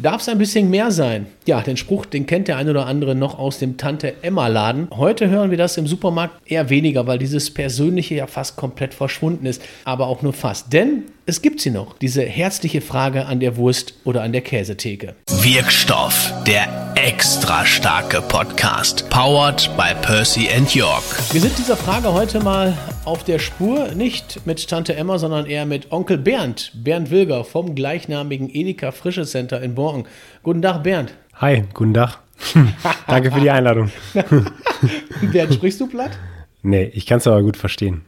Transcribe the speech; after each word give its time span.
Darf 0.00 0.20
es 0.20 0.28
ein 0.28 0.38
bisschen 0.38 0.70
mehr 0.70 0.92
sein? 0.92 1.26
Ja, 1.44 1.60
den 1.60 1.76
Spruch, 1.76 2.06
den 2.06 2.24
kennt 2.24 2.46
der 2.46 2.56
ein 2.56 2.68
oder 2.68 2.86
andere 2.86 3.16
noch 3.16 3.36
aus 3.36 3.58
dem 3.58 3.78
Tante-Emma-Laden. 3.78 4.90
Heute 4.96 5.28
hören 5.28 5.50
wir 5.50 5.58
das 5.58 5.76
im 5.76 5.88
Supermarkt 5.88 6.40
eher 6.48 6.70
weniger, 6.70 7.08
weil 7.08 7.18
dieses 7.18 7.52
Persönliche 7.52 8.14
ja 8.14 8.28
fast 8.28 8.54
komplett 8.54 8.94
verschwunden 8.94 9.44
ist. 9.44 9.60
Aber 9.84 10.06
auch 10.06 10.22
nur 10.22 10.32
fast. 10.32 10.72
Denn 10.72 11.02
es 11.26 11.42
gibt 11.42 11.60
sie 11.60 11.70
noch, 11.70 11.98
diese 11.98 12.22
herzliche 12.22 12.80
Frage 12.80 13.26
an 13.26 13.40
der 13.40 13.56
Wurst 13.56 13.94
oder 14.04 14.22
an 14.22 14.30
der 14.30 14.42
Käsetheke. 14.42 15.16
Wirkstoff, 15.28 16.32
der 16.46 16.94
extra 16.94 17.66
starke 17.66 18.22
Podcast. 18.22 19.10
Powered 19.10 19.68
by 19.76 19.94
Percy 20.00 20.48
and 20.56 20.72
York. 20.76 21.02
Wir 21.32 21.40
sind 21.40 21.58
dieser 21.58 21.76
Frage 21.76 22.12
heute 22.12 22.38
mal 22.38 22.72
auf 23.08 23.24
der 23.24 23.38
Spur. 23.38 23.94
Nicht 23.94 24.44
mit 24.44 24.68
Tante 24.68 24.94
Emma, 24.94 25.16
sondern 25.18 25.46
eher 25.46 25.64
mit 25.64 25.90
Onkel 25.92 26.18
Bernd. 26.18 26.72
Bernd 26.74 27.10
Wilger 27.10 27.42
vom 27.42 27.74
gleichnamigen 27.74 28.50
Edeka 28.52 28.92
Frische 28.92 29.24
Center 29.24 29.62
in 29.62 29.74
Borken. 29.74 30.06
Guten 30.42 30.60
Tag, 30.60 30.82
Bernd. 30.82 31.14
Hi, 31.36 31.64
guten 31.72 31.94
Tag. 31.94 32.18
Danke 33.06 33.32
für 33.32 33.40
die 33.40 33.50
Einladung. 33.50 33.90
Bernd, 35.32 35.54
sprichst 35.54 35.80
du 35.80 35.86
platt? 35.86 36.18
Nee, 36.62 36.90
ich 36.92 37.06
kann 37.06 37.16
es 37.16 37.26
aber 37.26 37.42
gut 37.42 37.56
verstehen. 37.56 38.04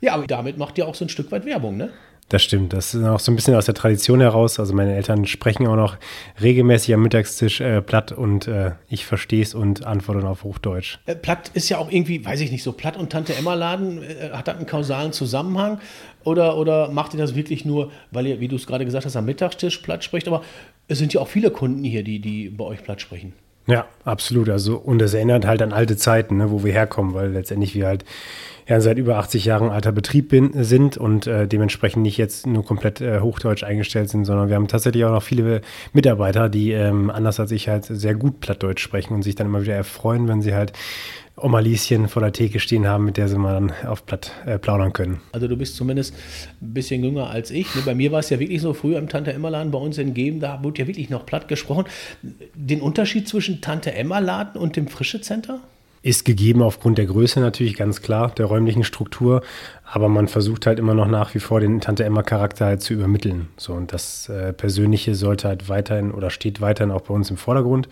Ja, 0.00 0.14
aber 0.14 0.26
damit 0.26 0.58
macht 0.58 0.78
ihr 0.78 0.88
auch 0.88 0.96
so 0.96 1.04
ein 1.04 1.10
Stück 1.10 1.30
weit 1.30 1.44
Werbung, 1.44 1.76
ne? 1.76 1.90
Das 2.30 2.44
stimmt. 2.44 2.72
Das 2.72 2.94
ist 2.94 3.04
auch 3.04 3.18
so 3.18 3.32
ein 3.32 3.36
bisschen 3.36 3.56
aus 3.56 3.66
der 3.66 3.74
Tradition 3.74 4.20
heraus. 4.20 4.60
Also 4.60 4.72
meine 4.72 4.94
Eltern 4.94 5.26
sprechen 5.26 5.66
auch 5.66 5.74
noch 5.74 5.96
regelmäßig 6.40 6.94
am 6.94 7.02
Mittagstisch 7.02 7.60
äh, 7.60 7.82
platt 7.82 8.12
und 8.12 8.46
äh, 8.46 8.70
ich 8.88 9.04
verstehe 9.04 9.42
es 9.42 9.52
und 9.52 9.84
antworte 9.84 10.24
auf 10.26 10.44
Hochdeutsch. 10.44 11.00
Äh, 11.06 11.16
platt 11.16 11.50
ist 11.54 11.68
ja 11.68 11.78
auch 11.78 11.90
irgendwie, 11.90 12.24
weiß 12.24 12.40
ich 12.40 12.52
nicht, 12.52 12.62
so 12.62 12.70
platt 12.70 12.96
und 12.96 13.10
Tante 13.10 13.34
Emma 13.34 13.54
Laden, 13.54 14.04
äh, 14.04 14.30
hat 14.30 14.46
das 14.46 14.56
einen 14.56 14.66
kausalen 14.66 15.12
Zusammenhang? 15.12 15.80
Oder, 16.22 16.56
oder 16.56 16.88
macht 16.92 17.14
ihr 17.14 17.18
das 17.18 17.34
wirklich 17.34 17.64
nur, 17.64 17.90
weil 18.12 18.28
ihr, 18.28 18.38
wie 18.38 18.46
du 18.46 18.54
es 18.54 18.64
gerade 18.64 18.84
gesagt 18.84 19.06
hast, 19.06 19.16
am 19.16 19.24
Mittagstisch 19.24 19.78
platt 19.78 20.04
spricht? 20.04 20.28
Aber 20.28 20.42
es 20.86 20.98
sind 20.98 21.12
ja 21.12 21.20
auch 21.20 21.28
viele 21.28 21.50
Kunden 21.50 21.82
hier, 21.82 22.04
die, 22.04 22.20
die 22.20 22.48
bei 22.48 22.64
euch 22.64 22.84
platt 22.84 23.00
sprechen. 23.00 23.32
Ja, 23.66 23.86
absolut. 24.04 24.48
Also, 24.48 24.76
und 24.76 25.00
es 25.02 25.14
erinnert 25.14 25.46
halt 25.46 25.62
an 25.62 25.72
alte 25.72 25.96
Zeiten, 25.96 26.38
ne, 26.38 26.50
wo 26.50 26.64
wir 26.64 26.72
herkommen, 26.72 27.14
weil 27.14 27.30
letztendlich 27.30 27.74
wir 27.74 27.86
halt 27.86 28.04
ja 28.66 28.80
seit 28.80 28.98
über 28.98 29.16
80 29.16 29.44
Jahren 29.44 29.70
alter 29.70 29.92
Betrieb 29.92 30.28
bin, 30.28 30.50
sind 30.54 30.96
und 30.96 31.26
äh, 31.26 31.46
dementsprechend 31.46 32.02
nicht 32.02 32.16
jetzt 32.16 32.46
nur 32.46 32.64
komplett 32.64 33.00
äh, 33.00 33.20
hochdeutsch 33.20 33.64
eingestellt 33.64 34.10
sind, 34.10 34.24
sondern 34.24 34.48
wir 34.48 34.56
haben 34.56 34.68
tatsächlich 34.68 35.04
auch 35.04 35.10
noch 35.12 35.22
viele 35.22 35.60
Mitarbeiter, 35.92 36.48
die 36.48 36.72
ähm, 36.72 37.10
anders 37.10 37.40
als 37.40 37.50
ich 37.50 37.68
halt 37.68 37.84
sehr 37.84 38.14
gut 38.14 38.40
Plattdeutsch 38.40 38.82
sprechen 38.82 39.14
und 39.14 39.22
sich 39.22 39.34
dann 39.34 39.48
immer 39.48 39.62
wieder 39.62 39.74
erfreuen, 39.74 40.28
wenn 40.28 40.40
sie 40.40 40.54
halt 40.54 40.72
Oma 41.42 41.60
Lieschen 41.60 42.08
vor 42.08 42.22
der 42.22 42.32
Theke 42.32 42.60
stehen 42.60 42.86
haben, 42.86 43.04
mit 43.04 43.16
der 43.16 43.28
sie 43.28 43.38
mal 43.38 43.54
dann 43.54 43.72
auf 43.86 44.06
Platt 44.06 44.32
äh, 44.46 44.58
plaudern 44.58 44.92
können. 44.92 45.20
Also 45.32 45.48
du 45.48 45.56
bist 45.56 45.76
zumindest 45.76 46.14
ein 46.60 46.74
bisschen 46.74 47.02
jünger 47.02 47.30
als 47.30 47.50
ich. 47.50 47.74
Ne? 47.74 47.82
Bei 47.84 47.94
mir 47.94 48.12
war 48.12 48.20
es 48.20 48.30
ja 48.30 48.38
wirklich 48.38 48.60
so, 48.60 48.74
früher 48.74 48.98
im 48.98 49.08
Tante-Emma-Laden 49.08 49.70
bei 49.70 49.78
uns 49.78 49.98
in 49.98 50.14
Geben, 50.14 50.40
da 50.40 50.62
wurde 50.62 50.82
ja 50.82 50.86
wirklich 50.86 51.10
noch 51.10 51.26
platt 51.26 51.48
gesprochen. 51.48 51.84
Den 52.54 52.80
Unterschied 52.80 53.28
zwischen 53.28 53.60
Tante-Emma-Laden 53.60 54.60
und 54.60 54.76
dem 54.76 54.88
Frische-Center? 54.88 55.60
Ist 56.02 56.24
gegeben 56.24 56.62
aufgrund 56.62 56.96
der 56.96 57.04
Größe 57.04 57.40
natürlich 57.40 57.76
ganz 57.76 58.00
klar, 58.00 58.30
der 58.30 58.46
räumlichen 58.46 58.84
Struktur, 58.84 59.42
aber 59.84 60.08
man 60.08 60.28
versucht 60.28 60.64
halt 60.64 60.78
immer 60.78 60.94
noch 60.94 61.06
nach 61.06 61.34
wie 61.34 61.40
vor 61.40 61.60
den 61.60 61.82
Tante 61.82 62.04
Emma 62.04 62.22
Charakter 62.22 62.64
halt 62.64 62.80
zu 62.80 62.94
übermitteln. 62.94 63.48
So 63.58 63.74
und 63.74 63.92
das 63.92 64.30
äh, 64.30 64.54
Persönliche 64.54 65.14
sollte 65.14 65.48
halt 65.48 65.68
weiterhin 65.68 66.12
oder 66.12 66.30
steht 66.30 66.62
weiterhin 66.62 66.90
auch 66.90 67.02
bei 67.02 67.12
uns 67.12 67.28
im 67.28 67.36
Vordergrund. 67.36 67.86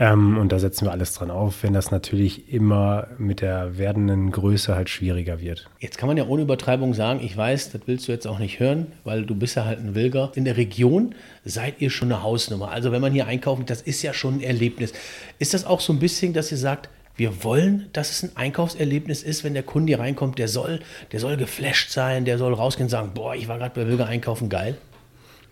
Ähm, 0.00 0.38
und 0.38 0.50
da 0.50 0.58
setzen 0.58 0.86
wir 0.86 0.92
alles 0.92 1.12
dran 1.12 1.30
auf, 1.30 1.62
wenn 1.62 1.74
das 1.74 1.90
natürlich 1.90 2.50
immer 2.50 3.08
mit 3.18 3.42
der 3.42 3.76
werdenden 3.76 4.30
Größe 4.30 4.74
halt 4.74 4.88
schwieriger 4.88 5.42
wird. 5.42 5.68
Jetzt 5.78 5.98
kann 5.98 6.06
man 6.06 6.16
ja 6.16 6.26
ohne 6.26 6.40
Übertreibung 6.42 6.94
sagen, 6.94 7.20
ich 7.22 7.36
weiß, 7.36 7.70
das 7.72 7.82
willst 7.84 8.08
du 8.08 8.12
jetzt 8.12 8.26
auch 8.26 8.38
nicht 8.38 8.60
hören, 8.60 8.86
weil 9.04 9.26
du 9.26 9.34
bist 9.34 9.56
ja 9.56 9.66
halt 9.66 9.78
ein 9.78 9.94
Wilger. 9.94 10.32
In 10.34 10.46
der 10.46 10.56
Region 10.56 11.14
seid 11.44 11.82
ihr 11.82 11.90
schon 11.90 12.10
eine 12.10 12.22
Hausnummer. 12.22 12.70
Also 12.70 12.92
wenn 12.92 13.02
man 13.02 13.12
hier 13.12 13.26
einkaufen, 13.26 13.66
das 13.66 13.82
ist 13.82 14.00
ja 14.00 14.14
schon 14.14 14.36
ein 14.36 14.40
Erlebnis. 14.40 14.94
Ist 15.38 15.52
das 15.52 15.66
auch 15.66 15.80
so 15.80 15.92
ein 15.92 15.98
bisschen, 15.98 16.32
dass 16.32 16.50
ihr 16.50 16.58
sagt, 16.58 16.88
wir 17.16 17.44
wollen, 17.44 17.90
dass 17.92 18.10
es 18.10 18.22
ein 18.22 18.34
Einkaufserlebnis 18.36 19.22
ist, 19.22 19.44
wenn 19.44 19.52
der 19.52 19.64
Kunde 19.64 19.90
hier 19.90 20.00
reinkommt, 20.00 20.38
der 20.38 20.48
soll, 20.48 20.80
der 21.12 21.20
soll 21.20 21.36
geflasht 21.36 21.90
sein, 21.90 22.24
der 22.24 22.38
soll 22.38 22.54
rausgehen 22.54 22.86
und 22.86 22.90
sagen, 22.90 23.10
boah, 23.12 23.34
ich 23.34 23.48
war 23.48 23.58
gerade 23.58 23.78
bei 23.78 23.86
Wilger 23.86 24.06
einkaufen, 24.06 24.48
geil. 24.48 24.78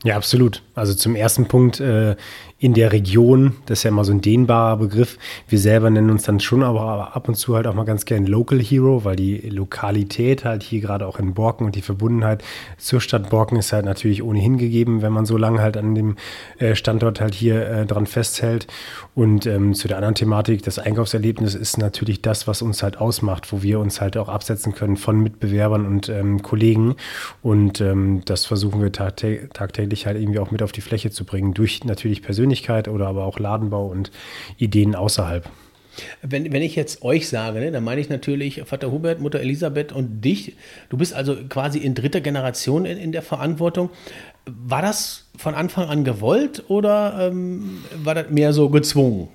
Ja, 0.04 0.16
absolut. 0.16 0.62
Also 0.74 0.94
zum 0.94 1.16
ersten 1.16 1.46
Punkt, 1.46 1.80
äh, 1.80 2.14
in 2.60 2.74
der 2.74 2.90
Region, 2.90 3.54
das 3.66 3.78
ist 3.78 3.82
ja 3.84 3.90
immer 3.90 4.04
so 4.04 4.12
ein 4.12 4.20
dehnbarer 4.20 4.78
Begriff. 4.78 5.16
Wir 5.48 5.60
selber 5.60 5.90
nennen 5.90 6.10
uns 6.10 6.24
dann 6.24 6.40
schon 6.40 6.64
aber 6.64 7.14
ab 7.14 7.28
und 7.28 7.36
zu 7.36 7.54
halt 7.54 7.68
auch 7.68 7.74
mal 7.74 7.84
ganz 7.84 8.04
gern 8.04 8.26
Local 8.26 8.60
Hero, 8.60 9.04
weil 9.04 9.14
die 9.14 9.48
Lokalität 9.48 10.44
halt 10.44 10.64
hier 10.64 10.80
gerade 10.80 11.06
auch 11.06 11.20
in 11.20 11.34
Borken 11.34 11.66
und 11.66 11.76
die 11.76 11.82
Verbundenheit 11.82 12.42
zur 12.76 13.00
Stadt 13.00 13.30
Borken 13.30 13.56
ist 13.58 13.72
halt 13.72 13.84
natürlich 13.84 14.24
ohnehin 14.24 14.58
gegeben, 14.58 15.02
wenn 15.02 15.12
man 15.12 15.24
so 15.24 15.36
lange 15.36 15.60
halt 15.60 15.76
an 15.76 15.94
dem 15.94 16.16
äh, 16.58 16.74
Standort 16.74 17.20
halt 17.20 17.34
hier 17.34 17.64
äh, 17.68 17.86
dran 17.86 18.06
festhält. 18.06 18.66
Und 19.18 19.46
ähm, 19.46 19.74
zu 19.74 19.88
der 19.88 19.98
anderen 19.98 20.14
Thematik, 20.14 20.62
das 20.62 20.78
Einkaufserlebnis 20.78 21.54
ist 21.54 21.76
natürlich 21.76 22.22
das, 22.22 22.46
was 22.46 22.62
uns 22.62 22.82
halt 22.82 22.98
ausmacht, 22.98 23.52
wo 23.52 23.62
wir 23.62 23.80
uns 23.80 24.00
halt 24.00 24.16
auch 24.16 24.28
absetzen 24.28 24.74
können 24.74 24.96
von 24.96 25.20
Mitbewerbern 25.20 25.86
und 25.86 26.08
ähm, 26.08 26.42
Kollegen. 26.42 26.96
Und 27.42 27.80
ähm, 27.80 28.22
das 28.24 28.46
versuchen 28.46 28.80
wir 28.80 28.92
tagtäglich 28.92 30.06
halt 30.06 30.18
irgendwie 30.18 30.38
auch 30.38 30.50
mit 30.50 30.62
auf 30.62 30.72
die 30.72 30.80
Fläche 30.80 31.10
zu 31.10 31.24
bringen, 31.24 31.52
durch 31.52 31.84
natürlich 31.84 32.22
persönlich 32.22 32.38
Persönlichkeit 32.38 32.86
oder 32.86 33.08
aber 33.08 33.24
auch 33.24 33.40
Ladenbau 33.40 33.86
und 33.86 34.12
Ideen 34.58 34.94
außerhalb. 34.94 35.50
Wenn, 36.22 36.52
wenn 36.52 36.62
ich 36.62 36.76
jetzt 36.76 37.02
euch 37.02 37.28
sage, 37.28 37.58
ne, 37.58 37.72
dann 37.72 37.82
meine 37.82 38.00
ich 38.00 38.08
natürlich 38.08 38.62
Vater 38.64 38.92
Hubert, 38.92 39.20
Mutter 39.20 39.40
Elisabeth 39.40 39.92
und 39.92 40.20
dich. 40.20 40.54
Du 40.88 40.96
bist 40.96 41.12
also 41.12 41.36
quasi 41.48 41.80
in 41.80 41.94
dritter 41.94 42.20
Generation 42.20 42.84
in, 42.84 42.96
in 42.96 43.10
der 43.10 43.22
Verantwortung. 43.22 43.90
War 44.46 44.82
das 44.82 45.27
von 45.38 45.54
Anfang 45.54 45.88
an 45.88 46.04
gewollt 46.04 46.64
oder 46.68 47.28
ähm, 47.30 47.82
war 48.02 48.14
das 48.14 48.30
mehr 48.30 48.52
so 48.52 48.68
gezwungen? 48.68 49.28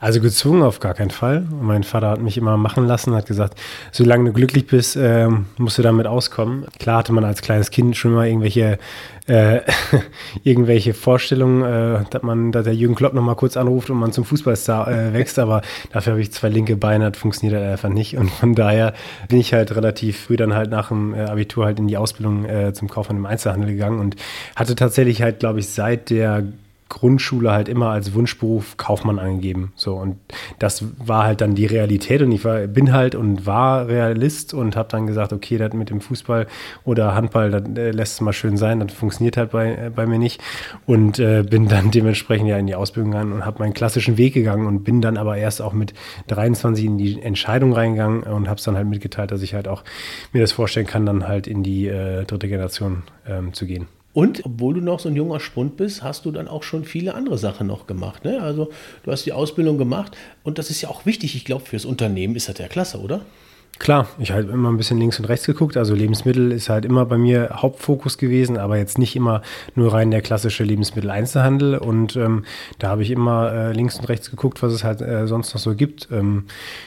Also 0.00 0.20
gezwungen 0.20 0.62
auf 0.62 0.78
gar 0.78 0.94
keinen 0.94 1.10
Fall. 1.10 1.44
Mein 1.60 1.82
Vater 1.82 2.10
hat 2.10 2.20
mich 2.20 2.36
immer 2.36 2.56
machen 2.56 2.86
lassen, 2.86 3.14
hat 3.14 3.26
gesagt, 3.26 3.60
solange 3.90 4.26
du 4.26 4.32
glücklich 4.32 4.66
bist, 4.68 4.96
äh, 4.96 5.28
musst 5.56 5.78
du 5.78 5.82
damit 5.82 6.06
auskommen. 6.06 6.66
Klar 6.78 6.98
hatte 6.98 7.12
man 7.12 7.24
als 7.24 7.42
kleines 7.42 7.70
Kind 7.70 7.96
schon 7.96 8.12
mal 8.12 8.28
irgendwelche, 8.28 8.78
äh, 9.26 9.60
irgendwelche 10.44 10.94
Vorstellungen, 10.94 11.64
äh, 11.64 12.04
dass 12.10 12.22
man, 12.22 12.52
dass 12.52 12.64
der 12.64 12.76
Jürgen 12.76 12.94
Klopp 12.94 13.12
noch 13.12 13.22
mal 13.22 13.34
kurz 13.34 13.56
anruft 13.56 13.90
und 13.90 13.98
man 13.98 14.12
zum 14.12 14.24
Fußballstar 14.24 14.88
äh, 14.88 15.12
wächst, 15.14 15.40
aber 15.40 15.62
dafür 15.92 16.12
habe 16.12 16.22
ich 16.22 16.30
zwei 16.30 16.48
linke 16.48 16.76
Beine, 16.76 17.10
das 17.10 17.20
funktioniert 17.20 17.60
halt 17.60 17.72
einfach 17.72 17.88
nicht. 17.88 18.16
Und 18.16 18.30
von 18.30 18.54
daher 18.54 18.94
bin 19.28 19.40
ich 19.40 19.52
halt 19.52 19.74
relativ 19.74 20.20
früh 20.20 20.36
dann 20.36 20.54
halt 20.54 20.70
nach 20.70 20.88
dem 20.88 21.12
äh, 21.12 21.22
Abitur 21.22 21.64
halt 21.64 21.80
in 21.80 21.88
die 21.88 21.96
Ausbildung 21.96 22.44
äh, 22.44 22.72
zum 22.72 22.88
Kaufmann 22.88 23.16
im 23.16 23.26
Einzelhandel 23.26 23.72
gegangen 23.72 23.98
und 23.98 24.14
hatte 24.54 24.76
tatsächlich 24.76 25.22
halt, 25.22 25.40
glaube 25.40 25.58
ich, 25.58 25.68
seit 25.68 26.10
der 26.10 26.44
Grundschule 26.88 27.52
halt 27.52 27.68
immer 27.68 27.90
als 27.90 28.14
Wunschberuf 28.14 28.76
Kaufmann 28.76 29.18
angegeben. 29.18 29.72
So 29.76 29.94
und 29.94 30.16
das 30.58 30.84
war 30.98 31.24
halt 31.24 31.40
dann 31.40 31.54
die 31.54 31.66
Realität 31.66 32.22
und 32.22 32.32
ich 32.32 32.44
war, 32.44 32.66
bin 32.66 32.92
halt 32.92 33.14
und 33.14 33.46
war 33.46 33.88
Realist 33.88 34.54
und 34.54 34.76
habe 34.76 34.88
dann 34.88 35.06
gesagt, 35.06 35.32
okay, 35.32 35.58
das 35.58 35.72
mit 35.74 35.90
dem 35.90 36.00
Fußball 36.00 36.46
oder 36.84 37.14
Handball, 37.14 37.50
das 37.50 37.62
äh, 37.76 37.90
lässt 37.90 38.14
es 38.14 38.20
mal 38.20 38.32
schön 38.32 38.56
sein, 38.56 38.80
das 38.80 38.92
funktioniert 38.92 39.36
halt 39.36 39.50
bei, 39.50 39.74
äh, 39.74 39.90
bei 39.94 40.06
mir 40.06 40.18
nicht 40.18 40.40
und 40.86 41.18
äh, 41.18 41.42
bin 41.42 41.68
dann 41.68 41.90
dementsprechend 41.92 42.48
ja 42.48 42.56
in 42.56 42.66
die 42.66 42.74
Ausbildung 42.74 43.12
gegangen 43.12 43.32
und 43.32 43.44
habe 43.44 43.58
meinen 43.60 43.74
klassischen 43.74 44.16
Weg 44.16 44.34
gegangen 44.34 44.66
und 44.66 44.84
bin 44.84 45.02
dann 45.02 45.16
aber 45.16 45.36
erst 45.36 45.60
auch 45.60 45.72
mit 45.72 45.92
23 46.28 46.84
in 46.84 46.98
die 46.98 47.20
Entscheidung 47.20 47.72
reingegangen 47.72 48.22
und 48.22 48.48
habe 48.48 48.58
es 48.58 48.64
dann 48.64 48.76
halt 48.76 48.88
mitgeteilt, 48.88 49.30
dass 49.30 49.42
ich 49.42 49.54
halt 49.54 49.68
auch 49.68 49.84
mir 50.32 50.40
das 50.40 50.52
vorstellen 50.52 50.86
kann, 50.86 51.04
dann 51.04 51.28
halt 51.28 51.46
in 51.46 51.62
die 51.62 51.86
äh, 51.86 52.24
dritte 52.24 52.48
Generation 52.48 53.02
ähm, 53.26 53.52
zu 53.52 53.66
gehen. 53.66 53.86
Und 54.12 54.44
obwohl 54.44 54.74
du 54.74 54.80
noch 54.80 55.00
so 55.00 55.08
ein 55.08 55.16
junger 55.16 55.38
Spund 55.38 55.76
bist, 55.76 56.02
hast 56.02 56.24
du 56.24 56.30
dann 56.30 56.48
auch 56.48 56.62
schon 56.62 56.84
viele 56.84 57.14
andere 57.14 57.38
Sachen 57.38 57.66
noch 57.66 57.86
gemacht. 57.86 58.24
Ne? 58.24 58.40
Also 58.42 58.70
du 59.04 59.12
hast 59.12 59.26
die 59.26 59.32
Ausbildung 59.32 59.78
gemacht 59.78 60.16
und 60.44 60.58
das 60.58 60.70
ist 60.70 60.80
ja 60.80 60.88
auch 60.88 61.06
wichtig. 61.06 61.36
Ich 61.36 61.44
glaube, 61.44 61.64
fürs 61.64 61.84
Unternehmen 61.84 62.34
ist 62.34 62.48
das 62.48 62.58
ja 62.58 62.68
klasse, 62.68 63.00
oder? 63.00 63.20
Klar, 63.78 64.08
ich 64.18 64.32
habe 64.32 64.42
immer 64.42 64.70
ein 64.70 64.76
bisschen 64.76 64.98
links 64.98 65.20
und 65.20 65.26
rechts 65.26 65.46
geguckt. 65.46 65.76
Also 65.76 65.94
Lebensmittel 65.94 66.50
ist 66.50 66.68
halt 66.68 66.84
immer 66.84 67.06
bei 67.06 67.16
mir 67.16 67.50
Hauptfokus 67.52 68.18
gewesen, 68.18 68.58
aber 68.58 68.76
jetzt 68.76 68.98
nicht 68.98 69.14
immer 69.14 69.40
nur 69.76 69.92
rein 69.92 70.10
der 70.10 70.20
klassische 70.20 70.64
Lebensmitteleinzelhandel. 70.64 71.78
Und 71.78 72.16
ähm, 72.16 72.44
da 72.80 72.88
habe 72.88 73.02
ich 73.02 73.10
immer 73.12 73.52
äh, 73.52 73.72
links 73.72 73.96
und 73.98 74.08
rechts 74.08 74.30
geguckt, 74.30 74.62
was 74.64 74.72
es 74.72 74.82
halt 74.82 75.00
äh, 75.00 75.28
sonst 75.28 75.54
noch 75.54 75.60
so 75.60 75.76
gibt. 75.76 76.08
Ähm, 76.10 76.46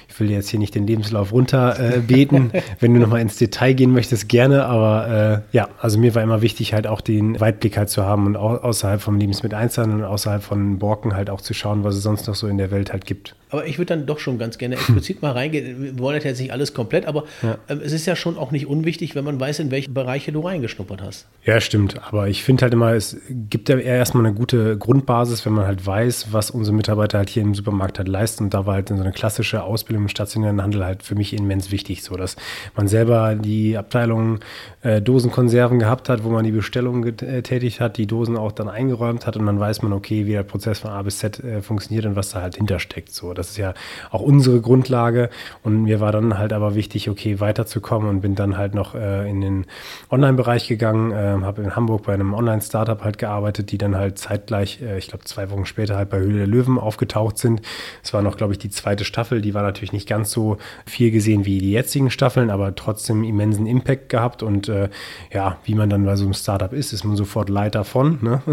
ich 0.10 0.20
will 0.20 0.30
jetzt 0.30 0.50
hier 0.50 0.60
nicht 0.60 0.76
den 0.76 0.86
Lebenslauf 0.86 1.32
runterbeten. 1.32 2.54
Äh, 2.54 2.62
Wenn 2.82 2.94
du 2.94 3.00
nochmal 3.00 3.22
ins 3.22 3.38
Detail 3.38 3.74
gehen 3.74 3.94
möchtest, 3.94 4.28
gerne. 4.28 4.66
Aber 4.66 5.44
äh, 5.52 5.56
ja, 5.56 5.70
also 5.80 5.98
mir 5.98 6.14
war 6.14 6.22
immer 6.22 6.42
wichtig, 6.42 6.74
halt 6.74 6.88
auch 6.88 7.00
den 7.00 7.40
Weitblick 7.40 7.78
halt 7.78 7.90
zu 7.90 8.04
haben 8.04 8.26
und 8.26 8.36
au 8.36 8.58
außerhalb 8.58 9.02
vom 9.02 9.18
Lebensmitteleinzelhandel 9.18 10.00
und 10.00 10.06
außerhalb 10.06 10.44
von 10.44 10.78
Borken 10.78 11.16
halt 11.16 11.30
auch 11.30 11.40
zu 11.40 11.54
schauen, 11.54 11.86
was 11.86 11.96
es 11.96 12.04
sonst 12.04 12.28
noch 12.28 12.36
so 12.36 12.48
in 12.48 12.58
der 12.58 12.70
Welt 12.70 12.92
halt 12.92 13.06
gibt. 13.06 13.36
Aber 13.52 13.68
ich 13.68 13.78
würde 13.78 13.88
dann 13.88 14.06
doch 14.06 14.20
schon 14.20 14.40
ganz 14.40 14.58
gerne 14.58 14.76
explizit 14.76 15.22
mal 15.22 15.32
reingehen. 15.32 15.84
Wir 15.84 16.00
wollen 16.00 16.22
jetzt 16.22 16.40
nicht 16.40 16.52
alles 16.52 16.74
komplett, 16.74 17.06
aber 17.06 17.26
ja. 17.42 17.58
ähm, 17.70 17.82
es 17.84 17.92
ist 17.92 18.06
ja 18.06 18.16
schon 18.16 18.38
auch 18.38 18.52
nicht 18.52 18.66
unwichtig, 18.66 19.14
wenn 19.14 19.26
man 19.26 19.40
weiß, 19.40 19.60
in 19.60 19.72
welche 19.72 19.92
Bereiche 19.92 20.32
du 20.32 20.40
reingeschnuppert 20.40 21.02
hast. 21.02 21.28
Ja, 21.44 21.60
stimmt. 21.60 22.02
Aber 22.08 22.28
ich 22.30 22.44
finde 22.44 22.64
halt 22.64 22.74
immer, 22.74 22.94
es 22.94 23.18
gibt 23.30 23.70
ja 23.70 23.78
erstmal 23.78 24.26
eine 24.26 24.34
gute 24.34 24.78
Grundbasis, 24.78 25.46
wenn 25.46 25.54
man 25.54 25.68
halt 25.68 25.86
weiß, 25.86 26.28
was 26.32 26.50
unsere 26.50 26.76
Mitarbeiter 26.76 27.18
halt 27.18 27.30
hier 27.30 27.44
im 27.44 27.54
Supermarkt 27.54 27.98
halt 27.98 28.08
leisten. 28.08 28.46
Und 28.46 28.54
da 28.54 28.66
war 28.66 28.76
halt 28.76 28.90
so 28.90 28.96
eine 28.96 29.12
klassische 29.12 29.64
Ausbildung 29.64 30.04
im 30.04 30.10
stationären 30.10 30.62
Handel 30.62 30.86
halt 30.86 31.04
für 31.04 31.16
mich 31.16 31.34
immens 31.34 31.72
wichtig, 31.72 32.04
so 32.04 32.16
dass 32.16 32.38
man 32.76 32.88
selber 32.88 33.36
die 33.36 33.78
Abteilung 33.78 34.40
äh, 34.82 35.02
Dosenkonserven 35.02 35.80
gehabt 35.80 36.10
hat, 36.10 36.24
wo 36.24 36.30
man 36.30 36.46
die 36.46 36.52
Bestellung 36.52 37.02
getätigt 37.02 37.80
hat, 37.80 37.98
die 37.98 38.08
Dosen 38.08 38.38
auch 38.38 38.52
dann 38.52 38.70
eingeräumt 38.70 39.28
hat 39.28 39.36
und 39.36 39.46
dann 39.46 39.60
weiß 39.60 39.82
man, 39.82 39.94
okay, 39.94 40.26
wie 40.26 40.32
der 40.32 40.44
Prozess 40.44 40.80
von 40.80 40.92
A 40.92 41.02
bis 41.02 41.20
Z 41.20 41.44
äh, 41.44 41.62
funktioniert 41.62 42.06
und 42.06 42.16
was 42.16 42.32
da 42.32 42.42
halt 42.42 42.56
hintersteckt. 42.56 43.12
So, 43.12 43.34
das 43.42 43.52
ist 43.52 43.58
ja 43.58 43.74
auch 44.12 44.22
unsere 44.22 44.62
Grundlage. 44.62 45.30
Und 45.64 45.84
mir 45.84 46.00
war 46.00 46.12
dann 46.12 46.38
halt 46.38 46.54
aber 46.54 46.76
wichtig, 46.76 47.10
okay, 47.10 47.40
weiterzukommen 47.40 48.10
und 48.10 48.22
bin 48.22 48.36
dann 48.36 48.58
halt 48.58 48.76
noch 48.76 48.96
äh, 48.96 49.30
in 49.30 49.42
den 49.42 49.66
Online-Bereich 50.10 50.68
gegangen, 50.68 51.12
äh, 51.12 51.44
habe 51.44 51.62
in 51.62 51.76
Hamburg 51.76 52.04
bei 52.04 52.14
einem 52.14 52.34
Online-Startup 52.34 53.04
halt 53.04 53.18
gearbeitet, 53.18 53.72
die 53.72 53.78
dann 53.78 53.96
halt 53.96 54.18
zeitgleich, 54.18 54.82
äh, 54.82 54.98
ich 54.98 55.08
glaube 55.08 55.26
zwei 55.26 55.50
Wochen 55.52 55.66
später 55.66 55.98
halt 55.98 56.10
bei 56.10 56.20
Höhle 56.20 56.38
der 56.38 56.48
Löwen 56.48 56.78
aufgetaucht 56.78 57.38
sind. 57.38 57.62
Es 58.04 58.14
war 58.14 58.22
noch, 58.22 58.38
glaube 58.38 58.54
ich, 58.54 58.60
die 58.60 58.70
zweite 58.70 59.06
Staffel, 59.06 59.42
die 59.42 59.54
war 59.54 59.64
natürlich 59.64 59.94
nicht 59.94 60.08
ganz 60.08 60.32
so 60.32 60.58
viel 60.86 61.12
gesehen 61.12 61.46
wie 61.46 61.60
die 61.60 61.72
jetzigen 61.72 62.12
Staffeln, 62.12 62.50
aber 62.50 62.76
trotzdem 62.76 63.24
immensen 63.24 63.66
Impact 63.66 64.10
gehabt 64.10 64.44
und 64.44 64.70
äh, 64.70 64.90
ja, 65.34 65.58
wie 65.64 65.76
man 65.76 65.90
dann 65.90 66.06
bei 66.06 66.16
so 66.16 66.26
einem 66.26 66.34
Startup 66.34 66.72
ist, 66.74 66.94
ist 66.94 67.04
man 67.04 67.16
sofort 67.16 67.50
Leiter 67.50 67.84
von. 67.84 68.20
Ne? 68.22 68.42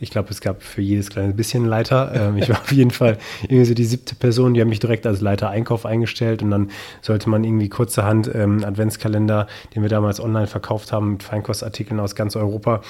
Ich 0.00 0.10
glaube, 0.10 0.30
es 0.30 0.40
gab 0.40 0.62
für 0.62 0.80
jedes 0.80 1.10
kleine 1.10 1.32
bisschen 1.32 1.64
Leiter. 1.64 2.12
Ähm, 2.14 2.36
ich 2.36 2.48
war 2.48 2.60
auf 2.60 2.72
jeden 2.72 2.90
Fall 2.90 3.18
irgendwie 3.42 3.64
so 3.64 3.74
die 3.74 3.84
siebte 3.84 4.07
Person, 4.14 4.54
die 4.54 4.60
haben 4.60 4.68
mich 4.68 4.80
direkt 4.80 5.06
als 5.06 5.20
Leiter 5.20 5.50
Einkauf 5.50 5.86
eingestellt 5.86 6.42
und 6.42 6.50
dann 6.50 6.70
sollte 7.02 7.28
man 7.28 7.44
irgendwie 7.44 7.68
kurzerhand 7.68 8.30
ähm, 8.34 8.64
Adventskalender, 8.64 9.46
den 9.74 9.82
wir 9.82 9.88
damals 9.88 10.20
online 10.20 10.46
verkauft 10.46 10.92
haben, 10.92 11.12
mit 11.12 11.22
Feinkostartikeln 11.22 12.00
aus 12.00 12.14
ganz 12.14 12.36
Europa, 12.36 12.80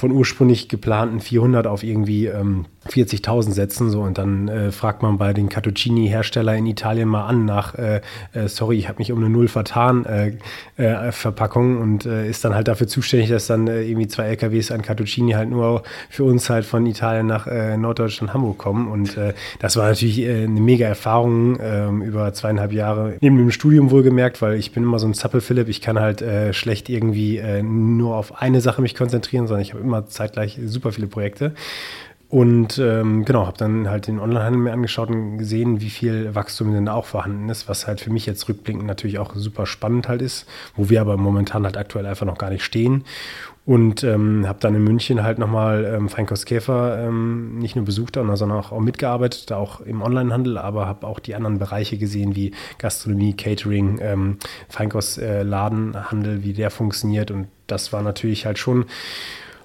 von 0.00 0.12
ursprünglich 0.12 0.70
geplanten 0.70 1.20
400 1.20 1.66
auf 1.66 1.82
irgendwie 1.82 2.24
ähm, 2.26 2.64
40.000 2.88 3.52
setzen. 3.52 3.90
So, 3.90 4.00
und 4.00 4.16
dann 4.16 4.48
äh, 4.48 4.72
fragt 4.72 5.02
man 5.02 5.18
bei 5.18 5.34
den 5.34 5.48
Cattuccini-Hersteller 5.48 6.56
in 6.56 6.66
Italien 6.66 7.08
mal 7.08 7.26
an 7.26 7.44
nach, 7.44 7.74
äh, 7.74 8.00
äh, 8.32 8.48
sorry, 8.48 8.78
ich 8.78 8.88
habe 8.88 8.98
mich 8.98 9.12
um 9.12 9.18
eine 9.18 9.28
Null 9.28 9.48
vertan, 9.48 10.06
äh, 10.06 10.32
äh, 10.76 11.12
Verpackung 11.12 11.78
und 11.78 12.06
äh, 12.06 12.28
ist 12.28 12.44
dann 12.44 12.54
halt 12.54 12.68
dafür 12.68 12.88
zuständig, 12.88 13.28
dass 13.28 13.46
dann 13.46 13.66
irgendwie 13.66 14.08
zwei 14.08 14.24
LKWs 14.24 14.70
an 14.70 14.80
Cattuccini 14.80 15.32
halt 15.32 15.50
nur 15.50 15.82
für 16.08 16.24
uns 16.24 16.48
halt 16.48 16.64
von 16.64 16.86
Italien 16.86 17.26
nach 17.26 17.46
Norddeutschland, 17.76 18.32
Hamburg 18.32 18.58
kommen. 18.58 18.88
Und 18.88 19.16
das 19.58 19.76
war 19.76 19.88
natürlich 19.88 20.26
eine 20.26 20.48
mega 20.48 20.86
Erfahrung 20.86 21.58
ähm, 21.60 22.02
über 22.02 22.32
zweieinhalb 22.32 22.72
Jahre, 22.72 23.16
neben 23.20 23.36
dem 23.36 23.50
Studium 23.50 23.90
wohlgemerkt, 23.90 24.40
weil 24.40 24.54
ich 24.54 24.72
bin 24.72 24.82
immer 24.82 24.98
so 24.98 25.06
ein 25.06 25.14
Zappel-Philipp, 25.14 25.68
ich 25.68 25.80
kann 25.80 25.98
halt 25.98 26.24
schlecht 26.54 26.88
irgendwie 26.88 27.40
nur 27.62 28.16
auf 28.16 28.40
eine 28.40 28.60
Sache 28.60 28.82
mich 28.82 28.94
konzentrieren, 28.94 29.46
sondern 29.46 29.62
ich 29.62 29.72
habe 29.72 29.82
immer 29.82 29.89
zeitgleich 30.06 30.58
super 30.64 30.92
viele 30.92 31.06
Projekte. 31.06 31.54
Und 32.30 32.78
ähm, 32.78 33.24
genau, 33.24 33.44
habe 33.46 33.58
dann 33.58 33.90
halt 33.90 34.06
den 34.06 34.20
Onlinehandel 34.20 34.60
mir 34.60 34.72
angeschaut 34.72 35.10
und 35.10 35.38
gesehen, 35.38 35.80
wie 35.80 35.90
viel 35.90 36.32
Wachstum 36.32 36.72
denn 36.72 36.88
auch 36.88 37.04
vorhanden 37.04 37.48
ist, 37.48 37.68
was 37.68 37.88
halt 37.88 38.00
für 38.00 38.10
mich 38.10 38.24
jetzt 38.24 38.48
rückblickend 38.48 38.86
natürlich 38.86 39.18
auch 39.18 39.34
super 39.34 39.66
spannend 39.66 40.06
halt 40.06 40.22
ist, 40.22 40.46
wo 40.76 40.88
wir 40.88 41.00
aber 41.00 41.16
momentan 41.16 41.64
halt 41.64 41.76
aktuell 41.76 42.06
einfach 42.06 42.26
noch 42.26 42.38
gar 42.38 42.50
nicht 42.50 42.62
stehen. 42.62 43.04
Und 43.66 44.04
ähm, 44.04 44.46
habe 44.46 44.60
dann 44.60 44.76
in 44.76 44.84
München 44.84 45.24
halt 45.24 45.38
nochmal 45.40 45.84
ähm, 45.84 46.08
Feinkost 46.08 46.46
Käfer 46.46 47.04
ähm, 47.04 47.58
nicht 47.58 47.74
nur 47.74 47.84
besucht, 47.84 48.14
sondern 48.14 48.52
auch, 48.52 48.70
auch 48.70 48.80
mitgearbeitet, 48.80 49.50
auch 49.50 49.80
im 49.80 50.00
Onlinehandel, 50.00 50.56
aber 50.56 50.86
habe 50.86 51.08
auch 51.08 51.18
die 51.18 51.34
anderen 51.34 51.58
Bereiche 51.58 51.98
gesehen, 51.98 52.36
wie 52.36 52.52
Gastronomie, 52.78 53.34
Catering, 53.34 53.98
ähm, 54.00 54.38
Feinkost 54.68 55.18
äh, 55.18 55.44
wie 55.44 56.52
der 56.52 56.70
funktioniert. 56.70 57.32
Und 57.32 57.48
das 57.66 57.92
war 57.92 58.02
natürlich 58.02 58.46
halt 58.46 58.58
schon 58.58 58.86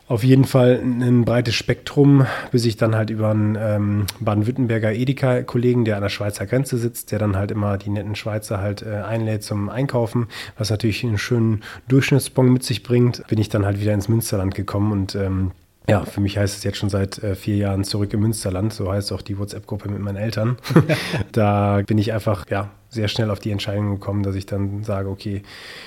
auf 0.07 0.23
jeden 0.23 0.45
Fall 0.45 0.79
ein 0.83 1.25
breites 1.25 1.55
Spektrum, 1.55 2.27
bis 2.51 2.65
ich 2.65 2.77
dann 2.77 2.95
halt 2.95 3.09
über 3.09 3.31
einen 3.31 3.57
ähm, 3.59 4.05
Baden-Württemberger 4.19 4.93
Edeka-Kollegen, 4.93 5.83
der 5.83 5.95
an 5.95 6.03
der 6.03 6.09
Schweizer 6.09 6.45
Grenze 6.45 6.77
sitzt, 6.77 7.11
der 7.11 7.19
dann 7.19 7.35
halt 7.35 7.51
immer 7.51 7.77
die 7.77 7.89
netten 7.89 8.15
Schweizer 8.15 8.59
halt 8.59 8.83
äh, 8.83 9.01
einlädt 9.01 9.43
zum 9.43 9.69
Einkaufen, 9.69 10.27
was 10.57 10.69
natürlich 10.69 11.03
einen 11.03 11.17
schönen 11.17 11.63
Durchschnittsbon 11.87 12.53
mit 12.53 12.63
sich 12.63 12.83
bringt, 12.83 13.25
bin 13.27 13.39
ich 13.39 13.49
dann 13.49 13.65
halt 13.65 13.81
wieder 13.81 13.93
ins 13.93 14.07
Münsterland 14.07 14.53
gekommen 14.53 14.91
und 14.91 15.15
ähm, 15.15 15.51
ja, 15.87 16.05
für 16.05 16.21
mich 16.21 16.37
heißt 16.37 16.57
es 16.57 16.63
jetzt 16.63 16.77
schon 16.77 16.89
seit 16.89 17.21
äh, 17.23 17.35
vier 17.35 17.57
Jahren 17.57 17.83
zurück 17.83 18.13
im 18.13 18.21
Münsterland. 18.21 18.73
So 18.73 18.91
heißt 18.91 19.11
auch 19.11 19.21
die 19.21 19.37
WhatsApp-Gruppe 19.37 19.89
mit 19.89 19.99
meinen 19.99 20.17
Eltern. 20.17 20.57
da 21.31 21.81
bin 21.85 21.97
ich 21.97 22.13
einfach, 22.13 22.45
ja, 22.49 22.71
sehr 22.89 23.07
schnell 23.07 23.29
auf 23.29 23.39
die 23.39 23.51
Entscheidung 23.51 23.91
gekommen, 23.91 24.23
dass 24.23 24.35
ich 24.35 24.45
dann 24.45 24.83
sage, 24.83 25.09
okay, 25.09 25.43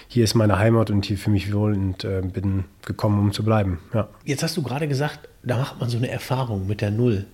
hier 0.07 0.25
ist 0.25 0.35
meine 0.35 0.59
Heimat 0.59 0.91
und 0.91 1.07
hier 1.07 1.19
fühle 1.19 1.35
mich 1.35 1.53
wohl 1.53 1.73
und 1.73 2.05
äh, 2.05 2.23
bin 2.23 2.65
gekommen, 2.85 3.19
um 3.19 3.33
zu 3.33 3.43
bleiben. 3.43 3.81
Ja. 3.95 4.09
Jetzt 4.25 4.43
hast 4.43 4.57
du 4.57 4.63
gerade 4.63 4.87
gesagt, 4.87 5.29
da 5.43 5.57
macht 5.57 5.81
man 5.81 5.89
so 5.89 5.97
eine 5.97 6.11
Erfahrung 6.11 6.67
mit 6.67 6.81
der 6.81 6.91
Null. 6.91 7.27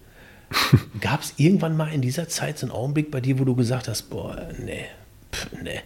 Gab 1.00 1.22
es 1.22 1.34
irgendwann 1.36 1.76
mal 1.76 1.92
in 1.92 2.00
dieser 2.00 2.28
Zeit 2.28 2.58
so 2.58 2.66
einen 2.66 2.72
Augenblick 2.72 3.10
bei 3.10 3.20
dir, 3.20 3.38
wo 3.38 3.44
du 3.44 3.54
gesagt 3.54 3.88
hast, 3.88 4.10
boah, 4.10 4.48
nee, 4.64 4.84
pff, 5.32 5.48
nee, 5.62 5.80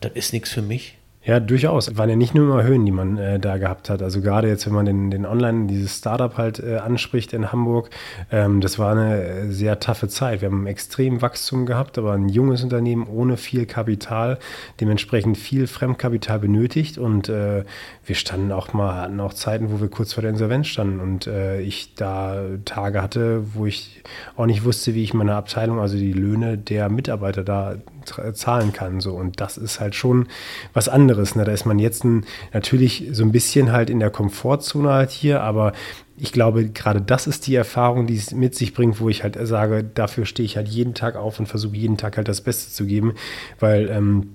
das 0.00 0.12
ist 0.12 0.32
nichts 0.32 0.52
für 0.52 0.62
mich? 0.62 0.96
Ja, 1.26 1.40
durchaus. 1.40 1.88
Es 1.88 1.98
waren 1.98 2.08
ja 2.08 2.14
nicht 2.14 2.36
nur 2.36 2.44
immer 2.44 2.62
Höhen, 2.62 2.86
die 2.86 2.92
man 2.92 3.18
äh, 3.18 3.40
da 3.40 3.58
gehabt 3.58 3.90
hat. 3.90 4.00
Also 4.00 4.20
gerade 4.20 4.46
jetzt, 4.46 4.64
wenn 4.64 4.72
man 4.74 4.86
den, 4.86 5.10
den 5.10 5.26
Online, 5.26 5.66
dieses 5.66 5.98
Startup 5.98 6.38
halt 6.38 6.60
äh, 6.60 6.76
anspricht 6.76 7.32
in 7.32 7.50
Hamburg, 7.50 7.90
ähm, 8.30 8.60
das 8.60 8.78
war 8.78 8.92
eine 8.92 9.24
äh, 9.24 9.50
sehr 9.50 9.80
taffe 9.80 10.06
Zeit. 10.06 10.40
Wir 10.40 10.50
haben 10.50 10.68
extrem 10.68 11.22
Wachstum 11.22 11.66
gehabt, 11.66 11.98
aber 11.98 12.12
ein 12.12 12.28
junges 12.28 12.62
Unternehmen 12.62 13.08
ohne 13.08 13.36
viel 13.38 13.66
Kapital, 13.66 14.38
dementsprechend 14.80 15.36
viel 15.36 15.66
Fremdkapital 15.66 16.38
benötigt 16.38 16.96
und 16.96 17.28
äh, 17.28 17.64
wir 18.04 18.14
standen 18.14 18.52
auch 18.52 18.72
mal, 18.72 18.94
hatten 18.94 19.18
auch 19.18 19.34
Zeiten, 19.34 19.72
wo 19.72 19.80
wir 19.80 19.88
kurz 19.88 20.12
vor 20.12 20.22
der 20.22 20.30
Insolvenz 20.30 20.68
standen 20.68 21.00
und 21.00 21.26
äh, 21.26 21.60
ich 21.60 21.96
da 21.96 22.40
Tage 22.64 23.02
hatte, 23.02 23.42
wo 23.54 23.66
ich 23.66 24.04
auch 24.36 24.46
nicht 24.46 24.64
wusste, 24.64 24.94
wie 24.94 25.02
ich 25.02 25.12
meine 25.12 25.34
Abteilung, 25.34 25.80
also 25.80 25.96
die 25.96 26.12
Löhne 26.12 26.56
der 26.56 26.88
Mitarbeiter 26.88 27.42
da 27.42 27.78
zahlen 28.06 28.72
kann. 28.72 29.00
So. 29.00 29.14
Und 29.14 29.40
das 29.40 29.58
ist 29.58 29.80
halt 29.80 29.94
schon 29.94 30.28
was 30.72 30.88
anderes. 30.88 31.34
Ne? 31.34 31.44
Da 31.44 31.52
ist 31.52 31.66
man 31.66 31.78
jetzt 31.78 32.04
ein, 32.04 32.24
natürlich 32.52 33.08
so 33.12 33.24
ein 33.24 33.32
bisschen 33.32 33.72
halt 33.72 33.90
in 33.90 34.00
der 34.00 34.10
Komfortzone 34.10 34.90
halt 34.90 35.10
hier, 35.10 35.42
aber 35.42 35.72
ich 36.18 36.32
glaube, 36.32 36.68
gerade 36.68 37.02
das 37.02 37.26
ist 37.26 37.46
die 37.46 37.54
Erfahrung, 37.54 38.06
die 38.06 38.16
es 38.16 38.32
mit 38.32 38.54
sich 38.54 38.72
bringt, 38.72 39.00
wo 39.00 39.08
ich 39.08 39.22
halt 39.22 39.36
sage, 39.42 39.84
dafür 39.84 40.24
stehe 40.24 40.46
ich 40.46 40.56
halt 40.56 40.68
jeden 40.68 40.94
Tag 40.94 41.16
auf 41.16 41.38
und 41.38 41.46
versuche 41.46 41.76
jeden 41.76 41.98
Tag 41.98 42.16
halt 42.16 42.28
das 42.28 42.40
Beste 42.40 42.72
zu 42.72 42.86
geben, 42.86 43.14
weil 43.60 43.90
ähm, 43.90 44.30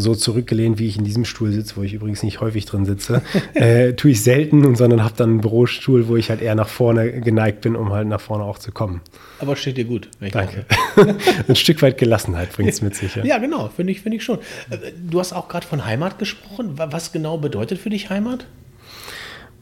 so 0.00 0.14
zurückgelehnt, 0.14 0.78
wie 0.78 0.86
ich 0.86 0.98
in 0.98 1.04
diesem 1.04 1.24
Stuhl 1.24 1.52
sitze, 1.52 1.76
wo 1.76 1.82
ich 1.82 1.94
übrigens 1.94 2.22
nicht 2.22 2.40
häufig 2.40 2.66
drin 2.66 2.84
sitze, 2.84 3.22
äh, 3.54 3.92
tue 3.94 4.12
ich 4.12 4.22
selten, 4.22 4.64
und 4.64 4.76
sondern 4.76 5.02
habe 5.02 5.14
dann 5.16 5.30
einen 5.30 5.40
Bürostuhl, 5.40 6.08
wo 6.08 6.16
ich 6.16 6.30
halt 6.30 6.42
eher 6.42 6.54
nach 6.54 6.68
vorne 6.68 7.20
geneigt 7.20 7.60
bin, 7.60 7.76
um 7.76 7.92
halt 7.92 8.08
nach 8.08 8.20
vorne 8.20 8.44
auch 8.44 8.58
zu 8.58 8.72
kommen. 8.72 9.00
Aber 9.40 9.56
steht 9.56 9.76
dir 9.76 9.84
gut. 9.84 10.08
Danke. 10.32 10.64
Ein 11.48 11.56
Stück 11.56 11.82
weit 11.82 11.98
Gelassenheit 11.98 12.52
bringt 12.52 12.70
es 12.70 12.82
mit 12.82 12.94
sich. 12.94 13.14
Ja, 13.16 13.24
ja 13.24 13.38
genau, 13.38 13.70
finde 13.74 13.92
ich, 13.92 14.00
find 14.00 14.14
ich 14.14 14.24
schon. 14.24 14.38
Äh, 14.70 14.78
du 14.98 15.20
hast 15.20 15.32
auch 15.32 15.48
gerade 15.48 15.66
von 15.66 15.84
Heimat 15.84 16.18
gesprochen. 16.18 16.72
Was 16.76 17.12
genau 17.12 17.38
bedeutet 17.38 17.78
für 17.78 17.90
dich 17.90 18.10
Heimat? 18.10 18.46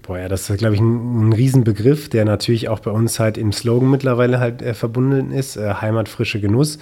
Boah, 0.07 0.21
ja, 0.21 0.29
das 0.29 0.49
ist, 0.49 0.59
glaube 0.59 0.77
ich, 0.77 0.81
ein, 0.81 1.31
ein 1.31 1.33
Riesenbegriff, 1.33 2.09
der 2.09 2.25
natürlich 2.25 2.69
auch 2.69 2.79
bei 2.79 2.93
uns 2.93 3.19
halt 3.19 3.37
im 3.37 3.53
Slogan 3.53 3.91
mittlerweile 3.91 4.39
halt 4.39 4.63
äh, 4.63 4.73
verbunden 4.73 5.33
ist. 5.33 5.57
Äh, 5.57 5.75
Heimat, 5.81 6.09
frische 6.09 6.41
Genuss. 6.41 6.79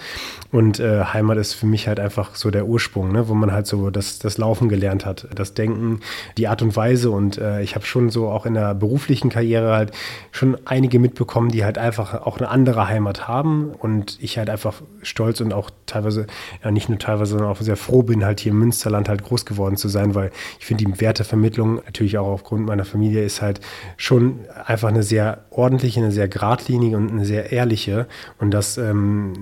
Und 0.53 0.79
äh, 0.79 1.05
Heimat 1.05 1.39
ist 1.39 1.55
für 1.55 1.65
mich 1.65 1.89
halt 1.89 1.99
einfach 2.01 2.35
so 2.35 2.51
der 2.51 2.67
Ursprung, 2.67 3.13
ne? 3.13 3.27
wo 3.27 3.35
man 3.35 3.51
halt 3.51 3.67
so 3.67 3.89
das, 3.89 4.19
das 4.19 4.37
Laufen 4.37 4.69
gelernt 4.69 5.07
hat, 5.07 5.27
das 5.35 5.55
Denken, 5.55 6.01
die 6.37 6.49
Art 6.49 6.61
und 6.61 6.77
Weise. 6.77 7.11
Und 7.11 7.39
äh, 7.39 7.63
ich 7.63 7.75
habe 7.77 7.87
schon 7.87 8.11
so 8.11 8.29
auch 8.29 8.45
in 8.45 8.55
der 8.55 8.75
beruflichen 8.75 9.31
Karriere 9.31 9.75
halt 9.75 9.93
schon 10.31 10.59
einige 10.67 10.99
mitbekommen, 10.99 11.49
die 11.49 11.65
halt 11.65 11.79
einfach 11.79 12.27
auch 12.27 12.37
eine 12.37 12.51
andere 12.51 12.89
Heimat 12.89 13.27
haben. 13.27 13.71
Und 13.71 14.19
ich 14.21 14.37
halt 14.37 14.51
einfach 14.51 14.83
stolz 15.03 15.41
und 15.41 15.55
auch 15.55 15.71
teilweise, 15.87 16.27
ja 16.63 16.71
nicht 16.71 16.91
nur 16.91 16.99
teilweise, 16.99 17.31
sondern 17.33 17.49
auch 17.49 17.61
sehr 17.61 17.77
froh 17.77 18.03
bin, 18.03 18.23
halt 18.23 18.41
hier 18.41 18.53
im 18.53 18.59
Münsterland 18.59 19.09
halt 19.09 19.23
groß 19.23 19.47
geworden 19.47 19.79
zu 19.79 19.89
sein, 19.89 20.15
weil 20.15 20.31
ich 20.61 20.67
finde 20.67 20.85
die 20.85 21.01
Wertevermittlung 21.01 21.77
natürlich 21.77 22.19
auch 22.19 22.27
aufgrund 22.27 22.67
meiner 22.67 22.85
Familie 22.85 23.14
Familie 23.15 23.25
ist 23.25 23.43
halt 23.43 23.61
schon 23.97 24.41
einfach 24.67 24.89
eine 24.89 25.03
sehr 25.03 25.45
ordentliche, 25.51 26.01
eine 26.01 26.11
sehr 26.11 26.29
geradlinige 26.29 26.97
und 26.97 27.11
eine 27.11 27.25
sehr 27.25 27.53
ehrliche. 27.53 28.07
Und 28.39 28.51
das 28.51 28.79
ähm, 28.79 29.33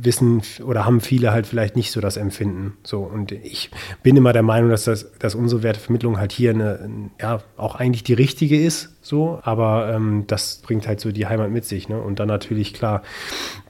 wissen 0.00 0.42
oder 0.64 0.84
haben 0.84 1.00
viele 1.00 1.32
halt 1.32 1.46
vielleicht 1.46 1.76
nicht 1.76 1.90
so 1.90 2.00
das 2.00 2.16
Empfinden. 2.16 2.76
So, 2.84 3.00
und 3.00 3.32
ich 3.32 3.70
bin 4.02 4.16
immer 4.16 4.32
der 4.32 4.42
Meinung, 4.42 4.70
dass, 4.70 4.84
das, 4.84 5.10
dass 5.18 5.34
unsere 5.34 5.62
Wertevermittlung 5.62 6.18
halt 6.18 6.32
hier 6.32 6.50
eine, 6.50 7.10
ja, 7.20 7.40
auch 7.56 7.74
eigentlich 7.74 8.04
die 8.04 8.14
richtige 8.14 8.60
ist 8.60 8.96
so, 9.08 9.40
aber 9.42 9.92
ähm, 9.92 10.24
das 10.26 10.58
bringt 10.58 10.86
halt 10.86 11.00
so 11.00 11.10
die 11.10 11.26
Heimat 11.26 11.50
mit 11.50 11.64
sich. 11.64 11.88
Ne? 11.88 12.00
Und 12.00 12.20
dann 12.20 12.28
natürlich, 12.28 12.74
klar, 12.74 13.02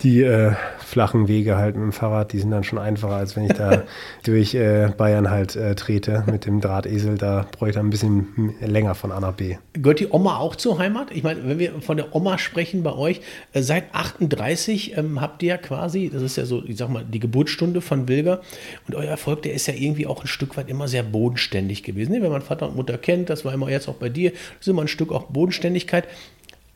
die 0.02 0.22
äh, 0.22 0.52
flachen 0.88 1.28
Wege 1.28 1.58
halt 1.58 1.76
mit 1.76 1.84
dem 1.84 1.92
Fahrrad, 1.92 2.32
die 2.32 2.38
sind 2.38 2.50
dann 2.50 2.64
schon 2.64 2.78
einfacher, 2.78 3.16
als 3.16 3.36
wenn 3.36 3.44
ich 3.44 3.52
da 3.52 3.82
durch 4.24 4.54
äh, 4.54 4.88
Bayern 4.96 5.30
halt 5.30 5.54
äh, 5.54 5.74
trete 5.74 6.24
mit 6.26 6.46
dem 6.46 6.62
Drahtesel. 6.62 7.18
Da 7.18 7.46
bräuchte 7.52 7.78
ich 7.78 7.84
ein 7.84 7.90
bisschen 7.90 8.54
länger 8.60 8.94
von 8.94 9.12
A 9.12 9.20
nach 9.20 9.34
B. 9.34 9.56
Gehört 9.74 10.00
die 10.00 10.08
Oma 10.10 10.38
auch 10.38 10.56
zur 10.56 10.78
Heimat? 10.78 11.10
Ich 11.10 11.22
meine, 11.22 11.46
wenn 11.46 11.58
wir 11.58 11.82
von 11.82 11.98
der 11.98 12.16
Oma 12.16 12.38
sprechen 12.38 12.82
bei 12.82 12.94
euch, 12.94 13.20
äh, 13.52 13.60
seit 13.60 13.94
38 13.94 14.96
ähm, 14.96 15.20
habt 15.20 15.42
ihr 15.42 15.50
ja 15.50 15.56
quasi, 15.58 16.08
das 16.10 16.22
ist 16.22 16.36
ja 16.36 16.46
so, 16.46 16.62
ich 16.64 16.78
sag 16.78 16.88
mal, 16.88 17.04
die 17.04 17.20
Geburtsstunde 17.20 17.82
von 17.82 18.08
Wilger. 18.08 18.40
Und 18.86 18.94
euer 18.94 19.10
Erfolg, 19.10 19.42
der 19.42 19.52
ist 19.52 19.66
ja 19.66 19.74
irgendwie 19.74 20.06
auch 20.06 20.22
ein 20.22 20.26
Stück 20.28 20.56
weit 20.56 20.70
immer 20.70 20.88
sehr 20.88 21.02
bodenständig 21.02 21.82
gewesen. 21.82 22.12
Ne? 22.12 22.22
Wenn 22.22 22.32
man 22.32 22.40
Vater 22.40 22.66
und 22.66 22.76
Mutter 22.76 22.96
kennt, 22.96 23.28
das 23.28 23.44
war 23.44 23.52
immer 23.52 23.68
jetzt 23.68 23.88
auch 23.88 23.96
bei 23.96 24.08
dir, 24.08 24.30
das 24.30 24.40
ist 24.62 24.68
immer 24.68 24.82
ein 24.82 24.88
Stück 24.88 25.12
auch 25.12 25.24
Bodenständigkeit. 25.24 26.08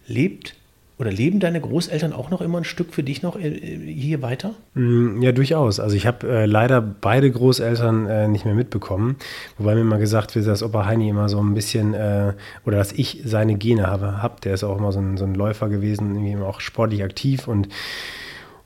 Lebt 0.07 0.55
oder 0.99 1.11
leben 1.11 1.41
deine 1.41 1.61
Großeltern 1.61 2.13
auch 2.13 2.31
noch 2.31 2.41
immer 2.41 2.59
ein 2.59 2.65
Stück 2.65 2.93
für 2.93 3.03
dich 3.03 3.23
noch 3.23 3.37
äh, 3.37 3.51
hier 3.51 4.23
weiter? 4.23 4.55
Mm, 4.75 5.23
ja, 5.23 5.33
durchaus. 5.33 5.81
Also 5.81 5.97
ich 5.97 6.07
habe 6.07 6.29
äh, 6.29 6.47
leider 6.47 6.81
beide 6.81 7.31
Großeltern 7.31 8.07
äh, 8.07 8.29
nicht 8.29 8.45
mehr 8.45 8.55
mitbekommen, 8.55 9.17
wobei 9.59 9.75
mir 9.75 9.85
mal 9.85 9.99
gesagt 9.99 10.35
wird, 10.35 10.47
dass 10.47 10.63
Opa 10.63 10.87
Heini 10.87 11.09
immer 11.09 11.29
so 11.29 11.41
ein 11.41 11.55
bisschen, 11.55 11.95
äh, 11.95 12.35
oder 12.65 12.79
dass 12.79 12.93
ich 12.93 13.23
seine 13.25 13.57
Gene 13.57 13.87
habe. 13.87 14.23
Hab. 14.23 14.41
Der 14.43 14.55
ist 14.55 14.65
auch 14.65 14.79
immer 14.79 14.93
so 14.93 15.01
ein, 15.01 15.17
so 15.17 15.25
ein 15.25 15.35
Läufer 15.35 15.69
gewesen, 15.69 16.15
irgendwie 16.15 16.37
auch 16.45 16.61
sportlich 16.61 17.03
aktiv 17.03 17.49
und 17.49 17.69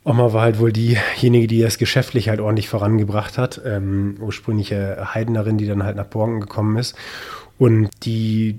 Oma 0.06 0.33
war 0.33 0.42
halt 0.42 0.61
wohl 0.61 0.73
diejenige, 0.73 1.49
die 1.49 1.61
das 1.61 1.78
geschäftlich 1.78 2.28
halt 2.28 2.38
ordentlich 2.38 2.68
vorangebracht 2.68 3.38
hat. 3.38 3.61
Ähm, 3.64 4.16
ursprüngliche 4.21 5.14
Heidenerin, 5.14 5.59
die 5.59 5.66
dann 5.66 5.83
halt 5.83 5.97
nach 5.97 6.06
Borgen 6.06 6.40
gekommen 6.40 6.76
ist. 6.76 6.95
Und 7.59 7.88
die 8.04 8.56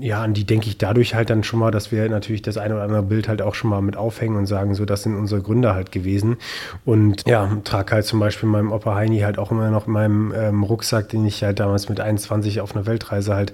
ja, 0.00 0.22
an 0.22 0.34
die 0.34 0.44
denke 0.44 0.68
ich 0.68 0.78
dadurch 0.78 1.14
halt 1.14 1.30
dann 1.30 1.44
schon 1.44 1.60
mal, 1.60 1.70
dass 1.70 1.92
wir 1.92 2.08
natürlich 2.08 2.42
das 2.42 2.56
eine 2.56 2.74
oder 2.74 2.84
andere 2.84 3.02
Bild 3.02 3.28
halt 3.28 3.42
auch 3.42 3.54
schon 3.54 3.70
mal 3.70 3.82
mit 3.82 3.96
aufhängen 3.96 4.36
und 4.36 4.46
sagen, 4.46 4.74
so, 4.74 4.84
das 4.84 5.02
sind 5.02 5.16
unsere 5.16 5.42
Gründe 5.42 5.74
halt 5.74 5.92
gewesen. 5.92 6.36
Und 6.84 7.26
ja, 7.28 7.50
trage 7.64 7.92
halt 7.92 8.04
zum 8.04 8.20
Beispiel 8.20 8.48
meinem 8.48 8.72
Opa 8.72 8.94
Heini 8.94 9.20
halt 9.20 9.38
auch 9.38 9.50
immer 9.50 9.70
noch 9.70 9.86
in 9.86 9.92
meinem 9.92 10.32
ähm, 10.36 10.62
Rucksack, 10.62 11.08
den 11.08 11.26
ich 11.26 11.42
halt 11.42 11.60
damals 11.60 11.88
mit 11.88 12.00
21 12.00 12.60
auf 12.60 12.74
einer 12.74 12.86
Weltreise 12.86 13.34
halt 13.34 13.52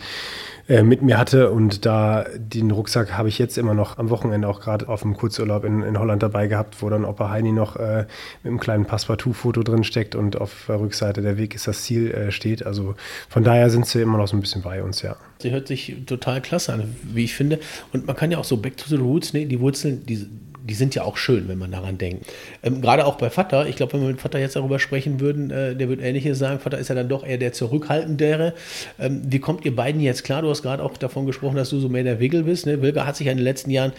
äh, 0.69 0.83
mit 0.83 1.00
mir 1.03 1.17
hatte. 1.17 1.50
Und 1.50 1.87
da 1.87 2.25
den 2.37 2.73
Rucksack 2.73 3.12
habe 3.12 3.29
ich 3.29 3.38
jetzt 3.38 3.57
immer 3.57 3.75
noch 3.75 3.99
am 3.99 4.11
Wochenende 4.11 4.49
auch 4.49 4.61
gerade 4.61 4.88
auf 4.88 5.03
dem 5.03 5.17
Kurzurlaub 5.17 5.65
in, 5.65 5.83
in 5.83 5.99
Holland 5.99 6.23
dabei 6.23 6.49
gehabt, 6.49 6.83
wo 6.83 6.91
dann 6.91 7.05
Opa 7.05 7.31
Heini 7.31 7.53
noch 7.53 7.76
äh, 7.76 8.07
mit 8.43 8.50
einem 8.50 8.59
kleinen 8.59 8.85
Passepartout-Foto 8.85 9.62
drin 9.62 9.85
steckt 9.85 10.15
und 10.15 10.41
auf 10.41 10.65
der 10.69 10.81
Rückseite 10.81 11.23
der 11.23 11.38
Weg 11.38 11.55
ist 11.55 11.69
das 11.69 11.83
Ziel 11.83 12.11
äh, 12.11 12.31
steht. 12.33 12.67
Also 12.67 12.97
von 13.29 13.45
daher 13.45 13.71
sind 13.71 13.87
sie 13.87 14.03
immer 14.03 14.19
noch 14.19 14.26
so 14.26 14.37
ein 14.37 14.41
bisschen 14.41 14.62
bei 14.62 14.83
uns, 14.83 15.03
ja. 15.03 15.17
Sie 15.38 15.50
hört 15.50 15.69
sich 15.69 16.05
total 16.07 16.36
klasse 16.40 16.73
an, 16.73 16.97
wie 17.02 17.25
ich 17.25 17.35
finde. 17.35 17.59
Und 17.93 18.07
man 18.07 18.16
kann 18.16 18.31
ja 18.31 18.38
auch 18.38 18.45
so 18.45 18.57
Back 18.57 18.76
to 18.76 18.85
the 18.88 18.97
Roots, 18.97 19.33
ne, 19.33 19.47
die 19.47 19.61
Wurzeln, 19.61 20.05
die, 20.07 20.26
die 20.69 20.75
sind 20.75 20.95
ja 20.95 21.02
auch 21.02 21.16
schön, 21.16 21.49
wenn 21.49 21.59
man 21.59 21.71
daran 21.71 21.99
denkt. 21.99 22.26
Ähm, 22.62 22.81
Gerade 22.81 23.07
auch 23.07 23.16
bei 23.16 23.31
Vater, 23.31 23.66
ich 23.66 23.76
glaube, 23.76 23.95
wenn 23.95 24.00
wir 24.00 24.09
mit 24.09 24.21
Vater 24.21 24.38
jetzt 24.38 24.57
darüber 24.57 24.78
sprechen 24.78 25.21
würden, 25.21 25.50
äh, 25.50 25.76
der 25.76 25.88
würde 25.88 26.02
Ähnliches 26.02 26.38
sagen. 26.38 26.59
Vater 26.59 26.78
ist 26.78 26.88
ja 26.88 26.95
dann 26.95 27.09
doch 27.09 27.25
eher 27.25 27.38
der 27.38 27.52
Zurückhaltendere. 27.52 28.55
Ähm, 28.99 29.23
wie 29.25 29.38
kommt 29.38 29.64
ihr 29.64 29.75
beiden 29.75 30.00
jetzt 30.00 30.25
klar? 30.25 30.43
Du 30.43 30.50
hast 30.50 30.62
gerade 30.62 30.83
auch 30.83 30.97
davon 30.97 31.26
gesprochen, 31.26 31.57
dass 31.57 31.71
du 31.71 31.78
so 31.78 31.88
mehr 31.88 32.05
der 32.05 32.21
Wiggle 32.21 32.45
bist. 32.45 32.66
Ne? 32.66 32.83
Wilger 32.83 33.07
hat 33.07 33.16
sich 33.16 33.26
ja 33.26 33.33
in 33.33 33.38
den 33.38 33.45
letzten 33.45 33.71
Jahren 33.71 33.93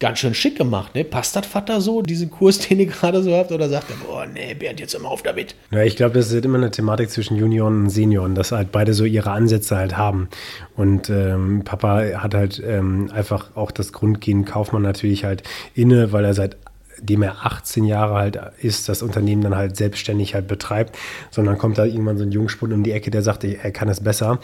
ganz 0.00 0.20
schön 0.20 0.34
schick 0.34 0.56
gemacht. 0.56 0.94
Ne? 0.94 1.04
Passt 1.04 1.34
das 1.34 1.46
Vater 1.46 1.80
so, 1.80 2.02
diesen 2.02 2.30
Kurs, 2.30 2.58
den 2.68 2.80
ihr 2.80 2.86
gerade 2.86 3.22
so 3.22 3.34
habt? 3.34 3.52
Oder 3.52 3.68
sagt 3.68 3.90
er, 3.90 3.96
boah, 4.06 4.26
nee, 4.26 4.54
Bernd, 4.54 4.80
jetzt 4.80 4.94
immer 4.94 5.08
auf 5.08 5.22
damit? 5.22 5.54
Ja, 5.70 5.82
ich 5.82 5.96
glaube, 5.96 6.14
das 6.14 6.30
ist 6.32 6.44
immer 6.44 6.58
eine 6.58 6.70
Thematik 6.70 7.10
zwischen 7.10 7.36
Junioren 7.36 7.82
und 7.82 7.90
Senioren, 7.90 8.34
dass 8.34 8.52
halt 8.52 8.72
beide 8.72 8.94
so 8.94 9.04
ihre 9.04 9.30
Ansätze 9.30 9.76
halt 9.76 9.96
haben. 9.96 10.28
Und 10.76 11.10
ähm, 11.10 11.62
Papa 11.64 12.02
hat 12.22 12.34
halt 12.34 12.62
ähm, 12.64 13.10
einfach 13.12 13.56
auch 13.56 13.70
das 13.70 13.92
Grundgehen 13.92 14.44
Kaufmann 14.44 14.82
natürlich 14.82 15.24
halt 15.24 15.42
inne, 15.74 16.12
weil 16.12 16.24
er 16.24 16.34
seit 16.34 16.56
dem 17.00 17.22
er 17.22 17.46
18 17.46 17.84
Jahre 17.84 18.14
alt 18.14 18.40
ist, 18.60 18.88
das 18.88 19.02
Unternehmen 19.02 19.42
dann 19.42 19.54
halt 19.54 19.76
selbstständig 19.76 20.34
halt 20.34 20.48
betreibt, 20.48 20.98
sondern 21.30 21.56
kommt 21.56 21.78
da 21.78 21.84
irgendwann 21.84 22.18
so 22.18 22.24
ein 22.24 22.32
Jungspund 22.32 22.72
um 22.72 22.82
die 22.82 22.90
Ecke, 22.90 23.12
der 23.12 23.22
sagt, 23.22 23.44
er 23.44 23.70
kann 23.70 23.88
es 23.88 24.00
besser. 24.00 24.40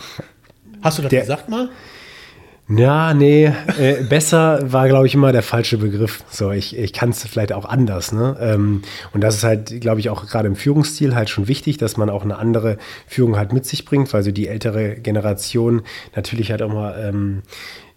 Hast 0.80 0.98
du 0.98 1.02
das 1.02 1.10
der, 1.10 1.22
gesagt 1.22 1.48
mal? 1.48 1.68
Ja, 2.66 3.12
nee, 3.12 3.52
äh, 3.78 4.02
besser 4.08 4.72
war, 4.72 4.88
glaube 4.88 5.06
ich, 5.06 5.14
immer 5.14 5.32
der 5.32 5.42
falsche 5.42 5.76
Begriff. 5.76 6.24
So, 6.30 6.50
ich, 6.50 6.74
ich 6.78 6.94
kann 6.94 7.10
es 7.10 7.22
vielleicht 7.22 7.52
auch 7.52 7.66
anders. 7.66 8.10
Ne? 8.10 8.38
Ähm, 8.40 8.80
und 9.12 9.20
das 9.20 9.36
ist 9.36 9.44
halt, 9.44 9.82
glaube 9.82 10.00
ich, 10.00 10.08
auch 10.08 10.26
gerade 10.26 10.48
im 10.48 10.56
Führungsstil 10.56 11.14
halt 11.14 11.28
schon 11.28 11.46
wichtig, 11.46 11.76
dass 11.76 11.98
man 11.98 12.08
auch 12.08 12.22
eine 12.22 12.38
andere 12.38 12.78
Führung 13.06 13.36
halt 13.36 13.52
mit 13.52 13.66
sich 13.66 13.84
bringt, 13.84 14.10
weil 14.14 14.22
so 14.22 14.30
die 14.30 14.48
ältere 14.48 14.94
Generation 14.94 15.82
natürlich 16.16 16.50
halt 16.50 16.62
auch 16.62 16.72
mal 16.72 16.98
ähm, 17.06 17.42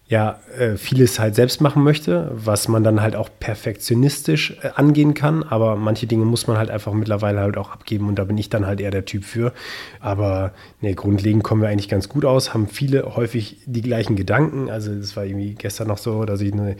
ja 0.08 0.40
äh, 0.58 0.76
vieles 0.76 1.18
halt 1.18 1.34
selbst 1.34 1.60
machen 1.60 1.84
möchte, 1.84 2.30
was 2.32 2.66
man 2.66 2.82
dann 2.82 3.02
halt 3.02 3.14
auch 3.14 3.28
perfektionistisch 3.38 4.56
äh, 4.62 4.70
angehen 4.74 5.12
kann. 5.12 5.42
Aber 5.42 5.76
manche 5.76 6.06
Dinge 6.06 6.24
muss 6.24 6.46
man 6.46 6.56
halt 6.56 6.70
einfach 6.70 6.94
mittlerweile 6.94 7.40
halt 7.40 7.58
auch 7.58 7.70
abgeben 7.70 8.08
und 8.08 8.18
da 8.18 8.24
bin 8.24 8.38
ich 8.38 8.48
dann 8.48 8.66
halt 8.66 8.80
eher 8.80 8.90
der 8.90 9.04
Typ 9.04 9.24
für. 9.24 9.52
Aber 10.00 10.52
ne, 10.80 10.94
grundlegend 10.94 11.44
kommen 11.44 11.60
wir 11.60 11.68
eigentlich 11.68 11.90
ganz 11.90 12.08
gut 12.08 12.24
aus, 12.24 12.54
haben 12.54 12.68
viele 12.68 13.16
häufig 13.16 13.58
die 13.66 13.82
gleichen 13.82 14.16
Gedanken. 14.16 14.70
Also 14.70 14.94
das 14.94 15.14
war 15.14 15.24
irgendwie 15.24 15.54
gestern 15.54 15.88
noch 15.88 15.98
so, 15.98 16.24
dass 16.24 16.40
ich 16.40 16.54
eine 16.54 16.76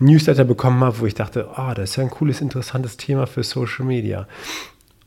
Newsletter 0.00 0.44
bekommen 0.44 0.82
habe, 0.82 0.98
wo 0.98 1.06
ich 1.06 1.14
dachte, 1.14 1.50
ah, 1.54 1.70
oh, 1.70 1.74
das 1.74 1.90
ist 1.90 1.96
ja 1.96 2.02
ein 2.02 2.10
cooles, 2.10 2.40
interessantes 2.40 2.96
Thema 2.96 3.26
für 3.26 3.44
Social 3.44 3.84
Media. 3.84 4.26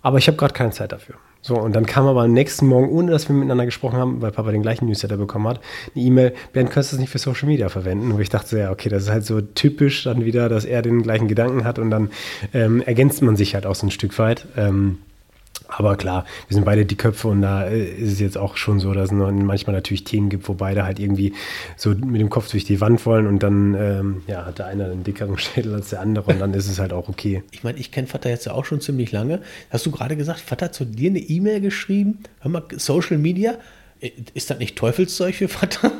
Aber 0.01 0.17
ich 0.17 0.27
habe 0.27 0.37
gerade 0.37 0.53
keine 0.53 0.71
Zeit 0.71 0.93
dafür. 0.93 1.15
So, 1.47 1.53
und 1.59 1.75
dann 1.75 1.85
kam 1.85 2.07
aber 2.07 2.23
am 2.23 2.33
nächsten 2.33 2.65
Morgen, 2.65 2.89
ohne 2.89 3.11
dass 3.11 3.29
wir 3.29 3.35
miteinander 3.35 3.65
gesprochen 3.65 3.99
haben, 3.99 4.19
weil 4.19 4.31
Papa 4.31 4.49
den 4.49 4.63
gleichen 4.63 4.87
Newsletter 4.87 5.15
bekommen 5.15 5.47
hat, 5.47 5.59
eine 5.93 6.03
E-Mail, 6.03 6.33
Bernd, 6.53 6.71
könntest 6.71 6.91
du 6.91 6.95
das 6.95 7.01
nicht 7.01 7.11
für 7.11 7.19
Social 7.19 7.47
Media 7.47 7.69
verwenden? 7.69 8.11
Wo 8.15 8.17
ich 8.17 8.29
dachte, 8.29 8.57
ja, 8.57 8.71
okay, 8.71 8.89
das 8.89 9.03
ist 9.03 9.11
halt 9.11 9.25
so 9.25 9.41
typisch 9.41 10.05
dann 10.05 10.25
wieder, 10.25 10.49
dass 10.49 10.65
er 10.65 10.81
den 10.81 11.03
gleichen 11.03 11.27
Gedanken 11.27 11.63
hat 11.63 11.77
und 11.77 11.91
dann 11.91 12.09
ähm, 12.51 12.81
ergänzt 12.81 13.21
man 13.21 13.35
sich 13.35 13.53
halt 13.53 13.67
auch 13.67 13.75
so 13.75 13.85
ein 13.85 13.91
Stück 13.91 14.17
weit. 14.17 14.47
Ähm, 14.57 14.97
aber 15.67 15.95
klar, 15.95 16.25
wir 16.47 16.55
sind 16.55 16.65
beide 16.65 16.85
die 16.85 16.95
Köpfe 16.95 17.27
und 17.27 17.41
da 17.41 17.65
äh, 17.65 17.85
ist 17.85 18.13
es 18.13 18.19
jetzt 18.19 18.37
auch 18.37 18.57
schon 18.57 18.79
so, 18.79 18.93
dass 18.93 19.11
es 19.11 19.11
manchmal 19.11 19.75
natürlich 19.75 20.03
Themen 20.03 20.29
gibt, 20.29 20.47
wo 20.47 20.53
beide 20.53 20.85
halt 20.85 20.99
irgendwie 20.99 21.33
so 21.77 21.89
mit 21.89 22.21
dem 22.21 22.29
Kopf 22.29 22.49
durch 22.49 22.65
die 22.65 22.81
Wand 22.81 23.05
wollen 23.05 23.27
und 23.27 23.43
dann 23.43 23.75
ähm, 23.75 24.23
ja, 24.27 24.45
hat 24.45 24.59
der 24.59 24.67
eine 24.67 24.85
einen 24.85 25.03
dickeren 25.03 25.37
Schädel 25.37 25.73
als 25.73 25.89
der 25.89 26.01
andere 26.01 26.31
und 26.31 26.39
dann 26.39 26.53
ist 26.53 26.69
es 26.69 26.79
halt 26.79 26.93
auch 26.93 27.09
okay. 27.09 27.43
Ich 27.51 27.63
meine, 27.63 27.77
ich 27.79 27.91
kenne 27.91 28.07
Vater 28.07 28.29
jetzt 28.29 28.45
ja 28.45 28.53
auch 28.53 28.65
schon 28.65 28.81
ziemlich 28.81 29.11
lange. 29.11 29.41
Hast 29.69 29.85
du 29.85 29.91
gerade 29.91 30.15
gesagt, 30.15 30.39
Vater 30.39 30.65
hat 30.65 30.75
zu 30.75 30.85
dir 30.85 31.09
eine 31.09 31.19
E-Mail 31.19 31.61
geschrieben? 31.61 32.19
Hör 32.41 32.51
mal, 32.51 32.63
Social 32.75 33.17
Media? 33.17 33.55
Ist 34.33 34.49
das 34.49 34.59
nicht 34.59 34.75
Teufelszeug 34.75 35.35
für 35.35 35.47
Vater? 35.47 35.91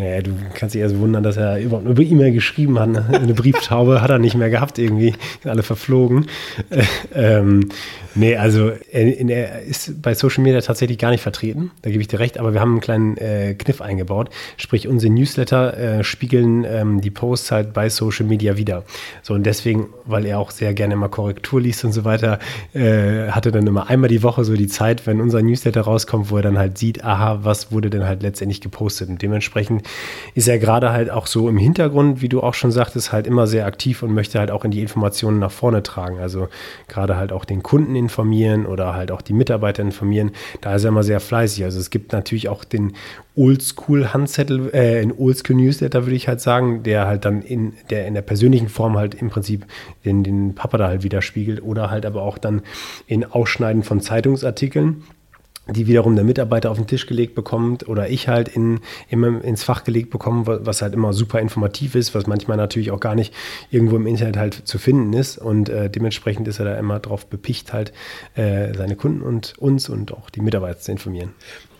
Ja, 0.00 0.22
du 0.22 0.30
kannst 0.54 0.74
dich 0.74 0.80
erst 0.80 0.98
wundern, 0.98 1.22
dass 1.22 1.36
er 1.36 1.60
überhaupt 1.60 1.86
über 1.86 2.02
E-Mail 2.02 2.32
geschrieben 2.32 2.78
hat. 2.78 2.88
Ne? 2.88 3.04
Eine 3.12 3.34
Brieftaube 3.34 4.00
hat 4.00 4.10
er 4.10 4.18
nicht 4.18 4.34
mehr 4.34 4.48
gehabt 4.48 4.78
irgendwie. 4.78 5.14
Alle 5.44 5.62
verflogen. 5.62 6.26
Äh, 6.70 6.84
ähm, 7.14 7.68
nee, 8.14 8.36
also 8.36 8.72
er, 8.92 9.62
ist 9.62 10.00
bei 10.00 10.14
Social 10.14 10.42
Media 10.42 10.60
tatsächlich 10.62 10.96
gar 10.96 11.10
nicht 11.10 11.22
vertreten. 11.22 11.70
Da 11.82 11.90
gebe 11.90 12.00
ich 12.00 12.08
dir 12.08 12.18
recht. 12.18 12.38
Aber 12.38 12.54
wir 12.54 12.60
haben 12.60 12.72
einen 12.72 12.80
kleinen 12.80 13.16
äh, 13.18 13.54
Kniff 13.54 13.82
eingebaut. 13.82 14.30
Sprich, 14.56 14.88
unsere 14.88 15.12
Newsletter 15.12 15.76
äh, 15.76 16.04
spiegeln 16.04 16.64
ähm, 16.64 17.00
die 17.02 17.10
Posts 17.10 17.50
halt 17.50 17.72
bei 17.74 17.90
Social 17.90 18.24
Media 18.24 18.56
wieder. 18.56 18.84
So 19.22 19.34
und 19.34 19.44
deswegen, 19.44 19.88
weil 20.06 20.24
er 20.24 20.38
auch 20.38 20.50
sehr 20.50 20.72
gerne 20.72 20.94
immer 20.94 21.10
Korrektur 21.10 21.60
liest 21.60 21.84
und 21.84 21.92
so 21.92 22.04
weiter, 22.04 22.38
äh, 22.72 23.28
hatte 23.30 23.52
dann 23.52 23.66
immer 23.66 23.90
einmal 23.90 24.08
die 24.08 24.22
Woche 24.22 24.44
so 24.44 24.54
die 24.54 24.68
Zeit, 24.68 25.06
wenn 25.06 25.20
unser 25.20 25.42
Newsletter 25.42 25.82
rauskommt, 25.82 26.30
wo 26.30 26.36
er 26.36 26.42
dann 26.42 26.56
halt 26.56 26.78
sieht, 26.78 27.04
aha, 27.04 27.40
was 27.42 27.70
wurde 27.70 27.90
denn 27.90 28.04
halt 28.04 28.22
letztendlich 28.22 28.62
gepostet. 28.62 29.10
Und 29.10 29.20
dementsprechend 29.30 29.82
ist 30.34 30.48
er 30.48 30.58
gerade 30.58 30.90
halt 30.90 31.10
auch 31.10 31.26
so 31.26 31.48
im 31.48 31.56
Hintergrund, 31.56 32.20
wie 32.20 32.28
du 32.28 32.40
auch 32.40 32.54
schon 32.54 32.72
sagtest, 32.72 33.12
halt 33.12 33.26
immer 33.26 33.46
sehr 33.46 33.66
aktiv 33.66 34.02
und 34.02 34.12
möchte 34.12 34.38
halt 34.38 34.50
auch 34.50 34.64
in 34.64 34.70
die 34.70 34.82
Informationen 34.82 35.38
nach 35.38 35.52
vorne 35.52 35.82
tragen. 35.82 36.18
Also 36.18 36.48
gerade 36.88 37.16
halt 37.16 37.32
auch 37.32 37.44
den 37.44 37.62
Kunden 37.62 37.94
informieren 37.94 38.66
oder 38.66 38.94
halt 38.94 39.10
auch 39.10 39.22
die 39.22 39.32
Mitarbeiter 39.32 39.82
informieren. 39.82 40.32
Da 40.60 40.74
ist 40.74 40.84
er 40.84 40.88
immer 40.88 41.04
sehr 41.04 41.20
fleißig. 41.20 41.64
Also 41.64 41.78
es 41.78 41.90
gibt 41.90 42.12
natürlich 42.12 42.48
auch 42.48 42.64
den 42.64 42.94
Oldschool-Handzettel, 43.36 44.70
äh, 44.74 45.02
in 45.02 45.12
Oldschool-Newsletter 45.16 46.04
würde 46.04 46.16
ich 46.16 46.28
halt 46.28 46.40
sagen, 46.40 46.82
der 46.82 47.06
halt 47.06 47.24
dann 47.24 47.42
in 47.42 47.74
der, 47.88 48.06
in 48.06 48.14
der 48.14 48.22
persönlichen 48.22 48.68
Form 48.68 48.98
halt 48.98 49.14
im 49.14 49.30
Prinzip 49.30 49.66
den, 50.04 50.24
den 50.24 50.54
Papa 50.54 50.76
da 50.78 50.88
halt 50.88 51.04
widerspiegelt 51.04 51.62
oder 51.62 51.90
halt 51.90 52.04
aber 52.04 52.22
auch 52.22 52.38
dann 52.38 52.62
in 53.06 53.24
Ausschneiden 53.24 53.84
von 53.84 54.00
Zeitungsartikeln 54.00 55.04
die 55.72 55.86
wiederum 55.86 56.14
der 56.14 56.24
Mitarbeiter 56.24 56.70
auf 56.70 56.76
den 56.76 56.86
Tisch 56.86 57.06
gelegt 57.06 57.34
bekommt 57.34 57.88
oder 57.88 58.08
ich 58.08 58.28
halt 58.28 58.48
in, 58.48 58.80
immer 59.08 59.42
ins 59.42 59.62
Fach 59.62 59.84
gelegt 59.84 60.10
bekomme, 60.10 60.60
was 60.64 60.82
halt 60.82 60.94
immer 60.94 61.12
super 61.12 61.40
informativ 61.40 61.94
ist, 61.94 62.14
was 62.14 62.26
manchmal 62.26 62.56
natürlich 62.56 62.90
auch 62.90 63.00
gar 63.00 63.14
nicht 63.14 63.34
irgendwo 63.70 63.96
im 63.96 64.06
Internet 64.06 64.36
halt 64.36 64.54
zu 64.54 64.78
finden 64.78 65.12
ist. 65.12 65.38
Und 65.38 65.68
äh, 65.68 65.90
dementsprechend 65.90 66.48
ist 66.48 66.58
er 66.58 66.64
da 66.64 66.78
immer 66.78 66.98
drauf 66.98 67.26
bepicht, 67.26 67.72
halt 67.72 67.92
äh, 68.34 68.74
seine 68.74 68.96
Kunden 68.96 69.22
und 69.22 69.54
uns 69.58 69.88
und 69.88 70.12
auch 70.12 70.30
die 70.30 70.40
Mitarbeiter 70.40 70.78
zu 70.78 70.92
informieren. 70.92 71.30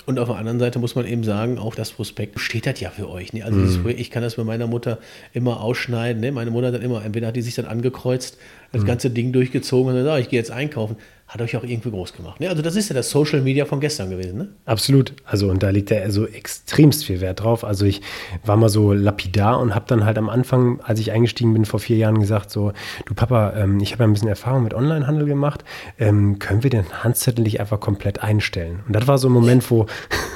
Und 0.07 0.19
auf 0.19 0.29
der 0.29 0.39
anderen 0.39 0.59
Seite 0.59 0.79
muss 0.81 0.97
man 0.97 1.07
eben 1.07 1.23
sagen, 1.23 1.59
auch 1.59 1.75
das 1.75 1.93
Prospekt 1.93 2.41
steht 2.41 2.67
das 2.67 2.81
ja 2.81 2.91
für 2.91 3.09
euch. 3.09 3.33
Ne? 3.33 3.45
Also 3.45 3.59
mm. 3.59 3.89
ich 3.91 4.11
kann 4.11 4.23
das 4.23 4.35
bei 4.35 4.45
meiner 4.45 4.67
Mutter 4.67 4.99
immer 5.33 5.61
ausschneiden. 5.61 6.21
Ne? 6.21 6.33
Meine 6.33 6.51
Mutter 6.51 6.69
hat 6.69 6.75
dann 6.75 6.83
immer, 6.83 7.05
entweder 7.05 7.29
hat 7.29 7.37
die 7.37 7.43
sich 7.43 7.55
dann 7.55 7.67
angekreuzt, 7.67 8.37
das 8.73 8.83
mm. 8.83 8.87
ganze 8.87 9.11
Ding 9.11 9.33
durchgezogen 9.33 9.91
und 9.91 9.95
dann 9.95 10.05
sagt, 10.05 10.23
ich 10.23 10.29
gehe 10.29 10.39
jetzt 10.39 10.51
einkaufen 10.51 10.97
hat 11.31 11.41
euch 11.43 11.57
auch 11.57 11.63
irgendwie 11.63 11.91
groß 11.91 12.13
gemacht. 12.13 12.41
Ne? 12.41 12.49
Also 12.49 12.61
das 12.61 12.75
ist 12.75 12.89
ja 12.89 12.95
das 12.95 13.09
Social 13.09 13.41
Media 13.41 13.65
von 13.65 13.79
gestern 13.79 14.11
gewesen. 14.11 14.37
Ne? 14.37 14.49
Absolut. 14.65 15.15
Also 15.25 15.49
und 15.49 15.63
da 15.63 15.71
liegt 15.71 15.93
er 15.93 16.11
so 16.11 16.27
extremst 16.27 17.05
viel 17.05 17.21
Wert 17.21 17.41
drauf. 17.45 17.63
Also 17.65 17.87
ich 17.87 18.03
war 18.45 18.57
mal 18.57 18.69
so 18.69 18.93
lapidar 18.93 19.61
und 19.61 19.73
habe 19.73 19.85
dann 19.87 20.05
halt 20.05 20.19
am 20.19 20.29
Anfang, 20.29 20.81
als 20.81 20.99
ich 20.99 21.13
eingestiegen 21.13 21.53
bin 21.53 21.65
vor 21.65 21.79
vier 21.79 21.99
Jahren, 21.99 22.19
gesagt 22.21 22.51
so, 22.51 22.73
du 23.07 23.15
Papa, 23.15 23.53
ähm, 23.57 23.79
ich 23.79 23.93
habe 23.93 24.03
ja 24.03 24.09
ein 24.09 24.13
bisschen 24.13 24.29
Erfahrung 24.29 24.65
mit 24.65 24.75
Onlinehandel 24.75 25.25
gemacht. 25.25 25.63
Ähm, 26.01 26.41
können 26.41 26.65
wir 26.65 26.71
den 26.71 27.05
Handzettel 27.05 27.45
nicht 27.45 27.61
einfach 27.61 27.79
komplett 27.79 28.25
einstellen? 28.25 28.81
Und 28.89 28.97
das 28.97 29.07
war 29.07 29.19
so 29.19 29.29
ein 29.29 29.33
Moment, 29.33 29.71
wo, 29.71 29.87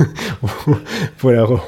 wo, 0.40 0.76
wo 1.18 1.30
er 1.30 1.60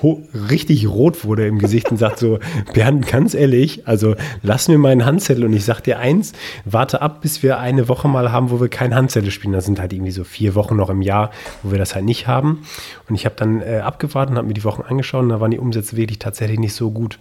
richtig 0.50 0.86
rot 0.86 1.24
wurde 1.24 1.48
im 1.48 1.58
Gesicht 1.58 1.90
und 1.90 1.96
sagt 1.96 2.20
so, 2.20 2.38
Bernd, 2.74 3.08
ganz 3.08 3.34
ehrlich, 3.34 3.88
also 3.88 4.14
lass 4.42 4.68
mir 4.68 4.78
meinen 4.78 5.04
Handzettel 5.04 5.44
und 5.44 5.52
ich 5.52 5.64
sag 5.64 5.80
dir 5.80 5.98
eins, 5.98 6.32
warte 6.64 7.02
ab, 7.02 7.22
bis 7.22 7.42
wir 7.42 7.58
eine 7.58 7.88
Woche 7.88 8.06
mal 8.06 8.30
haben, 8.30 8.50
wo 8.50 8.60
wir 8.60 8.68
keinen 8.68 8.94
Handzettel 8.94 9.15
Handzettel 9.16 9.30
spielen. 9.30 9.52
Das 9.52 9.64
sind 9.64 9.80
halt 9.80 9.92
irgendwie 9.92 10.12
so 10.12 10.24
vier 10.24 10.54
Wochen 10.54 10.76
noch 10.76 10.90
im 10.90 11.02
Jahr, 11.02 11.30
wo 11.62 11.70
wir 11.70 11.78
das 11.78 11.94
halt 11.94 12.04
nicht 12.04 12.26
haben. 12.26 12.66
Und 13.08 13.14
ich 13.14 13.24
habe 13.24 13.34
dann 13.36 13.60
äh, 13.62 13.78
abgewartet 13.78 14.32
und 14.32 14.38
habe 14.38 14.48
mir 14.48 14.54
die 14.54 14.64
Wochen 14.64 14.82
angeschaut 14.82 15.22
und 15.22 15.30
da 15.30 15.40
waren 15.40 15.50
die 15.50 15.58
Umsätze 15.58 15.96
wirklich 15.96 16.18
tatsächlich 16.18 16.58
nicht 16.58 16.74
so 16.74 16.90
gut 16.90 17.18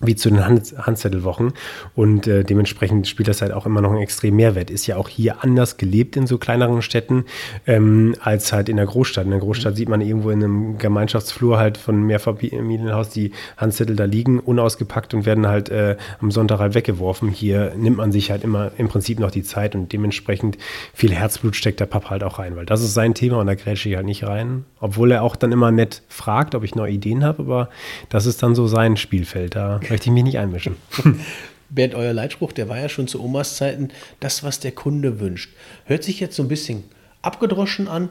wie 0.00 0.16
zu 0.16 0.28
den 0.28 0.44
Hand 0.44 0.74
Handzettelwochen. 0.78 1.52
Und 1.94 2.26
äh, 2.26 2.44
dementsprechend 2.44 3.06
spielt 3.08 3.28
das 3.28 3.42
halt 3.42 3.52
auch 3.52 3.66
immer 3.66 3.80
noch 3.80 3.90
einen 3.90 4.02
extrem 4.02 4.36
Mehrwert. 4.36 4.70
Ist 4.70 4.86
ja 4.86 4.96
auch 4.96 5.08
hier 5.08 5.42
anders 5.42 5.76
gelebt 5.76 6.16
in 6.16 6.26
so 6.26 6.38
kleineren 6.38 6.82
Städten 6.82 7.24
ähm, 7.66 8.14
als 8.20 8.52
halt 8.52 8.68
in 8.68 8.76
der 8.76 8.86
Großstadt. 8.86 9.24
In 9.24 9.30
der 9.30 9.40
Großstadt 9.40 9.76
sieht 9.76 9.88
man 9.88 10.00
irgendwo 10.00 10.30
in 10.30 10.42
einem 10.42 10.78
Gemeinschaftsflur 10.78 11.58
halt 11.58 11.78
von 11.78 12.02
Mehrfamilienhaus 12.02 13.10
die 13.10 13.32
Handzettel 13.56 13.96
da 13.96 14.04
liegen, 14.04 14.40
unausgepackt 14.40 15.14
und 15.14 15.26
werden 15.26 15.46
halt 15.46 15.68
äh, 15.68 15.96
am 16.20 16.30
Sonntag 16.30 16.58
halt 16.58 16.74
weggeworfen. 16.74 17.28
Hier 17.28 17.72
nimmt 17.76 17.96
man 17.96 18.12
sich 18.12 18.30
halt 18.30 18.44
immer 18.44 18.72
im 18.78 18.88
Prinzip 18.88 19.18
noch 19.18 19.30
die 19.30 19.42
Zeit 19.42 19.74
und 19.74 19.92
dementsprechend 19.92 20.58
viel 20.92 21.12
Herzblut 21.12 21.56
steckt 21.56 21.80
der 21.80 21.86
Papa 21.86 22.10
halt 22.10 22.24
auch 22.24 22.38
rein, 22.38 22.56
weil 22.56 22.66
das 22.66 22.82
ist 22.82 22.94
sein 22.94 23.14
Thema 23.14 23.38
und 23.38 23.46
da 23.46 23.54
grätsche 23.54 23.88
ich 23.88 23.96
halt 23.96 24.06
nicht 24.06 24.24
rein. 24.24 24.64
Obwohl 24.80 25.12
er 25.12 25.22
auch 25.22 25.36
dann 25.36 25.52
immer 25.52 25.70
nett 25.70 26.02
fragt, 26.08 26.54
ob 26.54 26.64
ich 26.64 26.74
neue 26.74 26.92
Ideen 26.92 27.24
habe, 27.24 27.42
aber 27.42 27.68
das 28.08 28.26
ist 28.26 28.42
dann 28.42 28.54
so 28.54 28.66
sein 28.66 28.96
Spielfeld. 28.96 29.54
Da 29.56 29.80
möchte 29.90 30.06
ich 30.08 30.12
mich 30.12 30.24
nicht 30.24 30.38
einmischen. 30.38 30.76
Bernd, 31.70 31.94
euer 31.94 32.12
Leitspruch, 32.12 32.52
der 32.52 32.68
war 32.68 32.78
ja 32.78 32.88
schon 32.88 33.08
zu 33.08 33.22
Omas 33.22 33.56
Zeiten, 33.56 33.88
das, 34.20 34.42
was 34.42 34.60
der 34.60 34.72
Kunde 34.72 35.18
wünscht. 35.18 35.50
Hört 35.86 36.04
sich 36.04 36.20
jetzt 36.20 36.36
so 36.36 36.42
ein 36.42 36.48
bisschen 36.48 36.84
abgedroschen 37.22 37.88
an, 37.88 38.10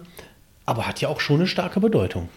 aber 0.65 0.87
hat 0.87 1.01
ja 1.01 1.09
auch 1.09 1.19
schon 1.19 1.37
eine 1.37 1.47
starke 1.47 1.79
Bedeutung. 1.79 2.29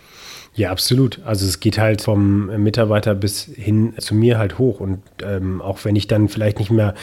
Ja, 0.57 0.71
absolut. 0.71 1.21
Also 1.27 1.45
es 1.45 1.61
geht 1.61 1.77
halt 1.77 2.01
vom 2.01 2.47
Mitarbeiter 2.63 3.15
bis 3.15 3.45
hin 3.45 3.93
zu 3.99 4.15
mir 4.15 4.39
halt 4.39 4.59
hoch. 4.59 4.81
Und 4.81 5.03
ähm, 5.23 5.61
auch 5.61 5.85
wenn 5.85 5.97
ich 5.97 6.07
dann 6.07 6.31
vielleicht 6.31 6.59
nicht 6.61 6.71
mehr 6.71 6.95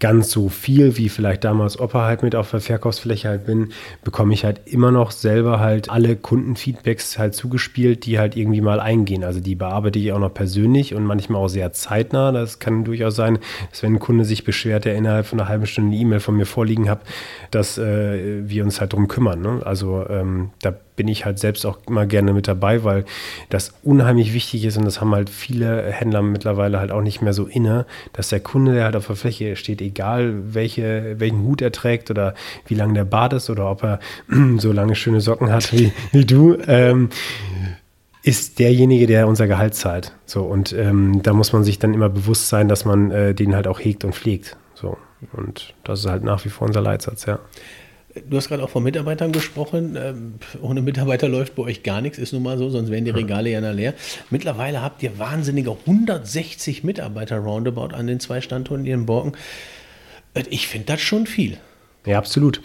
ganz 0.00 0.30
so 0.30 0.48
viel 0.48 0.96
wie 0.96 1.10
vielleicht 1.10 1.44
damals 1.44 1.78
Opa 1.78 2.06
halt 2.06 2.22
mit 2.22 2.34
auf 2.34 2.50
der 2.50 2.62
Verkaufsfläche 2.62 3.28
halt 3.28 3.44
bin, 3.44 3.68
bekomme 4.02 4.32
ich 4.32 4.46
halt 4.46 4.62
immer 4.64 4.90
noch 4.92 5.10
selber 5.10 5.60
halt 5.60 5.90
alle 5.90 6.16
Kundenfeedbacks 6.16 7.18
halt 7.18 7.34
zugespielt, 7.34 8.06
die 8.06 8.18
halt 8.18 8.34
irgendwie 8.34 8.62
mal 8.62 8.80
eingehen. 8.80 9.24
Also 9.24 9.40
die 9.40 9.56
bearbeite 9.56 9.98
ich 9.98 10.10
auch 10.14 10.18
noch 10.18 10.32
persönlich 10.32 10.94
und 10.94 11.04
manchmal 11.04 11.42
auch 11.42 11.48
sehr 11.48 11.70
zeitnah. 11.74 12.32
Das 12.32 12.60
kann 12.60 12.84
durchaus 12.84 13.14
sein, 13.14 13.40
dass 13.70 13.82
wenn 13.82 13.96
ein 13.96 13.98
Kunde 13.98 14.24
sich 14.24 14.44
beschwert, 14.44 14.86
der 14.86 14.94
innerhalb 14.94 15.26
von 15.26 15.38
einer 15.38 15.50
halben 15.50 15.66
Stunde 15.66 15.90
eine 15.90 16.00
E-Mail 16.00 16.20
von 16.20 16.34
mir 16.34 16.46
vorliegen 16.46 16.88
hat, 16.88 17.02
dass 17.50 17.76
äh, 17.76 18.48
wir 18.48 18.64
uns 18.64 18.80
halt 18.80 18.94
drum 18.94 19.06
kümmern. 19.06 19.42
Ne? 19.42 19.60
Also 19.66 20.06
ähm, 20.08 20.48
da 20.62 20.72
bin 20.96 21.08
ich 21.08 21.24
halt 21.24 21.38
selbst 21.38 21.64
auch 21.64 21.78
immer 21.86 22.06
gerne 22.06 22.32
mit 22.32 22.48
dabei, 22.48 22.84
weil 22.84 23.04
das 23.48 23.74
unheimlich 23.82 24.34
wichtig 24.34 24.64
ist 24.64 24.76
und 24.76 24.84
das 24.84 25.00
haben 25.00 25.14
halt 25.14 25.30
viele 25.30 25.90
Händler 25.90 26.22
mittlerweile 26.22 26.78
halt 26.78 26.92
auch 26.92 27.02
nicht 27.02 27.22
mehr 27.22 27.32
so 27.32 27.46
inne, 27.46 27.86
dass 28.12 28.28
der 28.28 28.40
Kunde, 28.40 28.74
der 28.74 28.84
halt 28.84 28.96
auf 28.96 29.06
der 29.06 29.16
Fläche 29.16 29.56
steht, 29.56 29.80
egal 29.80 30.54
welche, 30.54 31.18
welchen 31.18 31.42
Hut 31.42 31.62
er 31.62 31.72
trägt 31.72 32.10
oder 32.10 32.34
wie 32.66 32.74
lang 32.74 32.94
der 32.94 33.04
Bart 33.04 33.32
ist 33.32 33.50
oder 33.50 33.70
ob 33.70 33.82
er 33.82 34.00
so 34.58 34.72
lange 34.72 34.94
schöne 34.94 35.20
Socken 35.20 35.50
hat 35.50 35.72
wie, 35.72 35.92
wie 36.12 36.24
du, 36.24 36.56
ähm, 36.66 37.08
ist 38.22 38.58
derjenige, 38.58 39.06
der 39.06 39.26
unser 39.26 39.48
Gehalt 39.48 39.74
zahlt. 39.74 40.14
So, 40.26 40.42
und 40.42 40.72
ähm, 40.72 41.22
da 41.22 41.32
muss 41.32 41.52
man 41.52 41.64
sich 41.64 41.78
dann 41.78 41.92
immer 41.92 42.08
bewusst 42.08 42.48
sein, 42.48 42.68
dass 42.68 42.84
man 42.84 43.10
äh, 43.10 43.34
den 43.34 43.54
halt 43.54 43.66
auch 43.66 43.80
hegt 43.80 44.04
und 44.04 44.14
pflegt. 44.14 44.56
So. 44.74 44.96
Und 45.32 45.74
das 45.84 46.00
ist 46.00 46.06
halt 46.06 46.24
nach 46.24 46.44
wie 46.44 46.48
vor 46.48 46.66
unser 46.66 46.80
Leitsatz, 46.80 47.26
ja. 47.26 47.38
Du 48.28 48.36
hast 48.36 48.48
gerade 48.48 48.62
auch 48.62 48.70
von 48.70 48.82
Mitarbeitern 48.82 49.32
gesprochen. 49.32 49.96
Ähm, 49.96 50.34
ohne 50.60 50.82
Mitarbeiter 50.82 51.28
läuft 51.28 51.54
bei 51.54 51.62
euch 51.62 51.82
gar 51.82 52.00
nichts, 52.00 52.18
ist 52.18 52.32
nun 52.32 52.42
mal 52.42 52.58
so, 52.58 52.68
sonst 52.68 52.90
wären 52.90 53.04
die 53.04 53.10
Regale 53.10 53.50
ja 53.50 53.70
leer. 53.70 53.94
Mittlerweile 54.30 54.82
habt 54.82 55.02
ihr 55.02 55.18
wahnsinnige 55.18 55.70
160 55.86 56.84
Mitarbeiter 56.84 57.38
roundabout 57.38 57.94
an 57.94 58.06
den 58.06 58.20
zwei 58.20 58.40
Standorten 58.40 58.84
in 58.84 59.06
Borken. 59.06 59.32
Äh, 60.34 60.44
ich 60.50 60.68
finde 60.68 60.86
das 60.86 61.00
schon 61.00 61.26
viel. 61.26 61.58
Ja, 62.04 62.18
absolut. 62.18 62.60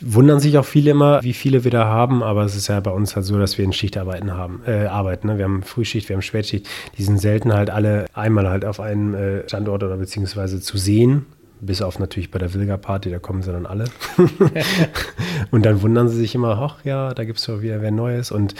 Wundern 0.00 0.40
sich 0.40 0.58
auch 0.58 0.64
viele 0.64 0.90
immer, 0.90 1.22
wie 1.22 1.32
viele 1.32 1.64
wir 1.64 1.70
da 1.70 1.86
haben, 1.86 2.22
aber 2.22 2.44
es 2.44 2.54
ist 2.54 2.68
ja 2.68 2.78
bei 2.80 2.90
uns 2.90 3.16
halt 3.16 3.24
so, 3.24 3.38
dass 3.38 3.56
wir 3.56 3.64
in 3.64 3.72
Schichtarbeiten 3.72 4.32
haben, 4.32 4.60
äh, 4.66 4.86
arbeiten. 4.86 5.28
Ne? 5.28 5.38
Wir 5.38 5.44
haben 5.44 5.62
Frühschicht, 5.62 6.08
wir 6.08 6.16
haben 6.16 6.22
Spätschicht. 6.22 6.68
Die 6.98 7.02
sind 7.02 7.18
selten 7.18 7.52
halt 7.52 7.70
alle 7.70 8.06
einmal 8.12 8.48
halt 8.48 8.64
auf 8.64 8.80
einem 8.80 9.14
äh, 9.14 9.48
Standort 9.48 9.82
oder 9.82 9.96
beziehungsweise 9.96 10.60
zu 10.60 10.76
sehen 10.76 11.26
bis 11.64 11.82
auf 11.82 11.98
natürlich 11.98 12.30
bei 12.30 12.38
der 12.38 12.52
Wilga-Party, 12.54 13.10
da 13.10 13.18
kommen 13.18 13.42
sie 13.42 13.52
dann 13.52 13.66
alle. 13.66 13.84
und 15.50 15.64
dann 15.64 15.82
wundern 15.82 16.08
sie 16.08 16.16
sich 16.16 16.34
immer, 16.34 16.58
ach 16.60 16.84
ja, 16.84 17.14
da 17.14 17.24
gibt 17.24 17.38
es 17.38 17.46
doch 17.46 17.62
wieder 17.62 17.82
wer 17.82 17.90
Neues 17.90 18.30
und 18.30 18.54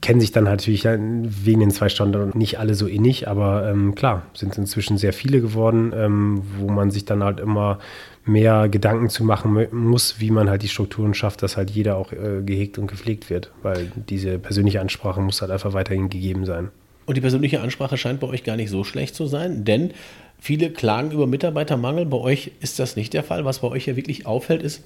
kennen 0.00 0.20
sich 0.20 0.32
dann 0.32 0.44
natürlich 0.44 0.84
wegen 0.84 1.60
den 1.60 1.70
zwei 1.70 1.88
Stunden 1.88 2.36
nicht 2.38 2.58
alle 2.58 2.74
so 2.74 2.86
innig, 2.86 3.28
aber 3.28 3.68
ähm, 3.70 3.94
klar, 3.94 4.22
sind 4.34 4.56
inzwischen 4.58 4.98
sehr 4.98 5.12
viele 5.12 5.40
geworden, 5.40 5.92
ähm, 5.94 6.42
wo 6.58 6.68
man 6.68 6.90
sich 6.90 7.04
dann 7.04 7.22
halt 7.22 7.40
immer 7.40 7.78
mehr 8.24 8.68
Gedanken 8.68 9.08
zu 9.08 9.24
machen 9.24 9.66
muss, 9.72 10.20
wie 10.20 10.30
man 10.30 10.50
halt 10.50 10.62
die 10.62 10.68
Strukturen 10.68 11.14
schafft, 11.14 11.42
dass 11.42 11.56
halt 11.56 11.70
jeder 11.70 11.96
auch 11.96 12.12
äh, 12.12 12.42
gehegt 12.44 12.78
und 12.78 12.86
gepflegt 12.86 13.30
wird, 13.30 13.50
weil 13.62 13.90
diese 14.08 14.38
persönliche 14.38 14.80
Ansprache 14.80 15.20
muss 15.20 15.40
halt 15.40 15.50
einfach 15.50 15.72
weiterhin 15.72 16.10
gegeben 16.10 16.44
sein. 16.44 16.68
Und 17.06 17.16
die 17.16 17.22
persönliche 17.22 17.62
Ansprache 17.62 17.96
scheint 17.96 18.20
bei 18.20 18.26
euch 18.26 18.44
gar 18.44 18.56
nicht 18.56 18.68
so 18.68 18.84
schlecht 18.84 19.14
zu 19.14 19.26
sein, 19.26 19.64
denn 19.64 19.92
Viele 20.38 20.70
klagen 20.70 21.10
über 21.10 21.26
Mitarbeitermangel. 21.26 22.06
Bei 22.06 22.18
euch 22.18 22.52
ist 22.60 22.78
das 22.78 22.96
nicht 22.96 23.12
der 23.12 23.24
Fall. 23.24 23.44
Was 23.44 23.60
bei 23.60 23.68
euch 23.68 23.86
ja 23.86 23.96
wirklich 23.96 24.26
auffällt, 24.26 24.62
ist 24.62 24.82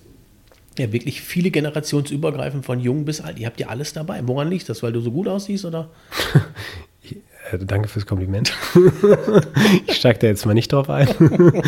ja 0.78 0.92
wirklich 0.92 1.20
viele 1.20 1.50
generationsübergreifend 1.50 2.64
von 2.64 2.80
jung 2.80 3.04
bis 3.04 3.20
alt. 3.20 3.38
Ihr 3.38 3.46
habt 3.46 3.60
ja 3.60 3.68
alles 3.68 3.92
dabei. 3.92 4.20
Woran 4.24 4.48
liegt 4.48 4.68
das? 4.68 4.82
Weil 4.82 4.92
du 4.92 5.00
so 5.00 5.10
gut 5.10 5.28
aussiehst 5.28 5.64
oder? 5.64 5.90
Äh, 7.50 7.58
danke 7.58 7.88
fürs 7.88 8.06
Kompliment. 8.06 8.52
ich 9.86 9.96
steige 9.96 10.20
da 10.20 10.26
jetzt 10.28 10.46
mal 10.46 10.54
nicht 10.54 10.72
drauf 10.72 10.88
ein. 10.88 11.08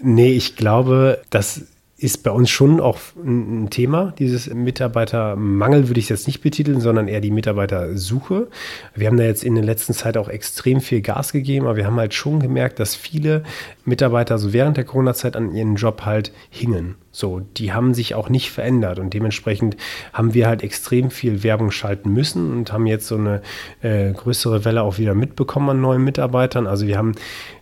nee, 0.00 0.32
ich 0.32 0.56
glaube, 0.56 1.20
dass 1.30 1.62
ist 2.04 2.22
bei 2.22 2.30
uns 2.30 2.50
schon 2.50 2.80
auch 2.80 2.98
ein 3.16 3.70
Thema. 3.70 4.12
Dieses 4.18 4.52
Mitarbeitermangel 4.52 5.88
würde 5.88 6.00
ich 6.00 6.10
jetzt 6.10 6.26
nicht 6.26 6.42
betiteln, 6.42 6.82
sondern 6.82 7.08
eher 7.08 7.22
die 7.22 7.30
Mitarbeitersuche. 7.30 8.48
Wir 8.94 9.06
haben 9.06 9.16
da 9.16 9.24
jetzt 9.24 9.42
in 9.42 9.54
der 9.54 9.64
letzten 9.64 9.94
Zeit 9.94 10.18
auch 10.18 10.28
extrem 10.28 10.82
viel 10.82 11.00
Gas 11.00 11.32
gegeben, 11.32 11.64
aber 11.64 11.76
wir 11.76 11.86
haben 11.86 11.96
halt 11.96 12.12
schon 12.12 12.40
gemerkt, 12.40 12.78
dass 12.78 12.94
viele 12.94 13.42
Mitarbeiter 13.86 14.36
so 14.36 14.52
während 14.52 14.76
der 14.76 14.84
Corona-Zeit 14.84 15.34
an 15.34 15.54
ihren 15.54 15.76
Job 15.76 16.02
halt 16.04 16.30
hingen. 16.50 16.96
So, 17.10 17.40
die 17.40 17.72
haben 17.72 17.94
sich 17.94 18.14
auch 18.14 18.28
nicht 18.28 18.50
verändert 18.50 18.98
und 18.98 19.14
dementsprechend 19.14 19.78
haben 20.12 20.34
wir 20.34 20.46
halt 20.46 20.62
extrem 20.62 21.10
viel 21.10 21.42
Werbung 21.42 21.70
schalten 21.70 22.12
müssen 22.12 22.52
und 22.52 22.70
haben 22.70 22.86
jetzt 22.86 23.06
so 23.06 23.16
eine 23.16 23.40
äh, 23.80 24.12
größere 24.12 24.66
Welle 24.66 24.82
auch 24.82 24.98
wieder 24.98 25.14
mitbekommen 25.14 25.70
an 25.70 25.80
neuen 25.80 26.04
Mitarbeitern. 26.04 26.66
Also 26.66 26.86
wir 26.86 26.98
haben 26.98 27.12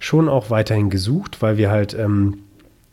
schon 0.01 0.29
auch 0.29 0.51
weiterhin 0.51 0.91
gesucht, 0.91 1.43
weil 1.43 1.59
wir 1.59 1.71
halt 1.71 1.95
ähm, 1.95 2.39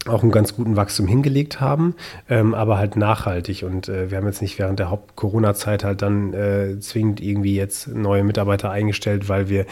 auch 0.07 0.23
einen 0.23 0.31
ganz 0.31 0.55
guten 0.55 0.77
Wachstum 0.77 1.07
hingelegt 1.07 1.59
haben, 1.59 1.93
ähm, 2.29 2.53
aber 2.53 2.77
halt 2.77 2.95
nachhaltig. 2.95 3.63
Und 3.63 3.89
äh, 3.89 4.09
wir 4.09 4.17
haben 4.17 4.25
jetzt 4.27 4.41
nicht 4.41 4.57
während 4.57 4.79
der 4.79 4.89
Haupt-Corona-Zeit 4.89 5.83
halt 5.83 6.01
dann 6.01 6.33
äh, 6.33 6.79
zwingend 6.79 7.19
irgendwie 7.19 7.55
jetzt 7.55 7.89
neue 7.89 8.23
Mitarbeiter 8.23 8.71
eingestellt, 8.71 9.27
weil 9.27 9.49
wir 9.49 9.65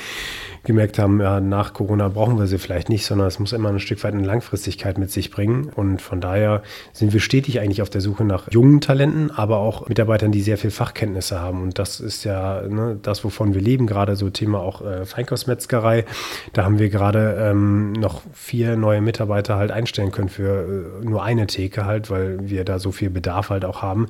gemerkt 0.66 1.00
haben, 1.00 1.22
ja, 1.22 1.40
nach 1.40 1.72
Corona 1.72 2.10
brauchen 2.10 2.38
wir 2.38 2.48
sie 2.48 2.58
vielleicht 2.58 2.90
nicht, 2.90 3.06
sondern 3.06 3.28
es 3.28 3.40
muss 3.40 3.54
immer 3.54 3.70
ein 3.70 3.80
Stück 3.80 4.04
weit 4.04 4.14
eine 4.14 4.26
Langfristigkeit 4.26 4.98
mit 4.98 5.12
sich 5.12 5.32
bringen. 5.32 5.72
Und 5.74 6.02
von 6.02 6.20
daher 6.20 6.62
sind 6.92 7.14
wir 7.14 7.22
stetig 7.22 7.62
eigentlich 7.62 7.82
auf 7.82 7.90
der 7.90 8.02
Suche 8.02 8.26
nach 8.26 8.52
jungen 8.52 8.82
Talenten, 8.82 9.32
aber 9.32 9.60
auch 9.60 9.88
Mitarbeitern, 9.88 10.34
die 10.34 10.42
sehr 10.42 10.58
viel 10.58 10.72
Fachkenntnisse 10.72 11.40
haben. 11.40 11.62
Und 11.62 11.80
das 11.80 12.02
ist 12.02 12.26
ja 12.26 12.64
ne, 12.68 13.00
das, 13.02 13.24
wovon 13.24 13.54
wir 13.54 13.62
leben, 13.62 13.88
gerade 13.88 14.18
so 14.18 14.30
Thema 14.30 14.60
auch 14.60 14.82
äh, 14.82 15.06
Feinkostmetzgerei. 15.06 16.04
Da 16.52 16.66
haben 16.66 16.80
wir 16.80 16.90
gerade 16.90 17.38
ähm, 17.40 17.94
noch 17.94 18.24
vier 18.34 18.76
neue 18.76 19.00
Mitarbeiter 19.00 19.56
halt 19.56 19.72
einstellen 19.72 20.12
können 20.12 20.17
für 20.28 21.00
äh, 21.02 21.06
nur 21.06 21.24
eine 21.24 21.48
Theke 21.48 21.86
halt, 21.86 22.10
weil 22.10 22.50
wir 22.50 22.66
da 22.66 22.80
so 22.80 22.92
viel 22.92 23.10
Bedarf 23.10 23.50
halt 23.50 23.64
auch 23.64 23.82
haben. 23.82 24.08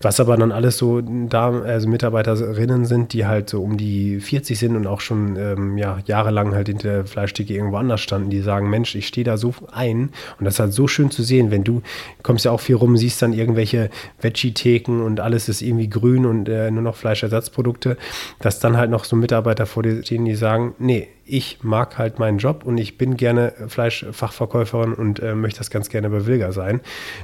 Was 0.00 0.20
aber 0.20 0.36
dann 0.36 0.52
alles 0.52 0.78
so 0.78 1.00
da, 1.00 1.50
also 1.50 1.88
Mitarbeiterinnen 1.88 2.84
sind, 2.84 3.12
die 3.12 3.26
halt 3.26 3.50
so 3.50 3.64
um 3.64 3.76
die 3.76 4.20
40 4.20 4.56
sind 4.56 4.76
und 4.76 4.86
auch 4.86 5.00
schon 5.00 5.34
ähm, 5.36 5.76
ja, 5.76 5.98
jahrelang 6.06 6.54
halt 6.54 6.68
hinter 6.68 6.88
der 6.88 7.04
Fleischtheke 7.04 7.52
irgendwo 7.52 7.78
anders 7.78 8.00
standen, 8.00 8.30
die 8.30 8.40
sagen, 8.40 8.70
Mensch, 8.70 8.94
ich 8.94 9.08
stehe 9.08 9.24
da 9.24 9.36
so 9.36 9.52
ein 9.72 10.10
und 10.38 10.44
das 10.44 10.54
ist 10.54 10.60
halt 10.60 10.72
so 10.72 10.86
schön 10.86 11.10
zu 11.10 11.24
sehen, 11.24 11.50
wenn 11.50 11.64
du 11.64 11.82
kommst 12.22 12.44
ja 12.44 12.52
auch 12.52 12.60
viel 12.60 12.76
rum, 12.76 12.96
siehst 12.96 13.22
dann 13.22 13.32
irgendwelche 13.32 13.90
Veggie-Theken 14.20 15.02
und 15.02 15.18
alles 15.18 15.48
ist 15.48 15.62
irgendwie 15.62 15.88
grün 15.88 16.26
und 16.26 16.48
äh, 16.48 16.70
nur 16.70 16.82
noch 16.82 16.94
Fleischersatzprodukte, 16.94 17.96
dass 18.38 18.60
dann 18.60 18.76
halt 18.76 18.92
noch 18.92 19.04
so 19.04 19.16
Mitarbeiter 19.16 19.66
vor 19.66 19.82
dir 19.82 20.04
stehen, 20.04 20.24
die 20.24 20.36
sagen, 20.36 20.76
nee, 20.78 21.08
ich 21.28 21.58
mag 21.62 21.98
halt 21.98 22.18
meinen 22.18 22.38
Job 22.38 22.64
und 22.64 22.78
ich 22.78 22.96
bin 22.98 23.16
gerne 23.16 23.52
Fleischfachverkäuferin 23.68 24.94
und 24.94 25.20
äh, 25.20 25.34
möchte 25.34 25.58
das 25.58 25.70
ganz 25.70 25.88
gerne 25.90 26.08
bei 26.10 26.26
Wilger 26.26 26.52
sein. 26.52 26.80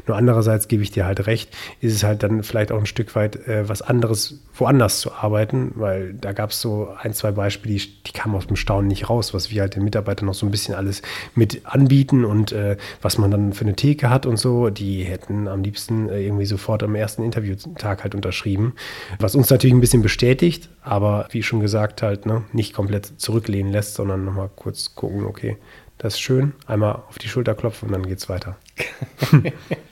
Nur 0.07 0.17
andererseits 0.17 0.69
gebe 0.69 0.83
ich 0.83 0.91
dir 0.91 1.07
halt 1.07 1.27
recht, 1.27 1.57
ist 1.81 1.95
es 1.95 2.05
halt 2.05 2.23
dann 2.23 2.43
vielleicht 2.43 2.71
auch 2.71 2.79
ein 2.79 2.87
Stück 2.87 3.15
weit 3.17 3.49
äh, 3.49 3.69
was 3.69 3.83
anderes, 3.83 4.41
woanders 4.55 5.01
zu 5.01 5.13
arbeiten, 5.13 5.73
weil 5.77 6.15
da 6.15 6.33
gab 6.33 6.51
es 6.51 6.61
so 6.61 6.89
ein, 7.01 7.15
zwei 7.15 7.33
Beispiele, 7.33 7.75
die, 7.75 8.03
die 8.07 8.13
kamen 8.13 8.35
aus 8.35 8.47
dem 8.47 8.57
Staunen 8.57 8.89
nicht 8.89 9.09
raus, 9.09 9.33
was 9.33 9.51
wir 9.51 9.63
halt 9.63 9.77
den 9.77 9.85
Mitarbeitern 9.85 10.27
noch 10.27 10.35
so 10.35 10.47
ein 10.47 10.51
bisschen 10.51 10.75
alles 10.75 11.03
mit 11.35 11.63
anbieten 11.65 12.25
und 12.25 12.53
äh, 12.53 12.77
was 13.01 13.19
man 13.19 13.31
dann 13.31 13.53
für 13.53 13.65
eine 13.65 13.75
Theke 13.75 14.11
hat 14.11 14.27
und 14.27 14.37
so, 14.37 14.71
die 14.71 15.05
hätten 15.05 15.49
am 15.49 15.63
liebsten 15.63 16.09
äh, 16.09 16.21
irgendwie 16.21 16.47
sofort 16.47 16.83
am 16.83 16.95
ersten 16.95 17.23
Interviewtag 17.23 18.03
halt 18.03 18.15
unterschrieben, 18.15 18.75
was 19.19 19.35
uns 19.35 19.49
natürlich 19.51 19.75
ein 19.75 19.81
bisschen 19.81 20.03
bestätigt, 20.03 20.69
aber 20.83 21.27
wie 21.31 21.43
schon 21.43 21.61
gesagt 21.61 22.03
halt, 22.03 22.27
ne, 22.27 22.43
nicht 22.53 22.75
komplett 22.75 23.21
zurücklehnen 23.21 23.73
lässt, 23.73 23.94
sondern 23.95 24.25
nochmal 24.25 24.51
kurz 24.55 24.95
gucken, 24.95 25.25
okay, 25.25 25.57
das 25.99 26.15
ist 26.15 26.21
schön, 26.21 26.53
einmal 26.67 27.03
auf 27.09 27.19
die 27.19 27.29
Schulter 27.29 27.55
klopfen 27.55 27.89
und 27.89 27.93
dann 27.93 28.07
geht's 28.07 28.29
weiter. 28.29 28.57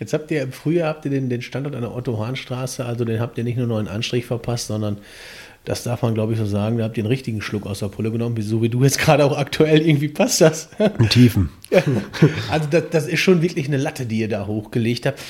Jetzt 0.01 0.13
habt 0.13 0.31
ihr 0.31 0.43
im 0.43 0.53
Frühjahr 0.53 0.89
habt 0.89 1.05
ihr 1.05 1.11
den, 1.11 1.29
den 1.31 1.43
Standort 1.43 1.75
an 1.75 1.83
der 1.83 1.95
Otto-Hahn-Straße, 1.95 2.85
also 2.85 3.05
den 3.05 3.21
habt 3.21 3.39
ihr 3.39 3.45
nicht 3.45 3.57
nur 3.57 3.67
neuen 3.67 3.89
Anstrich 3.89 4.27
verpasst, 4.27 4.67
sondern 4.67 4.99
das 5.65 5.85
darf 5.85 6.03
man, 6.03 6.15
glaube 6.15 6.33
ich, 6.33 6.39
so 6.39 6.45
sagen, 6.45 6.79
da 6.79 6.85
habt 6.85 6.97
ihr 6.97 7.05
einen 7.05 7.13
richtigen 7.13 7.41
Schluck 7.41 7.67
aus 7.67 7.79
der 7.79 7.89
Pulle 7.89 8.11
genommen, 8.11 8.41
so 8.43 8.63
wie 8.63 8.69
du 8.69 8.83
jetzt 8.83 8.99
gerade 8.99 9.25
auch 9.25 9.39
aktuell 9.39 9.81
irgendwie 9.81 10.09
passt 10.09 10.41
das. 10.41 10.71
In 10.99 11.09
Tiefen. 11.09 11.51
also 12.51 12.69
das, 12.69 12.85
das 12.91 13.07
ist 13.07 13.21
schon 13.21 13.43
wirklich 13.43 13.69
eine 13.69 13.77
Latte, 13.77 14.07
die 14.07 14.19
ihr 14.19 14.29
da 14.29 14.47
hochgelegt 14.47 15.07
habt. 15.07 15.21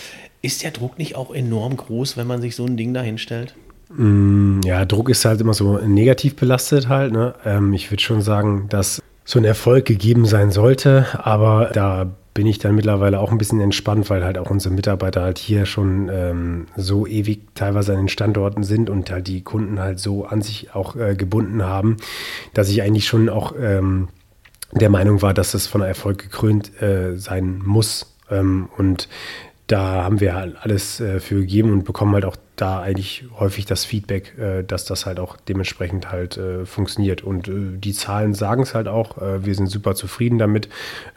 Ist 0.40 0.62
der 0.62 0.70
Druck 0.70 0.98
nicht 0.98 1.16
auch 1.16 1.35
enorm 1.35 1.76
groß, 1.76 2.16
wenn 2.16 2.26
man 2.26 2.40
sich 2.40 2.56
so 2.56 2.64
ein 2.64 2.78
Ding 2.78 2.94
da 2.94 3.02
hinstellt? 3.02 3.54
Mm, 3.96 4.61
ja, 4.64 4.85
Druck 4.85 5.09
ist 5.09 5.24
halt 5.24 5.40
immer 5.40 5.55
so 5.55 5.78
negativ 5.78 6.37
belastet 6.37 6.88
halt. 6.88 7.12
Ne? 7.12 7.35
Ähm, 7.44 7.72
ich 7.72 7.90
würde 7.90 8.02
schon 8.02 8.22
sagen, 8.22 8.66
dass 8.68 9.02
so 9.24 9.38
ein 9.38 9.44
Erfolg 9.44 9.85
gegeben 9.85 10.26
sein 10.26 10.50
sollte, 10.50 11.07
aber 11.22 11.70
da 11.72 12.11
bin 12.35 12.46
ich 12.46 12.59
dann 12.59 12.74
mittlerweile 12.74 13.20
auch 13.20 13.31
ein 13.31 13.38
bisschen 13.38 13.61
entspannt, 13.61 14.09
weil 14.09 14.24
halt 14.24 14.38
auch 14.38 14.50
unsere 14.50 14.74
Mitarbeiter 14.74 15.22
halt 15.22 15.38
hier 15.38 15.66
schon 15.66 16.09
ähm, 16.11 16.66
so 16.76 17.07
ewig 17.07 17.55
teilweise 17.55 17.92
an 17.92 17.98
den 17.98 18.09
Standorten 18.09 18.62
sind 18.62 18.88
und 18.88 19.11
halt 19.11 19.28
die 19.28 19.42
Kunden 19.42 19.78
halt 19.78 19.98
so 19.98 20.24
an 20.24 20.40
sich 20.40 20.74
auch 20.74 20.96
äh, 20.96 21.14
gebunden 21.14 21.62
haben, 21.62 21.98
dass 22.55 22.70
ich 22.70 22.83
eigentlich 22.83 23.07
schon 23.07 23.28
auch 23.28 23.55
ähm, 23.61 24.09
der 24.72 24.88
Meinung 24.88 25.20
war, 25.20 25.35
dass 25.35 25.52
das 25.52 25.66
von 25.66 25.83
Erfolg 25.83 26.18
gekrönt 26.18 26.81
äh, 26.81 27.18
sein 27.18 27.61
muss. 27.64 28.16
Ähm, 28.31 28.70
und 28.78 29.09
da 29.66 30.02
haben 30.02 30.20
wir 30.20 30.35
halt 30.35 30.57
alles 30.61 31.00
äh, 31.00 31.20
für 31.20 31.40
gegeben 31.40 31.70
und 31.72 31.85
bekommen 31.85 32.14
halt 32.14 32.24
auch 32.24 32.37
da 32.62 32.81
eigentlich 32.81 33.25
häufig 33.40 33.66
das 33.66 33.85
Feedback, 33.85 34.38
äh, 34.38 34.62
dass 34.62 34.85
das 34.85 35.05
halt 35.05 35.18
auch 35.18 35.37
dementsprechend 35.37 36.12
halt 36.12 36.37
äh, 36.37 36.64
funktioniert. 36.64 37.22
Und 37.22 37.48
äh, 37.48 37.77
die 37.77 37.92
Zahlen 37.92 38.35
sagen 38.35 38.62
es 38.62 38.75
halt 38.75 38.87
auch. 38.87 39.18
Äh, 39.18 39.44
wir 39.44 39.55
sind 39.57 39.66
super 39.66 39.96
zufrieden 39.96 40.38
damit, 40.38 40.68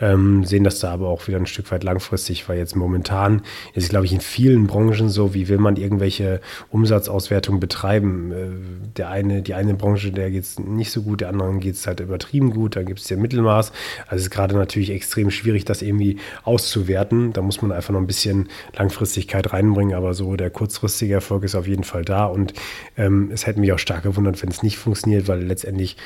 ähm, 0.02 0.44
sehen 0.44 0.64
das 0.64 0.80
da 0.80 0.92
aber 0.92 1.08
auch 1.08 1.28
wieder 1.28 1.38
ein 1.38 1.46
Stück 1.46 1.72
weit 1.72 1.84
langfristig, 1.84 2.50
weil 2.50 2.58
jetzt 2.58 2.76
momentan 2.76 3.44
ist 3.76 3.90
glaube 3.90 4.08
ich, 4.08 4.14
in 4.14 4.22
vielen 4.22 4.66
Branchen 4.66 5.10
so, 5.10 5.36
wie 5.36 5.48
will 5.48 5.60
man 5.60 5.76
irgendwelche 5.76 6.42
Umsatzauswertungen 6.72 7.60
betreiben. 7.60 8.32
Äh, 8.32 8.96
der 8.98 9.10
eine, 9.12 9.44
die 9.44 9.54
eine 9.54 9.76
Branche, 9.76 10.12
der 10.12 10.32
geht 10.32 10.44
es 10.44 10.58
nicht 10.58 10.90
so 10.90 11.04
gut, 11.04 11.22
der 11.22 11.30
anderen 11.30 11.60
geht 11.60 11.76
es 11.76 11.86
halt 11.86 12.00
übertrieben 12.00 12.50
gut, 12.50 12.76
dann 12.76 12.86
gibt 12.88 13.02
es 13.02 13.10
ja 13.10 13.18
Mittelmaß. 13.18 13.72
Also 14.08 14.16
es 14.16 14.22
ist 14.24 14.32
gerade 14.32 14.56
natürlich 14.56 14.90
extrem 14.90 15.30
schwierig, 15.30 15.64
das 15.64 15.84
irgendwie 15.84 16.18
auszuwerten. 16.44 17.34
Da 17.34 17.44
muss 17.44 17.62
man 17.62 17.72
einfach 17.72 17.94
noch 17.94 18.00
ein 18.00 18.08
bisschen 18.08 18.50
Langfristigkeit 18.76 19.54
reinbringen, 19.54 19.94
aber 19.94 20.16
so 20.16 20.36
der 20.36 20.50
kurzfristige 20.50 21.14
Erfolg 21.14 21.35
Erfolg 21.36 21.44
ist 21.44 21.56
auf 21.56 21.68
jeden 21.68 21.84
Fall 21.84 22.06
da. 22.06 22.26
Und 22.26 22.54
ähm, 22.98 23.30
es 23.34 23.46
hätte 23.46 23.60
mich 23.60 23.74
auch 23.74 23.80
stark 23.80 24.04
gewundert, 24.04 24.42
wenn 24.42 24.50
es 24.50 24.64
nicht 24.64 24.78
funktioniert, 24.78 25.28
weil 25.28 25.44
letztendlich 25.44 25.98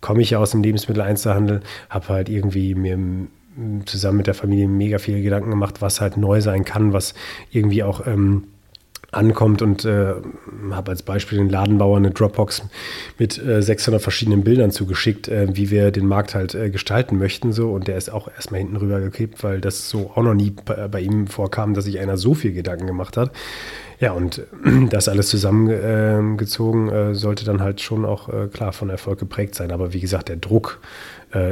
komme 0.00 0.20
ich 0.20 0.30
ja 0.30 0.38
aus 0.38 0.50
dem 0.50 0.62
Lebensmitteleinzelhandel, 0.62 1.62
habe 1.88 2.08
halt 2.08 2.28
irgendwie 2.28 2.74
mir 2.74 2.98
zusammen 3.86 4.18
mit 4.18 4.26
der 4.26 4.34
Familie 4.34 4.68
mega 4.68 4.98
viele 4.98 5.22
Gedanken 5.22 5.50
gemacht, 5.50 5.80
was 5.80 6.00
halt 6.00 6.16
neu 6.16 6.40
sein 6.40 6.64
kann, 6.64 6.92
was 6.92 7.14
irgendwie 7.50 7.82
auch 7.82 8.06
ähm, 8.06 8.44
ankommt 9.14 9.62
und 9.62 9.84
äh, 9.84 10.14
habe 10.70 10.90
als 10.90 11.02
Beispiel 11.02 11.38
den 11.38 11.48
Ladenbauer 11.48 11.96
eine 11.96 12.10
Dropbox 12.10 12.62
mit 13.18 13.38
äh, 13.38 13.62
600 13.62 14.02
verschiedenen 14.02 14.44
Bildern 14.44 14.70
zugeschickt, 14.70 15.28
äh, 15.28 15.48
wie 15.52 15.70
wir 15.70 15.90
den 15.90 16.06
Markt 16.06 16.34
halt 16.34 16.54
äh, 16.54 16.70
gestalten 16.70 17.18
möchten 17.18 17.52
so 17.52 17.70
und 17.72 17.88
der 17.88 17.96
ist 17.96 18.12
auch 18.12 18.28
erstmal 18.28 18.60
hinten 18.60 18.76
rüber 18.76 19.00
geklebt, 19.00 19.42
weil 19.42 19.60
das 19.60 19.88
so 19.88 20.10
auch 20.14 20.22
noch 20.22 20.34
nie 20.34 20.50
bei, 20.50 20.88
bei, 20.88 21.00
ihm 21.00 21.26
vorkam, 21.26 21.74
dass 21.74 21.84
sich 21.84 21.98
einer 21.98 22.16
so 22.16 22.34
viel 22.34 22.52
Gedanken 22.52 22.86
gemacht 22.86 23.16
hat. 23.16 23.30
Ja, 24.04 24.12
und 24.12 24.42
das 24.90 25.08
alles 25.08 25.28
zusammengezogen 25.28 26.90
äh, 26.90 27.14
sollte 27.14 27.46
dann 27.46 27.62
halt 27.62 27.80
schon 27.80 28.04
auch 28.04 28.28
äh, 28.28 28.48
klar 28.48 28.74
von 28.74 28.90
Erfolg 28.90 29.18
geprägt 29.18 29.54
sein, 29.54 29.72
aber 29.72 29.94
wie 29.94 30.00
gesagt, 30.00 30.28
der 30.28 30.36
Druck 30.36 30.80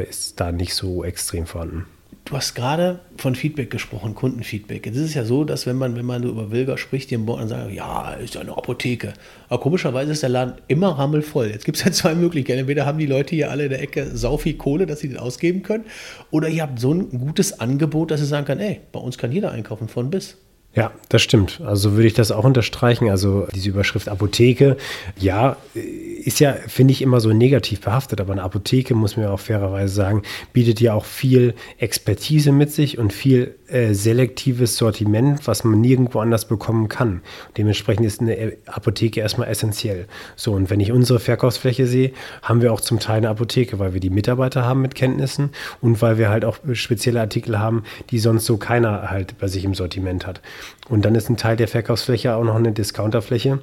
ist 0.09 0.39
da 0.39 0.53
nicht 0.53 0.77
so 0.77 1.03
extrem 1.03 1.45
vorhanden. 1.45 1.87
Du 2.25 2.37
hast 2.37 2.55
gerade 2.55 3.01
von 3.17 3.35
Feedback 3.35 3.69
gesprochen, 3.69 4.15
Kundenfeedback. 4.15 4.87
Es 4.87 4.97
ist 4.97 5.15
ja 5.15 5.25
so, 5.25 5.43
dass 5.43 5.67
wenn 5.67 5.77
man, 5.77 5.97
wenn 5.97 6.05
man 6.05 6.23
über 6.23 6.53
Wilger 6.53 6.79
spricht, 6.79 7.11
die 7.11 7.17
im 7.17 7.27
Bord 7.27 7.49
sagen, 7.49 7.75
ja, 7.75 8.13
ist 8.13 8.37
ja 8.37 8.43
eine 8.43 8.57
Apotheke. 8.57 9.15
Aber 9.49 9.61
komischerweise 9.61 10.13
ist 10.13 10.23
der 10.23 10.31
Laden 10.31 10.55
immer 10.69 10.91
rammelvoll. 10.91 11.49
Jetzt 11.49 11.65
gibt 11.65 11.79
es 11.79 11.85
ja 11.85 11.91
zwei 11.93 12.15
Möglichkeiten. 12.15 12.61
Entweder 12.61 12.87
haben 12.87 12.99
die 12.99 13.07
Leute 13.07 13.35
hier 13.35 13.51
alle 13.51 13.65
in 13.65 13.71
der 13.71 13.83
Ecke 13.83 14.09
sau 14.15 14.37
viel 14.37 14.55
Kohle, 14.55 14.87
dass 14.87 15.01
sie 15.01 15.09
den 15.09 15.19
ausgeben 15.19 15.65
können, 15.65 15.85
oder 16.31 16.49
ihr 16.49 16.63
habt 16.63 16.79
so 16.79 16.95
ein 16.95 17.11
gutes 17.11 17.59
Angebot, 17.59 18.13
dass 18.13 18.21
sie 18.21 18.27
sagen 18.27 18.47
kann, 18.47 18.61
ey, 18.61 18.83
bei 18.93 19.01
uns 19.01 19.19
kann 19.19 19.33
jeder 19.33 19.51
einkaufen 19.51 19.89
von 19.89 20.09
bis. 20.11 20.37
Ja, 20.75 20.91
das 21.11 21.21
stimmt. 21.21 21.61
Also 21.61 21.93
würde 21.93 22.07
ich 22.07 22.15
das 22.15 22.33
auch 22.33 22.45
unterstreichen. 22.45 23.11
Also 23.11 23.47
diese 23.55 23.69
Überschrift 23.69 24.09
Apotheke, 24.09 24.79
ja, 25.19 25.59
ist 25.75 26.41
ja, 26.41 26.55
finde 26.67 26.93
ich, 26.93 27.03
immer 27.03 27.21
so 27.21 27.31
negativ 27.33 27.83
behaftet. 27.83 28.23
Aber 28.23 28.33
eine 28.33 28.43
Apotheke, 28.43 28.95
muss 28.95 29.17
man 29.17 29.27
ja 29.27 29.33
auch 29.33 29.41
fairerweise 29.41 29.93
sagen, 29.93 30.23
bietet 30.55 30.81
ja 30.81 30.95
auch 30.95 31.05
viel 31.05 31.55
Expertise 31.77 32.53
mit 32.53 32.73
sich 32.73 32.97
und 32.99 33.13
viel 33.13 33.57
äh, 33.73 33.95
selektives 33.95 34.77
Sortiment, 34.77 35.47
was 35.47 35.65
man 35.65 35.81
nirgendwo 35.81 36.21
anders 36.21 36.47
bekommen 36.47 36.89
kann. 36.89 37.23
Dementsprechend 37.57 38.07
ist 38.07 38.21
eine 38.21 38.53
Apotheke 38.67 39.21
erstmal 39.21 39.49
essentiell. 39.49 40.07
So, 40.37 40.53
und 40.53 40.71
wenn 40.71 40.81
ich 40.81 40.93
unsere 40.93 41.21
Verkaufsfläche 41.21 41.87
sehe, 41.87 42.13
haben 42.43 42.61
wir 42.61 42.73
auch 42.73 42.81
zum 42.81 42.99
Teil 43.01 43.19
eine 43.19 43.31
Apotheke, 43.31 43.79
weil 43.79 43.95
wir 43.95 44.01
die 44.01 44.11
Mitarbeiter 44.11 44.65
haben 44.65 44.83
mit 44.83 44.95
Kenntnissen 44.95 45.51
und 45.81 46.03
weil 46.03 46.19
wir 46.19 46.29
halt 46.29 46.45
auch 46.45 46.59
spezielle 46.75 47.21
Artikel 47.21 47.59
haben, 47.59 47.85
die 48.11 48.19
sonst 48.19 48.45
so 48.45 48.59
keiner 48.59 49.11
halt 49.11 49.39
bei 49.39 49.49
sich 49.49 49.65
im 49.65 49.75
Sortiment 49.75 50.27
hat. 50.27 50.41
Und 50.89 51.05
dann 51.05 51.15
ist 51.15 51.31
ein 51.31 51.37
Teil 51.37 51.57
der 51.57 51.69
Verkaufsfläche 51.69 52.35
auch 52.35 52.45
noch 52.45 52.57
eine 52.57 52.73
Discounterfläche 52.73 53.61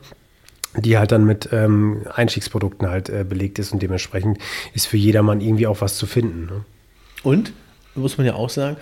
die 0.78 1.00
halt 1.00 1.12
dann 1.12 1.26
mit 1.26 1.50
ähm, 1.52 2.06
Einstiegsprodukten 2.14 2.90
halt 2.90 3.10
äh, 3.10 3.26
belegt 3.28 3.58
ist 3.58 3.72
und 3.74 3.82
dementsprechend 3.82 4.38
ist 4.76 4.86
für 4.86 4.98
jedermann 4.98 5.42
irgendwie 5.42 5.66
auch 5.66 5.82
was 5.82 5.98
zu 5.98 6.06
finden. 6.06 6.46
Ne? 6.46 6.66
Und, 7.24 7.54
muss 7.96 8.18
man 8.18 8.28
ja 8.28 8.36
auch 8.36 8.50
sagen, 8.52 8.78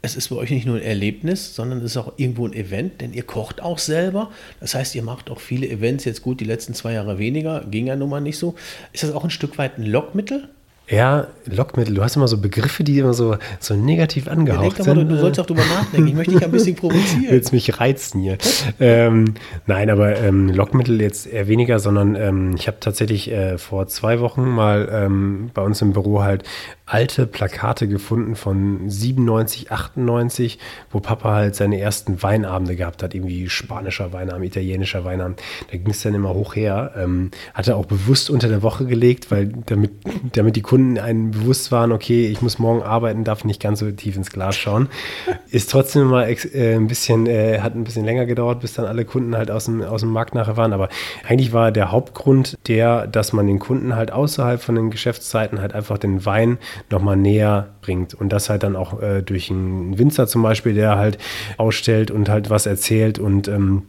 es 0.00 0.14
ist 0.14 0.28
bei 0.28 0.36
euch 0.36 0.50
nicht 0.50 0.66
nur 0.66 0.76
ein 0.76 0.82
Erlebnis, 0.82 1.54
sondern 1.54 1.78
es 1.78 1.86
ist 1.86 1.96
auch 1.96 2.12
irgendwo 2.16 2.46
ein 2.46 2.52
Event, 2.52 3.00
denn 3.00 3.12
ihr 3.12 3.24
kocht 3.24 3.60
auch 3.60 3.78
selber. 3.78 4.30
Das 4.60 4.74
heißt, 4.74 4.94
ihr 4.94 5.02
macht 5.02 5.30
auch 5.30 5.40
viele 5.40 5.68
Events, 5.68 6.04
jetzt 6.04 6.22
gut, 6.22 6.40
die 6.40 6.44
letzten 6.44 6.74
zwei 6.74 6.92
Jahre 6.92 7.18
weniger, 7.18 7.64
ging 7.68 7.86
ja 7.86 7.96
nun 7.96 8.10
mal 8.10 8.20
nicht 8.20 8.38
so. 8.38 8.54
Ist 8.92 9.02
das 9.02 9.12
auch 9.12 9.24
ein 9.24 9.30
Stück 9.30 9.58
weit 9.58 9.78
ein 9.78 9.84
Lockmittel? 9.84 10.48
Ja, 10.90 11.26
Lockmittel. 11.44 11.94
Du 11.94 12.02
hast 12.02 12.16
immer 12.16 12.28
so 12.28 12.38
Begriffe, 12.38 12.82
die 12.82 12.98
immer 12.98 13.12
so, 13.12 13.36
so 13.60 13.74
negativ 13.74 14.26
angehaucht 14.26 14.78
ja, 14.78 14.84
sind. 14.84 14.96
Mal, 14.96 15.04
du, 15.04 15.14
du 15.16 15.20
sollst 15.20 15.38
auch 15.38 15.44
drüber 15.44 15.64
nachdenken. 15.66 16.08
Ich 16.08 16.14
möchte 16.14 16.32
dich 16.32 16.42
ein 16.42 16.50
bisschen 16.50 16.76
provozieren. 16.76 17.24
Du 17.24 17.30
willst 17.30 17.52
mich 17.52 17.78
reizen 17.78 18.22
hier. 18.22 18.38
ähm, 18.80 19.34
nein, 19.66 19.90
aber 19.90 20.16
ähm, 20.16 20.48
Lockmittel 20.48 20.98
jetzt 21.02 21.26
eher 21.26 21.46
weniger, 21.46 21.78
sondern 21.78 22.14
ähm, 22.14 22.54
ich 22.56 22.68
habe 22.68 22.78
tatsächlich 22.80 23.30
äh, 23.30 23.58
vor 23.58 23.86
zwei 23.88 24.20
Wochen 24.20 24.48
mal 24.48 24.88
ähm, 24.90 25.50
bei 25.52 25.60
uns 25.60 25.82
im 25.82 25.92
Büro 25.92 26.22
halt 26.22 26.44
alte 26.88 27.26
Plakate 27.26 27.86
gefunden 27.86 28.34
von 28.34 28.88
97, 28.88 29.70
98, 29.70 30.58
wo 30.90 31.00
Papa 31.00 31.34
halt 31.34 31.54
seine 31.54 31.78
ersten 31.78 32.22
Weinabende 32.22 32.76
gehabt 32.76 33.02
hat, 33.02 33.14
irgendwie 33.14 33.50
spanischer 33.50 34.12
Weinabend, 34.14 34.46
italienischer 34.46 35.04
Weinabend. 35.04 35.42
Da 35.70 35.76
ging 35.76 35.90
es 35.90 36.02
dann 36.02 36.14
immer 36.14 36.32
hoch 36.32 36.56
her. 36.56 36.92
Ähm, 36.96 37.30
hat 37.52 37.68
er 37.68 37.76
auch 37.76 37.84
bewusst 37.84 38.30
unter 38.30 38.48
der 38.48 38.62
Woche 38.62 38.86
gelegt, 38.86 39.30
weil 39.30 39.52
damit, 39.66 39.92
damit 40.32 40.56
die 40.56 40.62
Kunden 40.62 40.98
einen 40.98 41.32
bewusst 41.32 41.70
waren, 41.70 41.92
okay, 41.92 42.26
ich 42.26 42.40
muss 42.40 42.58
morgen 42.58 42.82
arbeiten, 42.82 43.22
darf 43.22 43.44
nicht 43.44 43.60
ganz 43.60 43.80
so 43.80 43.90
tief 43.90 44.16
ins 44.16 44.30
Glas 44.30 44.56
schauen. 44.56 44.88
Ist 45.50 45.70
trotzdem 45.70 46.06
mal 46.06 46.24
äh, 46.24 46.74
ein 46.74 46.86
bisschen, 46.86 47.26
äh, 47.26 47.60
hat 47.60 47.74
ein 47.74 47.84
bisschen 47.84 48.06
länger 48.06 48.24
gedauert, 48.24 48.60
bis 48.60 48.72
dann 48.72 48.86
alle 48.86 49.04
Kunden 49.04 49.36
halt 49.36 49.50
aus 49.50 49.66
dem, 49.66 49.82
aus 49.82 50.00
dem 50.00 50.10
Markt 50.10 50.34
nachher 50.34 50.56
waren. 50.56 50.72
Aber 50.72 50.88
eigentlich 51.26 51.52
war 51.52 51.70
der 51.70 51.92
Hauptgrund 51.92 52.56
der, 52.66 53.06
dass 53.06 53.34
man 53.34 53.46
den 53.46 53.58
Kunden 53.58 53.94
halt 53.94 54.10
außerhalb 54.10 54.62
von 54.62 54.74
den 54.74 54.90
Geschäftszeiten 54.90 55.60
halt 55.60 55.74
einfach 55.74 55.98
den 55.98 56.24
Wein 56.24 56.56
nochmal 56.90 57.16
näher 57.16 57.68
bringt. 57.80 58.14
Und 58.14 58.30
das 58.32 58.48
halt 58.50 58.62
dann 58.62 58.76
auch 58.76 59.00
äh, 59.00 59.22
durch 59.22 59.50
einen 59.50 59.98
Winzer 59.98 60.26
zum 60.26 60.42
Beispiel, 60.42 60.74
der 60.74 60.96
halt 60.96 61.18
ausstellt 61.56 62.10
und 62.10 62.28
halt 62.28 62.50
was 62.50 62.66
erzählt 62.66 63.18
und 63.18 63.48
ähm, 63.48 63.82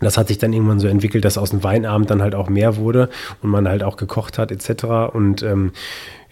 Das 0.00 0.18
hat 0.18 0.28
sich 0.28 0.38
dann 0.38 0.52
irgendwann 0.52 0.80
so 0.80 0.88
entwickelt, 0.88 1.24
dass 1.24 1.38
aus 1.38 1.50
dem 1.50 1.62
Weinabend 1.62 2.10
dann 2.10 2.22
halt 2.22 2.34
auch 2.34 2.48
mehr 2.48 2.76
wurde 2.76 3.08
und 3.40 3.50
man 3.50 3.68
halt 3.68 3.84
auch 3.84 3.96
gekocht 3.96 4.36
hat 4.36 4.50
etc. 4.50 5.12
Und 5.12 5.42
ähm, 5.44 5.70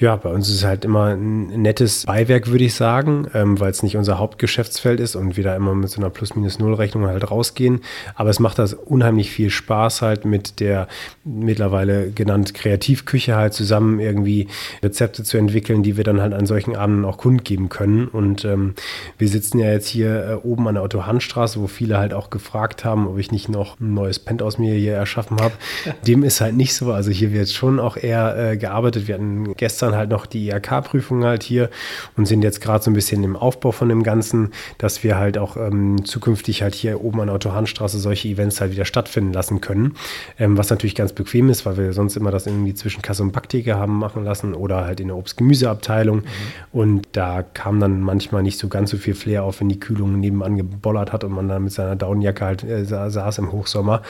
ja, 0.01 0.17
bei 0.17 0.31
uns 0.31 0.49
ist 0.49 0.57
es 0.57 0.65
halt 0.65 0.87
immer 0.87 1.15
ein 1.15 1.49
nettes 1.61 2.07
Beiwerk, 2.07 2.49
würde 2.49 2.65
ich 2.65 2.75
sagen, 2.75 3.29
ähm, 3.35 3.61
weil 3.61 3.71
es 3.71 3.83
nicht 3.83 3.99
unser 3.99 4.19
Hauptgeschäftsfeld 4.19 4.99
ist 4.99 5.15
und 5.15 5.37
wir 5.37 5.45
da 5.45 5.55
immer 5.55 5.75
mit 5.75 5.91
so 5.91 6.01
einer 6.01 6.09
Plus-Minus-Null-Rechnung 6.09 7.07
halt 7.07 7.31
rausgehen. 7.31 7.83
Aber 8.15 8.31
es 8.31 8.41
macht 8.41 8.59
das 8.59 8.73
unheimlich 8.73 9.31
viel 9.31 9.51
Spaß 9.51 10.01
halt 10.01 10.25
mit 10.25 10.59
der 10.59 10.89
mittlerweile 11.25 12.11
genannt 12.13 12.55
Kreativküche 12.55 13.37
halt 13.37 13.53
zusammen 13.53 14.01
irgendwie 14.01 14.49
Rezepte 14.83 15.23
zu 15.23 15.37
entwickeln, 15.37 15.83
die 15.83 15.99
wir 15.99 16.05
dann 16.05 16.23
halt 16.23 16.33
an 16.33 16.47
solchen 16.47 16.77
Abenden 16.77 17.05
auch 17.05 17.19
kundgeben 17.19 17.69
können. 17.69 18.09
Und 18.09 18.47
ähm, 18.47 18.75
wir 19.19 19.29
sitzen 19.29 19.59
ja 19.59 19.71
jetzt 19.71 19.89
hier 19.89 20.25
äh, 20.31 20.35
oben 20.47 20.67
an 20.67 20.77
der 20.77 20.83
Otto-Hahn-Straße, 20.85 21.61
wo 21.61 21.67
viele 21.67 21.99
halt 21.99 22.15
auch 22.15 22.31
gefragt 22.31 22.87
haben, 22.87 23.07
ob 23.07 23.19
ich 23.19 23.33
nicht 23.33 23.51
noch 23.51 23.79
ein 23.79 23.93
neues 23.93 24.19
Penthouse 24.19 24.57
mir 24.57 24.73
hier 24.73 24.95
erschaffen 24.95 25.43
habe. 25.43 25.53
Dem 26.07 26.25
ist 26.25 26.41
halt 26.41 26.57
nicht 26.57 26.75
so. 26.75 26.91
Also 26.91 27.11
hier 27.11 27.35
wird 27.35 27.51
schon 27.51 27.79
auch 27.79 27.99
eher 27.99 28.53
äh, 28.53 28.57
gearbeitet. 28.57 29.07
Wir 29.07 29.17
hatten 29.17 29.55
gestern 29.57 29.90
dann 29.91 29.99
halt 29.99 30.11
noch 30.11 30.27
die 30.27 30.49
IHK-Prüfung 30.49 31.25
halt 31.25 31.43
hier 31.43 31.71
und 32.17 32.27
sind 32.27 32.43
jetzt 32.43 32.61
gerade 32.61 32.83
so 32.83 32.91
ein 32.91 32.95
bisschen 32.95 33.23
im 33.25 33.37
Aufbau 33.37 33.73
von 33.73 33.89
dem 33.89 34.03
Ganzen, 34.03 34.51
dass 34.79 35.03
wir 35.05 35.19
halt 35.19 35.39
auch 35.39 35.57
ähm, 35.57 36.05
zukünftig 36.05 36.63
halt 36.63 36.75
hier 36.75 37.03
oben 37.03 37.21
an 37.21 37.27
der 37.27 37.37
Autohahnstraße 37.37 37.99
solche 37.99 38.29
Events 38.29 38.61
halt 38.61 38.73
wieder 38.73 38.85
stattfinden 38.85 39.33
lassen 39.33 39.61
können. 39.61 39.95
Ähm, 40.39 40.57
was 40.57 40.71
natürlich 40.71 40.95
ganz 40.95 41.13
bequem 41.13 41.51
ist, 41.51 41.67
weil 41.67 41.77
wir 41.77 41.93
sonst 41.93 42.17
immer 42.17 42.31
das 42.31 42.47
irgendwie 42.47 42.75
zwischen 42.75 43.03
Kasse 43.03 43.23
und 43.23 43.33
Backtheke 43.33 43.77
haben 43.77 43.99
machen 43.99 44.25
lassen 44.25 44.55
oder 44.55 44.85
halt 44.85 45.01
in 45.01 45.09
der 45.09 45.17
Obst-Gemüse-Abteilung. 45.17 46.19
Mhm. 46.19 46.25
Und 46.73 47.09
da 47.13 47.43
kam 47.43 47.81
dann 47.81 48.01
manchmal 48.01 48.43
nicht 48.43 48.59
so 48.59 48.69
ganz 48.69 48.91
so 48.91 48.97
viel 48.97 49.15
Flair 49.15 49.45
auf, 49.45 49.61
wenn 49.61 49.69
die 49.69 49.81
Kühlung 49.81 50.21
nebenan 50.21 50.57
gebollert 50.57 51.13
hat 51.13 51.25
und 51.25 51.33
man 51.33 51.49
dann 51.49 51.65
mit 51.65 51.73
seiner 51.73 51.97
Daunenjacke 51.97 52.45
halt 52.45 52.65
äh, 52.65 52.85
saß 52.85 53.39
im 53.39 53.53
Hochsommer. 53.53 54.03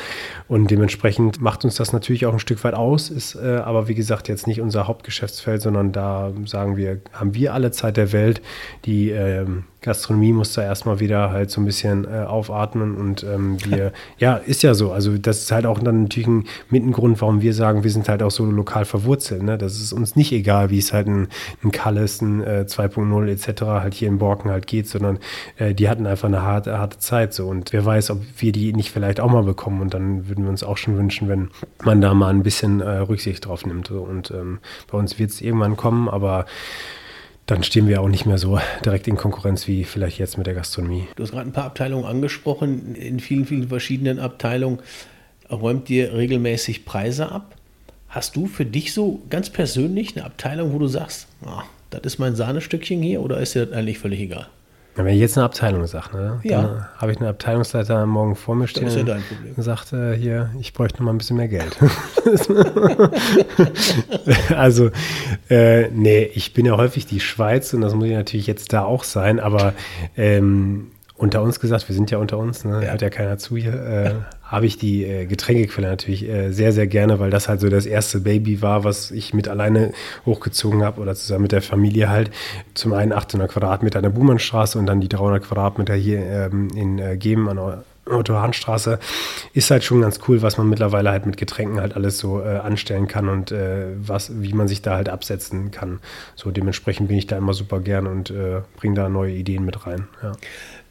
Und 0.48 0.70
dementsprechend 0.70 1.40
macht 1.40 1.64
uns 1.64 1.76
das 1.76 1.92
natürlich 1.92 2.26
auch 2.26 2.32
ein 2.32 2.38
Stück 2.38 2.62
weit 2.64 2.74
aus, 2.74 3.10
ist 3.10 3.34
äh, 3.34 3.56
aber 3.56 3.88
wie 3.88 3.94
gesagt 3.94 4.28
jetzt 4.28 4.46
nicht 4.46 4.60
unser 4.60 4.86
Hauptgeschäftsfeld, 4.86 5.62
sondern 5.70 5.92
da 5.92 6.32
sagen 6.46 6.76
wir, 6.76 7.00
haben 7.12 7.34
wir 7.34 7.54
alle 7.54 7.70
Zeit 7.70 7.96
der 7.96 8.12
Welt. 8.12 8.42
Die 8.84 9.10
ähm, 9.10 9.64
Gastronomie 9.82 10.32
muss 10.32 10.52
da 10.52 10.62
erstmal 10.62 11.00
wieder 11.00 11.30
halt 11.30 11.50
so 11.50 11.60
ein 11.60 11.64
bisschen 11.64 12.04
äh, 12.04 12.24
aufatmen 12.24 12.96
und 12.96 13.22
ähm, 13.22 13.56
wir, 13.64 13.92
ja, 14.18 14.34
ist 14.34 14.62
ja 14.62 14.74
so. 14.74 14.90
Also 14.92 15.16
das 15.16 15.42
ist 15.42 15.52
halt 15.52 15.64
auch 15.64 15.78
dann 15.78 16.02
natürlich 16.02 16.26
ein, 16.26 16.44
mit 16.68 16.84
ein 16.84 16.92
Grund, 16.92 17.20
warum 17.20 17.40
wir 17.40 17.54
sagen, 17.54 17.82
wir 17.82 17.90
sind 17.90 18.08
halt 18.08 18.22
auch 18.22 18.30
so 18.30 18.44
lokal 18.44 18.84
verwurzelt. 18.84 19.42
Ne? 19.42 19.56
Das 19.56 19.80
ist 19.80 19.92
uns 19.92 20.16
nicht 20.16 20.32
egal, 20.32 20.70
wie 20.70 20.78
es 20.78 20.92
halt 20.92 21.06
ein, 21.06 21.28
ein 21.62 21.70
Kalles, 21.70 22.20
ein 22.20 22.42
äh, 22.42 22.64
2.0 22.68 23.28
etc. 23.28 23.62
halt 23.62 23.94
hier 23.94 24.08
in 24.08 24.18
Borken 24.18 24.50
halt 24.50 24.66
geht, 24.66 24.88
sondern 24.88 25.18
äh, 25.56 25.72
die 25.72 25.88
hatten 25.88 26.06
einfach 26.06 26.28
eine 26.28 26.42
harte, 26.42 26.78
harte 26.78 26.98
Zeit 26.98 27.32
so 27.32 27.48
und 27.48 27.72
wer 27.72 27.84
weiß, 27.84 28.10
ob 28.10 28.20
wir 28.38 28.52
die 28.52 28.72
nicht 28.72 28.90
vielleicht 28.90 29.20
auch 29.20 29.30
mal 29.30 29.44
bekommen 29.44 29.80
und 29.80 29.94
dann 29.94 30.28
würden 30.28 30.44
wir 30.44 30.50
uns 30.50 30.62
auch 30.62 30.76
schon 30.76 30.98
wünschen, 30.98 31.28
wenn 31.28 31.48
man 31.84 32.00
da 32.00 32.12
mal 32.12 32.28
ein 32.28 32.42
bisschen 32.42 32.80
äh, 32.80 32.98
Rücksicht 32.98 33.46
drauf 33.46 33.64
nimmt. 33.64 33.86
So. 33.86 34.00
Und 34.02 34.30
ähm, 34.30 34.58
bei 34.90 34.98
uns 34.98 35.18
wird 35.18 35.30
es 35.30 35.40
irgendwann 35.50 35.76
kommen, 35.76 36.08
aber 36.08 36.46
dann 37.46 37.64
stehen 37.64 37.88
wir 37.88 38.00
auch 38.00 38.08
nicht 38.08 38.26
mehr 38.26 38.38
so 38.38 38.60
direkt 38.84 39.08
in 39.08 39.16
Konkurrenz 39.16 39.66
wie 39.66 39.82
vielleicht 39.84 40.18
jetzt 40.18 40.38
mit 40.38 40.46
der 40.46 40.54
Gastronomie. 40.54 41.08
Du 41.16 41.24
hast 41.24 41.32
gerade 41.32 41.48
ein 41.48 41.52
paar 41.52 41.64
Abteilungen 41.64 42.04
angesprochen. 42.04 42.94
In 42.94 43.18
vielen, 43.18 43.44
vielen 43.44 43.68
verschiedenen 43.68 44.20
Abteilungen 44.20 44.78
räumt 45.50 45.90
ihr 45.90 46.14
regelmäßig 46.14 46.84
Preise 46.84 47.32
ab. 47.32 47.56
Hast 48.08 48.36
du 48.36 48.46
für 48.46 48.64
dich 48.64 48.92
so 48.92 49.20
ganz 49.30 49.50
persönlich 49.50 50.16
eine 50.16 50.26
Abteilung, 50.26 50.72
wo 50.72 50.78
du 50.78 50.86
sagst, 50.86 51.26
oh, 51.44 51.62
das 51.90 52.02
ist 52.02 52.18
mein 52.18 52.36
Sahnestückchen 52.36 53.02
hier 53.02 53.20
oder 53.20 53.40
ist 53.40 53.54
dir 53.56 53.66
das 53.66 53.76
eigentlich 53.76 53.98
völlig 53.98 54.20
egal? 54.20 54.46
Wenn 55.04 55.14
ich 55.14 55.20
jetzt 55.20 55.36
eine 55.36 55.44
Abteilung 55.44 55.86
sage, 55.86 56.16
ne, 56.16 56.40
ja. 56.42 56.62
dann 56.62 56.86
habe 56.96 57.12
ich 57.12 57.18
einen 57.18 57.28
Abteilungsleiter 57.28 58.06
morgen 58.06 58.36
vor 58.36 58.54
mir 58.54 58.66
stehen. 58.68 58.84
Das 58.84 58.94
ist 58.94 58.98
ja 59.00 59.04
dein 59.04 59.22
Problem. 59.22 59.54
Und 59.56 59.62
sagt, 59.62 59.92
äh, 59.92 60.16
hier, 60.16 60.50
ich 60.60 60.72
bräuchte 60.72 60.98
noch 60.98 61.06
mal 61.06 61.12
ein 61.12 61.18
bisschen 61.18 61.36
mehr 61.36 61.48
Geld. 61.48 61.76
also, 64.56 64.90
äh, 65.48 65.88
nee, 65.90 66.30
ich 66.34 66.52
bin 66.52 66.66
ja 66.66 66.76
häufig 66.76 67.06
die 67.06 67.20
Schweiz 67.20 67.72
und 67.74 67.80
das 67.80 67.94
muss 67.94 68.06
ich 68.06 68.14
natürlich 68.14 68.46
jetzt 68.46 68.72
da 68.72 68.84
auch 68.84 69.04
sein, 69.04 69.40
aber 69.40 69.74
ähm, 70.16 70.88
unter 71.20 71.42
uns 71.42 71.60
gesagt, 71.60 71.86
wir 71.86 71.94
sind 71.94 72.10
ja 72.10 72.16
unter 72.16 72.38
uns, 72.38 72.64
ne? 72.64 72.82
Ja. 72.82 72.92
hört 72.92 73.02
ja 73.02 73.10
keiner 73.10 73.36
zu 73.36 73.54
hier, 73.58 73.74
äh, 73.74 74.14
habe 74.42 74.64
ich 74.64 74.78
die 74.78 75.04
äh, 75.04 75.26
Getränkequelle 75.26 75.86
natürlich 75.86 76.26
äh, 76.26 76.50
sehr, 76.50 76.72
sehr 76.72 76.86
gerne, 76.86 77.18
weil 77.18 77.28
das 77.28 77.46
halt 77.46 77.60
so 77.60 77.68
das 77.68 77.84
erste 77.84 78.20
Baby 78.20 78.62
war, 78.62 78.84
was 78.84 79.10
ich 79.10 79.34
mit 79.34 79.46
alleine 79.46 79.92
hochgezogen 80.24 80.82
habe 80.82 80.98
oder 80.98 81.14
zusammen 81.14 81.42
mit 81.42 81.52
der 81.52 81.60
Familie 81.60 82.08
halt. 82.08 82.30
Zum 82.72 82.94
einen 82.94 83.12
800 83.12 83.50
Quadratmeter 83.50 83.98
an 83.98 84.04
der 84.04 84.10
Buhmannstraße 84.10 84.78
und 84.78 84.86
dann 84.86 85.02
die 85.02 85.10
300 85.10 85.44
Quadratmeter 85.44 85.94
hier 85.94 86.20
ähm, 86.20 86.68
in 86.74 86.98
äh, 86.98 87.18
Geben 87.18 87.50
an 87.50 87.56
der 87.56 87.84
Otto-Hahn-Straße 88.06 88.98
ist 89.52 89.70
halt 89.70 89.84
schon 89.84 90.00
ganz 90.00 90.20
cool, 90.26 90.42
was 90.42 90.58
man 90.58 90.68
mittlerweile 90.68 91.10
halt 91.10 91.26
mit 91.26 91.36
Getränken 91.36 91.80
halt 91.80 91.94
alles 91.94 92.18
so 92.18 92.40
äh, 92.40 92.56
anstellen 92.56 93.06
kann 93.06 93.28
und 93.28 93.52
äh, 93.52 93.86
was, 93.96 94.40
wie 94.40 94.52
man 94.52 94.68
sich 94.68 94.82
da 94.82 94.96
halt 94.96 95.08
absetzen 95.08 95.70
kann. 95.70 96.00
So 96.34 96.50
dementsprechend 96.50 97.08
bin 97.08 97.18
ich 97.18 97.26
da 97.26 97.36
immer 97.36 97.54
super 97.54 97.78
gern 97.80 98.06
und 98.06 98.30
äh, 98.30 98.62
bringe 98.76 98.94
da 98.94 99.08
neue 99.08 99.32
Ideen 99.32 99.64
mit 99.64 99.86
rein. 99.86 100.08
Ja. 100.22 100.32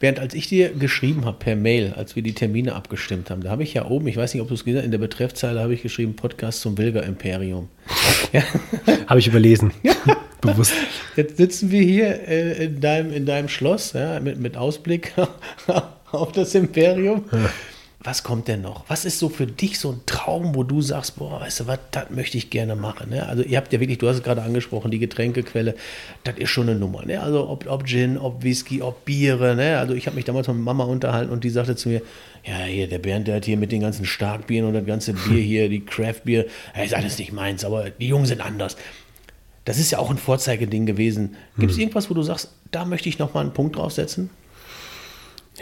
Während 0.00 0.18
als 0.18 0.32
ich 0.32 0.48
dir 0.48 0.70
geschrieben 0.70 1.26
habe 1.26 1.38
per 1.38 1.54
Mail, 1.54 1.92
als 1.94 2.16
wir 2.16 2.22
die 2.22 2.32
Termine 2.32 2.74
abgestimmt 2.74 3.30
haben, 3.30 3.42
da 3.42 3.50
habe 3.50 3.62
ich 3.62 3.74
ja 3.74 3.86
oben, 3.86 4.08
ich 4.08 4.16
weiß 4.16 4.32
nicht, 4.32 4.42
ob 4.42 4.48
du 4.48 4.54
es 4.54 4.64
gesehen 4.64 4.78
hast, 4.78 4.86
in 4.86 4.90
der 4.90 4.98
Betreffzeile 4.98 5.60
habe 5.60 5.74
ich 5.74 5.82
geschrieben, 5.82 6.16
Podcast 6.16 6.62
zum 6.62 6.76
Wilger 6.78 7.04
Imperium. 7.04 7.68
Ja. 8.32 8.42
habe 9.06 9.20
ich 9.20 9.26
überlesen. 9.26 9.72
Ja. 9.82 9.94
Bewusst. 10.40 10.72
Jetzt 11.16 11.36
sitzen 11.36 11.70
wir 11.70 11.82
hier 11.82 12.26
äh, 12.26 12.64
in, 12.64 12.80
deinem, 12.80 13.12
in 13.12 13.26
deinem 13.26 13.48
Schloss 13.48 13.92
ja, 13.92 14.20
mit, 14.20 14.40
mit 14.40 14.56
Ausblick 14.56 15.12
auf 16.12 16.32
das 16.32 16.54
Imperium. 16.54 17.24
Ja 17.30 17.50
was 18.02 18.22
kommt 18.22 18.48
denn 18.48 18.62
noch? 18.62 18.84
Was 18.88 19.04
ist 19.04 19.18
so 19.18 19.28
für 19.28 19.46
dich 19.46 19.78
so 19.78 19.92
ein 19.92 20.00
Traum, 20.06 20.54
wo 20.54 20.62
du 20.62 20.80
sagst, 20.80 21.16
boah, 21.16 21.42
weißt 21.42 21.60
du 21.60 21.66
was, 21.66 21.78
das 21.90 22.08
möchte 22.08 22.38
ich 22.38 22.48
gerne 22.48 22.74
machen. 22.74 23.10
Ne? 23.10 23.26
Also 23.26 23.42
ihr 23.42 23.58
habt 23.58 23.74
ja 23.74 23.80
wirklich, 23.80 23.98
du 23.98 24.08
hast 24.08 24.16
es 24.16 24.22
gerade 24.22 24.40
angesprochen, 24.40 24.90
die 24.90 24.98
Getränkequelle, 24.98 25.74
das 26.24 26.38
ist 26.38 26.48
schon 26.48 26.70
eine 26.70 26.78
Nummer. 26.78 27.04
Ne? 27.04 27.20
Also 27.20 27.46
ob, 27.46 27.68
ob 27.68 27.86
Gin, 27.86 28.16
ob 28.16 28.42
Whisky, 28.42 28.80
ob 28.80 29.04
Biere. 29.04 29.54
Ne? 29.54 29.78
Also 29.78 29.92
ich 29.92 30.06
habe 30.06 30.16
mich 30.16 30.24
damals 30.24 30.48
mit 30.48 30.56
Mama 30.56 30.84
unterhalten 30.84 31.30
und 31.30 31.44
die 31.44 31.50
sagte 31.50 31.76
zu 31.76 31.90
mir, 31.90 32.00
ja, 32.42 32.60
hier, 32.64 32.88
der 32.88 33.00
Bernd, 33.00 33.28
der 33.28 33.36
hat 33.36 33.44
hier 33.44 33.58
mit 33.58 33.70
den 33.70 33.82
ganzen 33.82 34.06
Starkbieren 34.06 34.66
und 34.66 34.72
das 34.72 34.86
ganze 34.86 35.12
Bier 35.12 35.42
hier, 35.42 35.68
die 35.68 35.84
Craft-Bier, 35.84 36.46
ja, 36.74 36.82
ist 36.82 36.94
alles 36.94 37.18
nicht 37.18 37.34
meins, 37.34 37.66
aber 37.66 37.90
die 37.90 38.08
Jungen 38.08 38.24
sind 38.24 38.40
anders. 38.40 38.78
Das 39.66 39.78
ist 39.78 39.90
ja 39.90 39.98
auch 39.98 40.10
ein 40.10 40.16
Vorzeigeding 40.16 40.86
gewesen. 40.86 41.36
Gibt 41.58 41.72
es 41.72 41.76
hm. 41.76 41.82
irgendwas, 41.82 42.08
wo 42.08 42.14
du 42.14 42.22
sagst, 42.22 42.50
da 42.70 42.86
möchte 42.86 43.10
ich 43.10 43.18
nochmal 43.18 43.44
einen 43.44 43.52
Punkt 43.52 43.76
draufsetzen? 43.76 44.30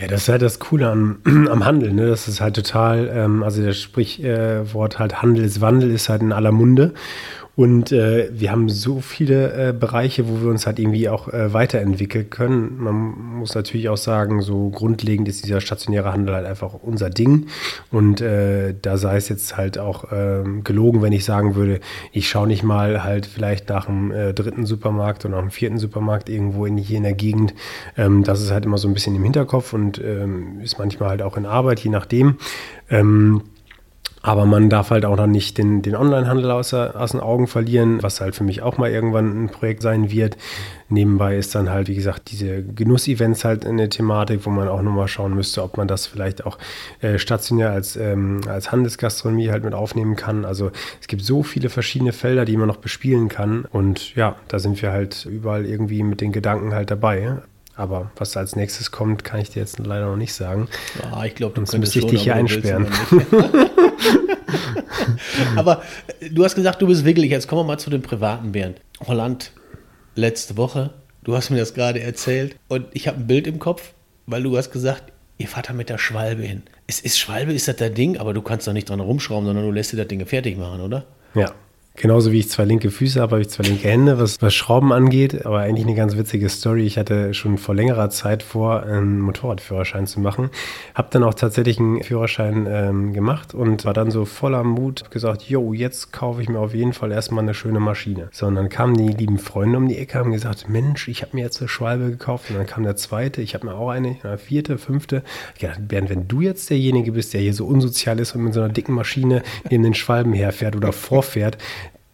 Ja, 0.01 0.07
das 0.07 0.23
ist 0.23 0.29
halt 0.29 0.43
das 0.43 0.61
Coole 0.61 0.89
an, 0.91 1.19
am 1.51 1.65
Handel, 1.65 1.93
ne? 1.93 2.07
Das 2.07 2.29
ist 2.29 2.41
halt 2.41 2.55
total, 2.55 3.11
ähm, 3.13 3.43
also 3.43 3.65
das 3.65 3.79
Sprichwort 3.79 4.99
halt 4.99 5.23
Handelswandel 5.23 5.91
ist 5.91 6.09
halt 6.09 6.23
in 6.23 6.33
aller 6.33 6.53
Munde. 6.53 6.95
Und 7.59 7.91
äh, 7.91 8.29
wir 8.31 8.53
haben 8.53 8.69
so 8.69 9.01
viele 9.01 9.71
äh, 9.71 9.73
Bereiche, 9.73 10.29
wo 10.29 10.43
wir 10.43 10.49
uns 10.49 10.65
halt 10.65 10.79
irgendwie 10.79 11.09
auch 11.09 11.27
äh, 11.27 11.53
weiterentwickeln 11.53 12.31
können. 12.31 12.77
Man 12.79 12.95
muss 13.39 13.57
natürlich 13.57 13.89
auch 13.89 13.97
sagen, 13.97 14.43
so 14.43 14.71
grundlegend 14.71 15.27
ist 15.27 15.45
dieser 15.45 15.61
stationäre 15.61 16.13
Handel 16.13 16.37
halt 16.37 16.47
einfach 16.47 16.75
unser 16.81 17.11
Ding. 17.11 17.49
Und 17.91 18.21
äh, 18.21 18.77
da 18.81 18.97
sei 18.97 19.17
es 19.17 19.29
jetzt 19.29 19.57
halt 19.57 19.77
auch 19.77 20.05
ähm, 20.13 20.63
gelogen, 20.63 21.03
wenn 21.03 21.13
ich 21.13 21.25
sagen 21.25 21.57
würde, 21.57 21.81
ich 22.13 22.29
schaue 22.29 22.47
nicht 22.47 22.63
mal 22.63 23.03
halt 23.03 23.27
vielleicht 23.27 23.69
nach 23.71 23.89
einem 23.89 24.13
äh, 24.13 24.33
dritten 24.35 24.65
Supermarkt 24.65 25.25
oder 25.25 25.35
nach 25.35 25.43
einem 25.43 25.51
vierten 25.51 25.79
Supermarkt 25.79 26.29
irgendwo 26.29 26.65
in, 26.65 26.77
hier 26.77 26.99
in 26.99 27.03
der 27.03 27.15
Gegend. 27.15 27.55
Ähm, 27.97 28.23
das 28.23 28.41
ist 28.41 28.53
halt 28.53 28.67
immer 28.67 28.79
so 28.79 28.87
ein 28.87 28.95
bisschen 28.95 29.17
im 29.17 29.25
Hinterkopf 29.25 29.73
und 29.73 30.01
ähm, 30.01 30.61
ist 30.63 30.79
manchmal 30.79 31.09
halt 31.09 31.23
auch 31.23 31.37
in 31.37 31.45
Arbeit, 31.45 31.81
je 31.81 31.91
nachdem. 31.91 32.37
Ähm, 32.89 33.43
aber 34.23 34.47
man 34.47 34.69
darf 34.69 34.91
halt 34.91 35.05
auch 35.05 35.17
noch 35.17 35.27
nicht 35.27 35.59
den, 35.59 35.83
den 35.83 35.95
Onlinehandel 35.95 36.51
aus, 36.51 36.75
aus 36.75 37.13
den 37.13 37.21
Augen 37.21 37.47
verlieren, 37.47 38.03
was 38.03 38.21
halt 38.21 38.35
für 38.35 38.45
mich 38.45 38.63
auch 38.63 38.79
mal 38.79 38.91
irgendwann 38.91 39.45
ein 39.45 39.49
Projekt 39.49 39.83
sein 39.83 40.11
wird. 40.11 40.37
Nebenbei 40.89 41.37
ist 41.37 41.55
dann 41.55 41.71
halt, 41.71 41.89
wie 41.89 41.95
gesagt, 41.95 42.31
diese 42.31 42.63
Genuss-Events 42.63 43.45
halt 43.45 43.67
eine 43.67 43.89
Thematik, 43.89 44.45
wo 44.45 44.51
man 44.51 44.69
auch 44.69 44.83
nochmal 44.83 45.07
schauen 45.07 45.35
müsste, 45.35 45.63
ob 45.63 45.77
man 45.77 45.87
das 45.87 46.07
vielleicht 46.07 46.47
auch 46.47 46.59
äh, 47.01 47.19
stationär 47.19 47.71
als, 47.71 47.97
ähm, 47.97 48.41
als 48.49 48.73
Handelsgastronomie 48.73 49.51
halt 49.51 49.65
mit 49.65 49.75
aufnehmen 49.75 50.17
kann. 50.17 50.45
Also 50.45 50.71
es 51.01 51.07
gibt 51.07 51.23
so 51.23 51.43
viele 51.43 51.69
verschiedene 51.69 52.13
Felder, 52.13 52.45
die 52.45 52.57
man 52.57 52.69
noch 52.69 52.79
bespielen 52.79 53.29
kann. 53.29 53.67
Und 53.67 54.15
ja, 54.15 54.37
da 54.49 54.59
sind 54.59 54.81
wir 54.81 54.91
halt 54.91 55.27
überall 55.27 55.67
irgendwie 55.67 56.03
mit 56.03 56.21
den 56.21 56.33
Gedanken 56.33 56.75
halt 56.75 56.91
dabei. 56.91 57.39
Aber 57.79 58.11
was 58.17 58.37
als 58.37 58.57
nächstes 58.57 58.91
kommt, 58.91 59.23
kann 59.23 59.39
ich 59.39 59.51
dir 59.51 59.61
jetzt 59.61 59.79
leider 59.79 60.07
noch 60.07 60.17
nicht 60.17 60.35
sagen. 60.35 60.67
Ja, 61.01 61.25
ich 61.25 61.37
glaube, 61.37 61.55
Sonst 61.55 61.79
müsste 61.79 62.01
ich 62.01 62.07
dich 62.07 62.23
hier 62.25 62.35
einsperren. 62.35 62.89
Aber 65.55 65.83
du 66.29 66.45
hast 66.45 66.57
gesagt, 66.57 66.83
du 66.83 66.89
bist 66.89 67.05
wickelig. 67.05 67.31
Jetzt 67.31 67.47
kommen 67.47 67.61
wir 67.61 67.65
mal 67.67 67.79
zu 67.79 67.89
dem 67.89 68.03
privaten 68.03 68.51
Bernd. 68.51 68.81
Holland, 69.07 69.53
letzte 70.17 70.57
Woche. 70.57 70.91
Du 71.23 71.37
hast 71.37 71.51
mir 71.51 71.59
das 71.59 71.73
gerade 71.73 72.01
erzählt. 72.01 72.57
Und 72.67 72.87
ich 72.95 73.07
habe 73.07 73.19
ein 73.19 73.29
Bild 73.29 73.47
im 73.47 73.61
Kopf, 73.61 73.95
weil 74.27 74.43
du 74.43 74.57
hast 74.57 74.73
gesagt, 74.73 75.13
ihr 75.37 75.47
fahrt 75.47 75.69
da 75.69 75.73
mit 75.73 75.89
der 75.89 75.99
Schwalbe 75.99 76.43
hin. 76.43 76.65
Es 76.89 76.99
ist 76.99 77.17
Schwalbe, 77.17 77.53
ist 77.53 77.69
das 77.69 77.77
dein 77.77 77.95
Ding, 77.95 78.19
aber 78.19 78.35
du 78.35 78.43
kannst 78.43 78.67
doch 78.67 78.73
nicht 78.73 78.91
dran 78.91 78.99
rumschrauben, 78.99 79.47
sondern 79.47 79.65
du 79.65 79.71
lässt 79.71 79.93
dir 79.93 79.99
das 79.99 80.09
Ding 80.09 80.27
fertig 80.27 80.59
machen, 80.59 80.81
oder? 80.81 81.05
Ja, 81.35 81.55
Genauso 82.01 82.31
wie 82.31 82.39
ich 82.39 82.49
zwei 82.49 82.65
linke 82.65 82.93
Füße 82.93 83.21
habe, 83.21 83.33
habe 83.33 83.43
ich 83.43 83.51
zwei 83.51 83.65
linke 83.65 83.89
Hände, 83.89 84.21
was, 84.21 84.41
was 84.41 84.55
Schrauben 84.55 84.93
angeht. 84.93 85.45
Aber 85.45 85.59
eigentlich 85.59 85.85
eine 85.85 85.97
ganz 85.97 86.17
witzige 86.17 86.49
Story. 86.49 86.85
Ich 86.85 86.97
hatte 86.97 87.35
schon 87.35 87.59
vor 87.59 87.75
längerer 87.75 88.09
Zeit 88.09 88.45
vor, 88.45 88.85
einen 88.85 89.19
Motorradführerschein 89.19 90.07
zu 90.07 90.21
machen. 90.21 90.51
Habe 90.95 91.09
dann 91.11 91.25
auch 91.25 91.35
tatsächlich 91.35 91.81
einen 91.81 92.05
Führerschein 92.05 92.69
ähm, 92.71 93.13
gemacht 93.13 93.53
und 93.53 93.85
war 93.85 93.95
dann 93.95 94.13
so 94.13 94.27
voller 94.27 94.63
Mut, 94.63 95.11
gesagt, 95.11 95.43
jo, 95.43 95.73
jetzt 95.73 96.13
kaufe 96.13 96.41
ich 96.41 96.49
mir 96.49 96.61
auf 96.61 96.73
jeden 96.73 96.93
Fall 96.93 97.11
erstmal 97.11 97.43
eine 97.43 97.53
schöne 97.53 97.81
Maschine. 97.81 98.29
So, 98.31 98.47
und 98.47 98.55
dann 98.55 98.69
kamen 98.69 98.97
die 98.97 99.09
lieben 99.09 99.39
Freunde 99.39 99.77
um 99.79 99.89
die 99.89 99.99
Ecke, 99.99 100.21
haben 100.21 100.31
gesagt, 100.31 100.69
Mensch, 100.69 101.09
ich 101.09 101.23
habe 101.23 101.35
mir 101.35 101.43
jetzt 101.43 101.61
eine 101.61 101.69
Schwalbe 101.69 102.11
gekauft. 102.11 102.49
Und 102.51 102.59
dann 102.59 102.67
kam 102.67 102.85
der 102.85 102.95
zweite, 102.95 103.43
ich 103.43 103.55
habe 103.55 103.67
mir 103.67 103.75
auch 103.75 103.91
eine, 103.91 104.19
eine 104.23 104.39
vierte, 104.39 104.79
fünfte. 104.79 105.25
Ich 105.57 105.63
dachte, 105.63 105.83
Bernd, 105.83 106.11
wenn 106.11 106.29
du 106.29 106.43
jetzt 106.43 106.71
derjenige 106.71 107.11
bist, 107.11 107.35
der 107.35 107.41
hier 107.41 107.55
so 107.55 107.67
unsozial 107.67 108.21
ist 108.21 108.37
und 108.37 108.45
mit 108.45 108.55
so 108.55 108.61
einer 108.61 108.73
dicken 108.73 108.95
Maschine 108.95 109.43
neben 109.69 109.83
den 109.83 109.95
Schwalben 109.95 110.33
herfährt 110.33 110.77
oder 110.77 110.93
vorfährt, 110.93 111.59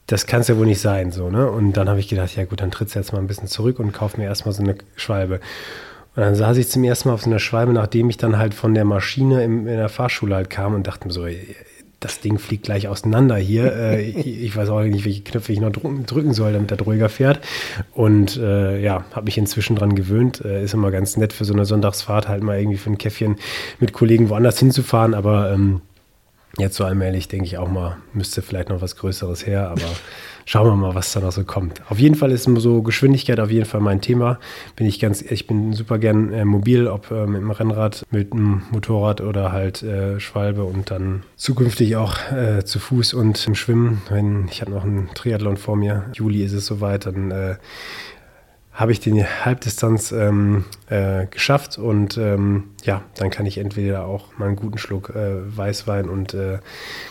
das 0.07 0.27
kann 0.27 0.43
es 0.43 0.49
ja 0.49 0.57
wohl 0.57 0.67
nicht 0.67 0.81
sein, 0.81 1.12
so, 1.12 1.31
ne? 1.31 1.51
Und 1.51 1.73
dann 1.75 1.88
habe 1.88 2.01
ich 2.01 2.09
gedacht, 2.09 2.37
ja 2.37 2.45
gut, 2.45 2.61
dann 2.61 2.71
trittst 2.71 2.95
du 2.95 2.99
jetzt 2.99 3.12
mal 3.12 3.19
ein 3.19 3.27
bisschen 3.27 3.49
zurück 3.49 3.79
und 3.79 3.93
kauf 3.93 4.17
mir 4.19 4.25
erstmal 4.25 4.55
so 4.55 4.62
eine 4.62 4.77
Schwalbe. 4.97 5.40
Und 6.17 6.23
dann 6.23 6.35
saß 6.35 6.59
ich 6.59 6.69
zum 6.69 6.85
ersten 6.85 7.09
Mal 7.09 7.14
auf 7.14 7.23
so 7.23 7.31
einer 7.31 7.38
Schwalbe, 7.38 7.73
nachdem 7.73 8.11
ich 8.11 8.17
dann 8.17 8.38
halt 8.38 8.55
von 8.55 8.75
der 8.75 8.85
Maschine 8.85 9.43
im, 9.43 9.67
in 9.67 9.77
der 9.77 9.88
Fahrschule 9.88 10.37
halt 10.37 10.51
kam 10.51 10.75
und 10.75 10.87
dachte 10.87 11.09
mir 11.09 11.12
so, 11.12 11.27
das 12.01 12.21
Ding 12.21 12.38
fliegt 12.38 12.64
gleich 12.64 12.87
auseinander 12.87 13.37
hier. 13.37 13.75
äh, 13.77 14.03
ich, 14.03 14.27
ich, 14.27 14.57
weiß 14.57 14.69
auch 14.69 14.83
nicht, 14.83 15.05
welche 15.05 15.23
Knöpfe 15.23 15.53
ich 15.53 15.61
noch 15.61 15.73
drücken 15.73 16.35
soll, 16.35 16.53
damit 16.53 16.71
er 16.71 16.81
ruhiger 16.81 17.09
fährt. 17.09 17.40
Und 17.93 18.37
äh, 18.37 18.81
ja, 18.81 19.05
habe 19.12 19.25
mich 19.25 19.38
inzwischen 19.38 19.75
dran 19.75 19.95
gewöhnt. 19.95 20.45
Äh, 20.45 20.64
ist 20.64 20.75
immer 20.75 20.90
ganz 20.90 21.17
nett 21.17 21.33
für 21.33 21.45
so 21.45 21.55
eine 21.55 21.64
Sonntagsfahrt 21.64 22.29
halt 22.29 22.43
mal 22.43 22.59
irgendwie 22.59 22.79
für 22.79 22.90
ein 22.90 22.99
Käffchen 22.99 23.37
mit 23.81 23.93
Kollegen 23.93 24.29
woanders 24.29 24.59
hinzufahren, 24.59 25.14
aber 25.14 25.53
ähm, 25.53 25.81
Jetzt 26.57 26.77
so 26.77 26.85
allmählich 26.85 27.27
denke 27.27 27.47
ich 27.47 27.59
auch 27.59 27.69
mal, 27.69 27.97
müsste 28.12 28.40
vielleicht 28.40 28.69
noch 28.69 28.81
was 28.81 28.95
Größeres 28.95 29.45
her, 29.45 29.71
aber 29.71 29.83
schauen 30.45 30.69
wir 30.69 30.77
mal, 30.77 30.95
was 30.95 31.12
da 31.12 31.19
noch 31.19 31.33
so 31.33 31.43
kommt. 31.43 31.81
Auf 31.90 31.99
jeden 31.99 32.14
Fall 32.14 32.31
ist 32.31 32.45
so 32.45 32.83
Geschwindigkeit 32.83 33.40
auf 33.40 33.51
jeden 33.51 33.67
Fall 33.67 33.81
mein 33.81 34.01
Thema. 34.01 34.38
Bin 34.77 34.87
ich 34.87 35.01
ganz, 35.01 35.21
ich 35.23 35.49
bin 35.49 35.73
super 35.73 35.99
gern 35.99 36.33
äh, 36.33 36.45
mobil, 36.45 36.87
ob 36.87 37.11
äh, 37.11 37.27
mit 37.27 37.40
dem 37.40 37.51
Rennrad, 37.51 38.05
mit 38.11 38.33
dem 38.33 38.62
Motorrad 38.71 39.21
oder 39.21 39.51
halt 39.51 39.83
äh, 39.83 40.21
Schwalbe 40.21 40.62
und 40.62 40.93
dann 40.93 41.25
zukünftig 41.37 41.97
auch 41.97 42.17
äh, 42.31 42.64
zu 42.64 42.79
Fuß 42.79 43.14
und 43.14 43.45
im 43.49 43.57
Schwimmen. 43.57 44.03
Wenn 44.09 44.47
ich 44.49 44.61
habe 44.61 44.71
noch 44.71 44.85
einen 44.85 45.09
Triathlon 45.14 45.57
vor 45.57 45.77
mir, 45.77 46.05
Juli 46.12 46.45
ist 46.45 46.53
es 46.53 46.67
soweit, 46.67 47.07
dann 47.07 47.33
äh, 47.33 47.57
habe 48.75 48.91
ich 48.91 48.99
die 48.99 49.25
Halbdistanz 49.25 50.11
ähm, 50.11 50.65
äh, 50.89 51.27
geschafft 51.27 51.79
und 51.79 52.19
ähm, 52.19 52.65
ja, 52.85 53.05
dann 53.17 53.31
kann 53.31 53.47
ich 53.47 53.59
entweder 53.59 54.05
auch 54.05 54.37
mal 54.37 54.47
einen 54.47 54.57
guten 54.57 54.79
Schluck 54.79 55.11
äh, 55.11 55.57
Weißwein 55.57 56.09
und 56.09 56.35
äh, 56.35 56.59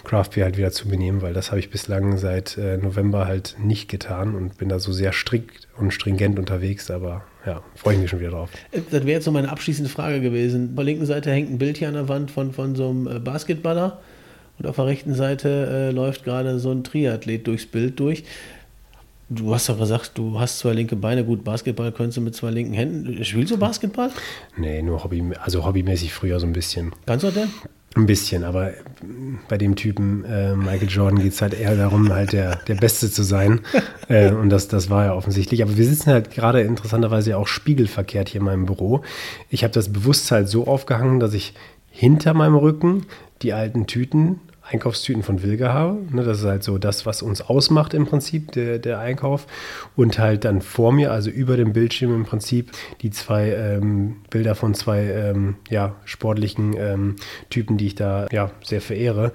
Craft 0.04 0.32
Beer 0.36 0.43
halt 0.43 0.58
wieder 0.58 0.71
zu 0.71 0.89
mir 0.89 0.97
nehmen, 0.97 1.21
weil 1.21 1.34
das 1.34 1.52
habe 1.52 1.60
ich 1.60 1.69
bislang 1.69 2.17
seit 2.17 2.58
äh, 2.58 2.76
November 2.78 3.28
halt 3.28 3.56
nicht 3.63 3.89
getan 3.89 4.36
und 4.36 4.58
bin 4.58 4.67
da 4.67 4.78
so 4.78 4.91
sehr 4.91 5.13
strikt 5.13 5.69
und 5.78 5.91
stringent 5.91 6.38
unterwegs, 6.38 6.91
aber 6.91 7.23
ja, 7.45 7.62
freue 7.76 7.95
ich 7.95 8.02
mich 8.02 8.10
schon 8.10 8.19
wieder 8.19 8.32
drauf. 8.32 8.49
Äh, 8.71 8.82
das 8.91 9.06
wäre 9.06 9.12
jetzt 9.12 9.26
so 9.26 9.32
meine 9.32 9.49
abschließende 9.49 9.89
Frage 9.89 10.19
gewesen. 10.19 10.71
Auf 10.71 10.76
der 10.76 10.84
linken 10.84 11.06
Seite 11.06 11.32
hängt 11.32 11.49
ein 11.49 11.60
Bild 11.60 11.78
hier 11.78 11.88
an 11.88 11.93
der 11.93 12.10
Wand 12.10 12.30
von, 12.30 12.52
von 12.52 12.76
so 12.76 12.89
einem 12.89 13.08
äh, 13.08 13.19
Basketballer 13.19 14.02
und 14.60 14.67
auf 14.67 14.76
der 14.76 14.86
rechten 14.86 15.15
Seite 15.15 15.89
läuft 15.91 16.26
gerade 16.26 16.60
so 16.60 16.71
ein 16.71 16.84
Triathlet 16.84 17.47
durchs 17.47 17.65
Bild 17.65 17.99
durch. 17.99 18.23
Du 19.29 19.53
hast 19.53 19.69
doch 19.69 19.79
gesagt, 19.79 20.12
du 20.15 20.39
hast 20.39 20.59
zwei 20.59 20.73
linke 20.73 20.95
Beine. 20.95 21.23
Gut, 21.23 21.43
Basketball 21.43 21.91
könntest 21.91 22.17
du 22.17 22.21
mit 22.21 22.36
zwei 22.36 22.51
linken 22.51 22.73
Händen. 22.73 23.23
Spielst 23.23 23.51
du 23.51 23.57
Basketball? 23.57 24.12
Nee, 24.57 24.81
nur 24.81 25.03
Hobby, 25.03 25.23
also 25.41 25.65
hobbymäßig 25.65 26.13
früher 26.13 26.39
so 26.39 26.45
ein 26.45 26.53
bisschen. 26.53 26.91
Kannst 27.05 27.23
du 27.23 27.31
denn? 27.31 27.49
Ein 27.95 28.07
bisschen, 28.07 28.43
aber 28.43 28.71
bei 29.47 29.57
dem 29.57 29.75
Typen 29.75 30.25
äh, 30.25 30.55
Michael 30.55 30.89
Jordan 30.89 31.19
geht 31.19 31.33
es 31.33 31.41
halt 31.43 31.53
eher 31.53 31.75
darum, 31.75 32.12
halt 32.12 32.33
der, 32.33 32.55
der 32.67 32.73
Beste 32.73 33.09
zu 33.09 33.21
sein. 33.21 33.62
äh, 34.09 34.31
und 34.31 34.49
das, 34.49 34.67
das 34.67 34.89
war 34.89 35.05
ja 35.05 35.13
offensichtlich. 35.13 35.62
Aber 35.62 35.77
wir 35.77 35.86
sitzen 35.86 36.12
halt 36.12 36.31
gerade 36.31 36.62
interessanterweise 36.62 37.38
auch 37.38 37.47
spiegelverkehrt 37.47 38.29
hier 38.29 38.41
in 38.41 38.45
meinem 38.45 38.65
Büro. 38.65 39.03
Ich 39.49 39.63
habe 39.63 39.73
das 39.73 39.93
Bewusstsein 39.93 40.47
so 40.47 40.65
aufgehangen, 40.65 41.19
dass 41.19 41.33
ich 41.33 41.53
hinter 41.91 42.33
meinem 42.33 42.55
Rücken 42.55 43.05
die 43.43 43.53
alten 43.53 43.86
Tüten 43.86 44.39
Einkaufstüten 44.69 45.23
von 45.23 45.43
Wilger 45.43 45.73
habe. 45.73 45.99
Ne, 46.12 46.23
das 46.23 46.39
ist 46.39 46.45
halt 46.45 46.63
so 46.63 46.78
das, 46.78 47.06
was 47.06 47.21
uns 47.21 47.41
ausmacht 47.41 47.93
im 47.93 48.06
Prinzip, 48.06 48.52
der, 48.54 48.80
der 48.80 48.99
Einkauf. 48.99 49.45
Und 49.95 50.19
halt 50.19 50.45
dann 50.45 50.62
vor 50.62 50.91
mir, 50.91 51.12
also 51.12 51.30
über 51.30 51.58
dem 51.58 51.73
Bildschirm 51.73 52.15
im 52.15 52.26
Prinzip, 52.26 52.71
die 53.02 53.12
zwei 53.12 53.52
ähm, 53.52 54.17
Bilder 54.30 54.56
von 54.56 54.73
zwei 54.73 55.04
ähm, 55.04 55.56
ja, 55.69 55.95
sportlichen 56.06 56.76
ähm, 56.78 57.15
Typen, 57.49 57.78
die 57.78 57.88
ich 57.88 57.95
da 57.95 58.28
ja, 58.32 58.52
sehr 58.63 58.82
verehre 58.82 59.34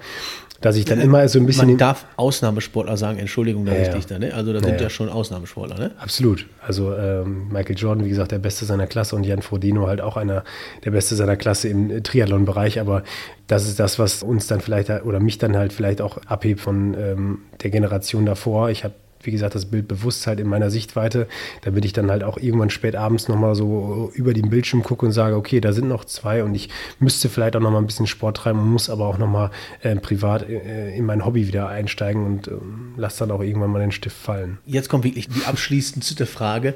dass 0.61 0.75
ich 0.75 0.85
dann 0.85 0.99
immer 0.99 1.27
so 1.27 1.39
ein 1.39 1.45
bisschen. 1.45 1.67
Man 1.67 1.77
darf 1.77 2.05
Ausnahmesportler 2.17 2.97
sagen, 2.97 3.19
Entschuldigung, 3.19 3.65
da 3.65 3.73
ja, 3.73 3.81
ich 3.83 3.89
dich 3.89 4.05
da, 4.05 4.19
ne? 4.19 4.33
Also 4.33 4.53
da 4.53 4.59
sind 4.59 4.75
ja, 4.75 4.81
ja 4.81 4.89
schon 4.89 5.09
Ausnahmesportler, 5.09 5.77
ne? 5.77 5.91
Absolut. 5.99 6.45
Also 6.65 6.93
ähm, 6.95 7.47
Michael 7.49 7.77
Jordan, 7.77 8.05
wie 8.05 8.09
gesagt, 8.09 8.31
der 8.31 8.39
Beste 8.39 8.65
seiner 8.65 8.87
Klasse 8.87 9.15
und 9.15 9.23
Jan 9.23 9.41
Frodeno 9.41 9.87
halt 9.87 10.01
auch 10.01 10.17
einer 10.17 10.43
der 10.83 10.91
Beste 10.91 11.15
seiner 11.15 11.37
Klasse 11.37 11.69
im 11.69 12.03
Triathlon-Bereich, 12.03 12.79
aber 12.79 13.03
das 13.47 13.67
ist 13.67 13.79
das, 13.79 13.99
was 13.99 14.21
uns 14.21 14.47
dann 14.47 14.61
vielleicht 14.61 14.89
oder 14.89 15.19
mich 15.19 15.37
dann 15.37 15.55
halt 15.55 15.73
vielleicht 15.73 16.01
auch 16.01 16.17
abhebt 16.25 16.59
von 16.59 16.93
ähm, 16.93 17.39
der 17.63 17.69
Generation 17.69 18.25
davor. 18.25 18.69
Ich 18.69 18.83
habe 18.83 18.93
wie 19.21 19.31
gesagt, 19.31 19.55
das 19.55 19.65
Bild 19.65 19.87
bewusst 19.87 20.27
halt 20.27 20.39
in 20.39 20.47
meiner 20.47 20.69
Sichtweite, 20.69 21.27
damit 21.61 21.85
ich 21.85 21.93
dann 21.93 22.09
halt 22.09 22.23
auch 22.23 22.37
irgendwann 22.37 22.69
spät 22.69 22.95
abends 22.95 23.27
nochmal 23.27 23.55
so 23.55 24.11
über 24.13 24.33
den 24.33 24.49
Bildschirm 24.49 24.83
gucke 24.83 25.05
und 25.05 25.11
sage, 25.11 25.35
okay, 25.35 25.59
da 25.59 25.73
sind 25.73 25.87
noch 25.87 26.05
zwei 26.05 26.43
und 26.43 26.55
ich 26.55 26.69
müsste 26.99 27.29
vielleicht 27.29 27.55
auch 27.55 27.61
nochmal 27.61 27.81
ein 27.81 27.87
bisschen 27.87 28.07
Sport 28.07 28.37
treiben 28.37 28.59
und 28.59 28.69
muss 28.69 28.89
aber 28.89 29.05
auch 29.05 29.17
nochmal 29.17 29.51
äh, 29.81 29.95
privat 29.95 30.47
äh, 30.47 30.95
in 30.95 31.05
mein 31.05 31.25
Hobby 31.25 31.47
wieder 31.47 31.67
einsteigen 31.67 32.25
und 32.25 32.47
äh, 32.47 32.51
lass 32.97 33.17
dann 33.17 33.31
auch 33.31 33.41
irgendwann 33.41 33.71
mal 33.71 33.79
den 33.79 33.91
Stift 33.91 34.17
fallen. 34.17 34.57
Jetzt 34.65 34.89
kommt 34.89 35.03
wirklich 35.03 35.27
die 35.27 35.45
abschließendste 35.45 36.25
Frage. 36.25 36.75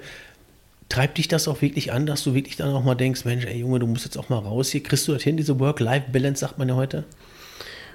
Treibt 0.89 1.17
dich 1.17 1.27
das 1.27 1.47
auch 1.47 1.61
wirklich 1.61 1.91
an, 1.91 2.05
dass 2.05 2.23
du 2.23 2.33
wirklich 2.33 2.55
dann 2.55 2.69
auch 2.73 2.83
mal 2.83 2.95
denkst, 2.95 3.25
Mensch, 3.25 3.45
ey 3.45 3.59
Junge, 3.59 3.79
du 3.79 3.87
musst 3.87 4.05
jetzt 4.05 4.17
auch 4.17 4.29
mal 4.29 4.39
raus 4.39 4.69
hier. 4.69 4.83
Kriegst 4.83 5.07
du 5.07 5.13
das 5.13 5.23
hin, 5.23 5.37
diese 5.37 5.59
Work-Life-Balance, 5.59 6.41
sagt 6.41 6.59
man 6.59 6.69
ja 6.69 6.75
heute? 6.75 7.05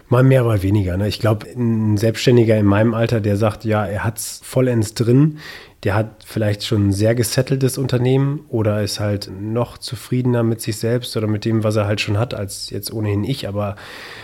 Mal 0.09 0.23
mehr, 0.23 0.43
mal 0.43 0.63
weniger. 0.63 0.97
Ne? 0.97 1.07
Ich 1.07 1.21
glaube, 1.21 1.47
ein 1.49 1.97
Selbstständiger 1.99 2.57
in 2.57 2.65
meinem 2.65 2.95
Alter, 2.95 3.21
der 3.21 3.37
sagt, 3.37 3.65
ja, 3.65 3.85
er 3.85 4.05
hat 4.05 4.19
es 4.19 4.41
vollends 4.43 4.95
drin, 4.95 5.39
der 5.85 5.95
hat 5.95 6.25
vielleicht 6.25 6.65
schon 6.65 6.89
ein 6.89 6.93
sehr 6.93 7.15
gesetteltes 7.15 7.79
Unternehmen 7.79 8.41
oder 8.49 8.83
ist 8.83 9.01
halt 9.01 9.31
noch 9.41 9.79
zufriedener 9.79 10.43
mit 10.43 10.61
sich 10.61 10.77
selbst 10.77 11.17
oder 11.17 11.27
mit 11.27 11.45
dem, 11.45 11.63
was 11.63 11.77
er 11.77 11.87
halt 11.87 12.01
schon 12.01 12.19
hat, 12.19 12.35
als 12.35 12.71
jetzt 12.71 12.93
ohnehin 12.93 13.23
ich. 13.23 13.47
Aber 13.47 13.77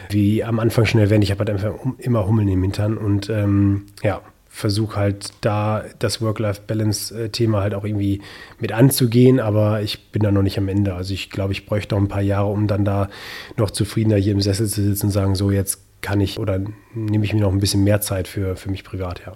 wie 0.08 0.42
am 0.42 0.58
Anfang 0.58 0.86
schon 0.86 1.00
erwähnt, 1.00 1.22
ich 1.22 1.30
habe 1.30 1.40
halt 1.40 1.50
einfach 1.50 1.74
immer 1.98 2.26
Hummeln 2.26 2.48
im 2.48 2.62
Hintern 2.62 2.96
und 2.96 3.30
ähm, 3.30 3.86
ja, 4.02 4.20
versuche 4.54 4.94
halt 4.94 5.30
da 5.40 5.82
das 5.98 6.22
Work-Life-Balance-Thema 6.22 7.60
halt 7.60 7.74
auch 7.74 7.82
irgendwie 7.82 8.22
mit 8.60 8.70
anzugehen, 8.70 9.40
aber 9.40 9.82
ich 9.82 10.12
bin 10.12 10.22
da 10.22 10.30
noch 10.30 10.42
nicht 10.42 10.58
am 10.58 10.68
Ende. 10.68 10.94
Also 10.94 11.12
ich 11.12 11.28
glaube, 11.28 11.52
ich 11.52 11.66
bräuchte 11.66 11.96
noch 11.96 12.00
ein 12.00 12.06
paar 12.06 12.22
Jahre, 12.22 12.46
um 12.46 12.68
dann 12.68 12.84
da 12.84 13.10
noch 13.56 13.72
zufriedener 13.72 14.14
hier 14.16 14.32
im 14.32 14.40
Sessel 14.40 14.68
zu 14.68 14.80
sitzen 14.80 15.06
und 15.06 15.12
sagen, 15.12 15.34
so 15.34 15.50
jetzt 15.50 15.80
kann 16.02 16.20
ich 16.20 16.38
oder 16.38 16.60
nehme 16.94 17.24
ich 17.24 17.34
mir 17.34 17.40
noch 17.40 17.52
ein 17.52 17.58
bisschen 17.58 17.82
mehr 17.82 18.00
Zeit 18.00 18.28
für, 18.28 18.54
für 18.54 18.70
mich 18.70 18.84
privat, 18.84 19.22
ja. 19.26 19.32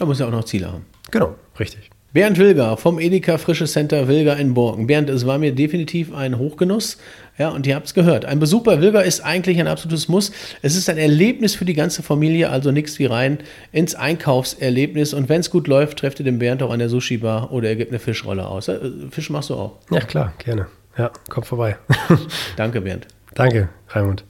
Da 0.00 0.04
muss 0.04 0.18
ja 0.18 0.26
auch 0.26 0.32
noch 0.32 0.44
Ziele 0.44 0.72
haben. 0.72 0.84
Genau, 1.12 1.36
richtig. 1.60 1.90
Bernd 2.16 2.38
Wilger 2.38 2.78
vom 2.78 2.98
Edeka 2.98 3.36
Frische 3.36 3.66
Center 3.66 4.08
Wilger 4.08 4.38
in 4.38 4.54
Borken. 4.54 4.86
Bernd, 4.86 5.10
es 5.10 5.26
war 5.26 5.36
mir 5.36 5.54
definitiv 5.54 6.14
ein 6.14 6.38
Hochgenuss. 6.38 6.96
Ja, 7.36 7.50
und 7.50 7.66
ihr 7.66 7.74
habt 7.74 7.88
es 7.88 7.92
gehört. 7.92 8.24
Ein 8.24 8.38
Besuch 8.38 8.62
bei 8.62 8.80
Wilger 8.80 9.04
ist 9.04 9.20
eigentlich 9.20 9.60
ein 9.60 9.66
absolutes 9.66 10.08
Muss. 10.08 10.32
Es 10.62 10.76
ist 10.76 10.88
ein 10.88 10.96
Erlebnis 10.96 11.54
für 11.54 11.66
die 11.66 11.74
ganze 11.74 12.02
Familie, 12.02 12.48
also 12.48 12.72
nichts 12.72 12.98
wie 12.98 13.04
rein 13.04 13.36
ins 13.70 13.94
Einkaufserlebnis. 13.94 15.12
Und 15.12 15.28
wenn 15.28 15.40
es 15.40 15.50
gut 15.50 15.68
läuft, 15.68 15.98
trefft 15.98 16.18
ihr 16.18 16.24
den 16.24 16.38
Bernd 16.38 16.62
auch 16.62 16.70
an 16.70 16.78
der 16.78 16.88
Sushi-Bar 16.88 17.52
oder 17.52 17.68
er 17.68 17.76
gibt 17.76 17.90
eine 17.90 17.98
Fischrolle 17.98 18.46
aus. 18.46 18.68
Äh, 18.68 18.78
Fisch 19.10 19.28
machst 19.28 19.50
du 19.50 19.54
auch. 19.56 19.72
Ja, 19.90 20.00
klar, 20.00 20.32
gerne. 20.38 20.68
Ja, 20.96 21.10
komm 21.28 21.44
vorbei. 21.44 21.76
Danke, 22.56 22.80
Bernd. 22.80 23.08
Danke, 23.34 23.68
Raimund. 23.90 24.24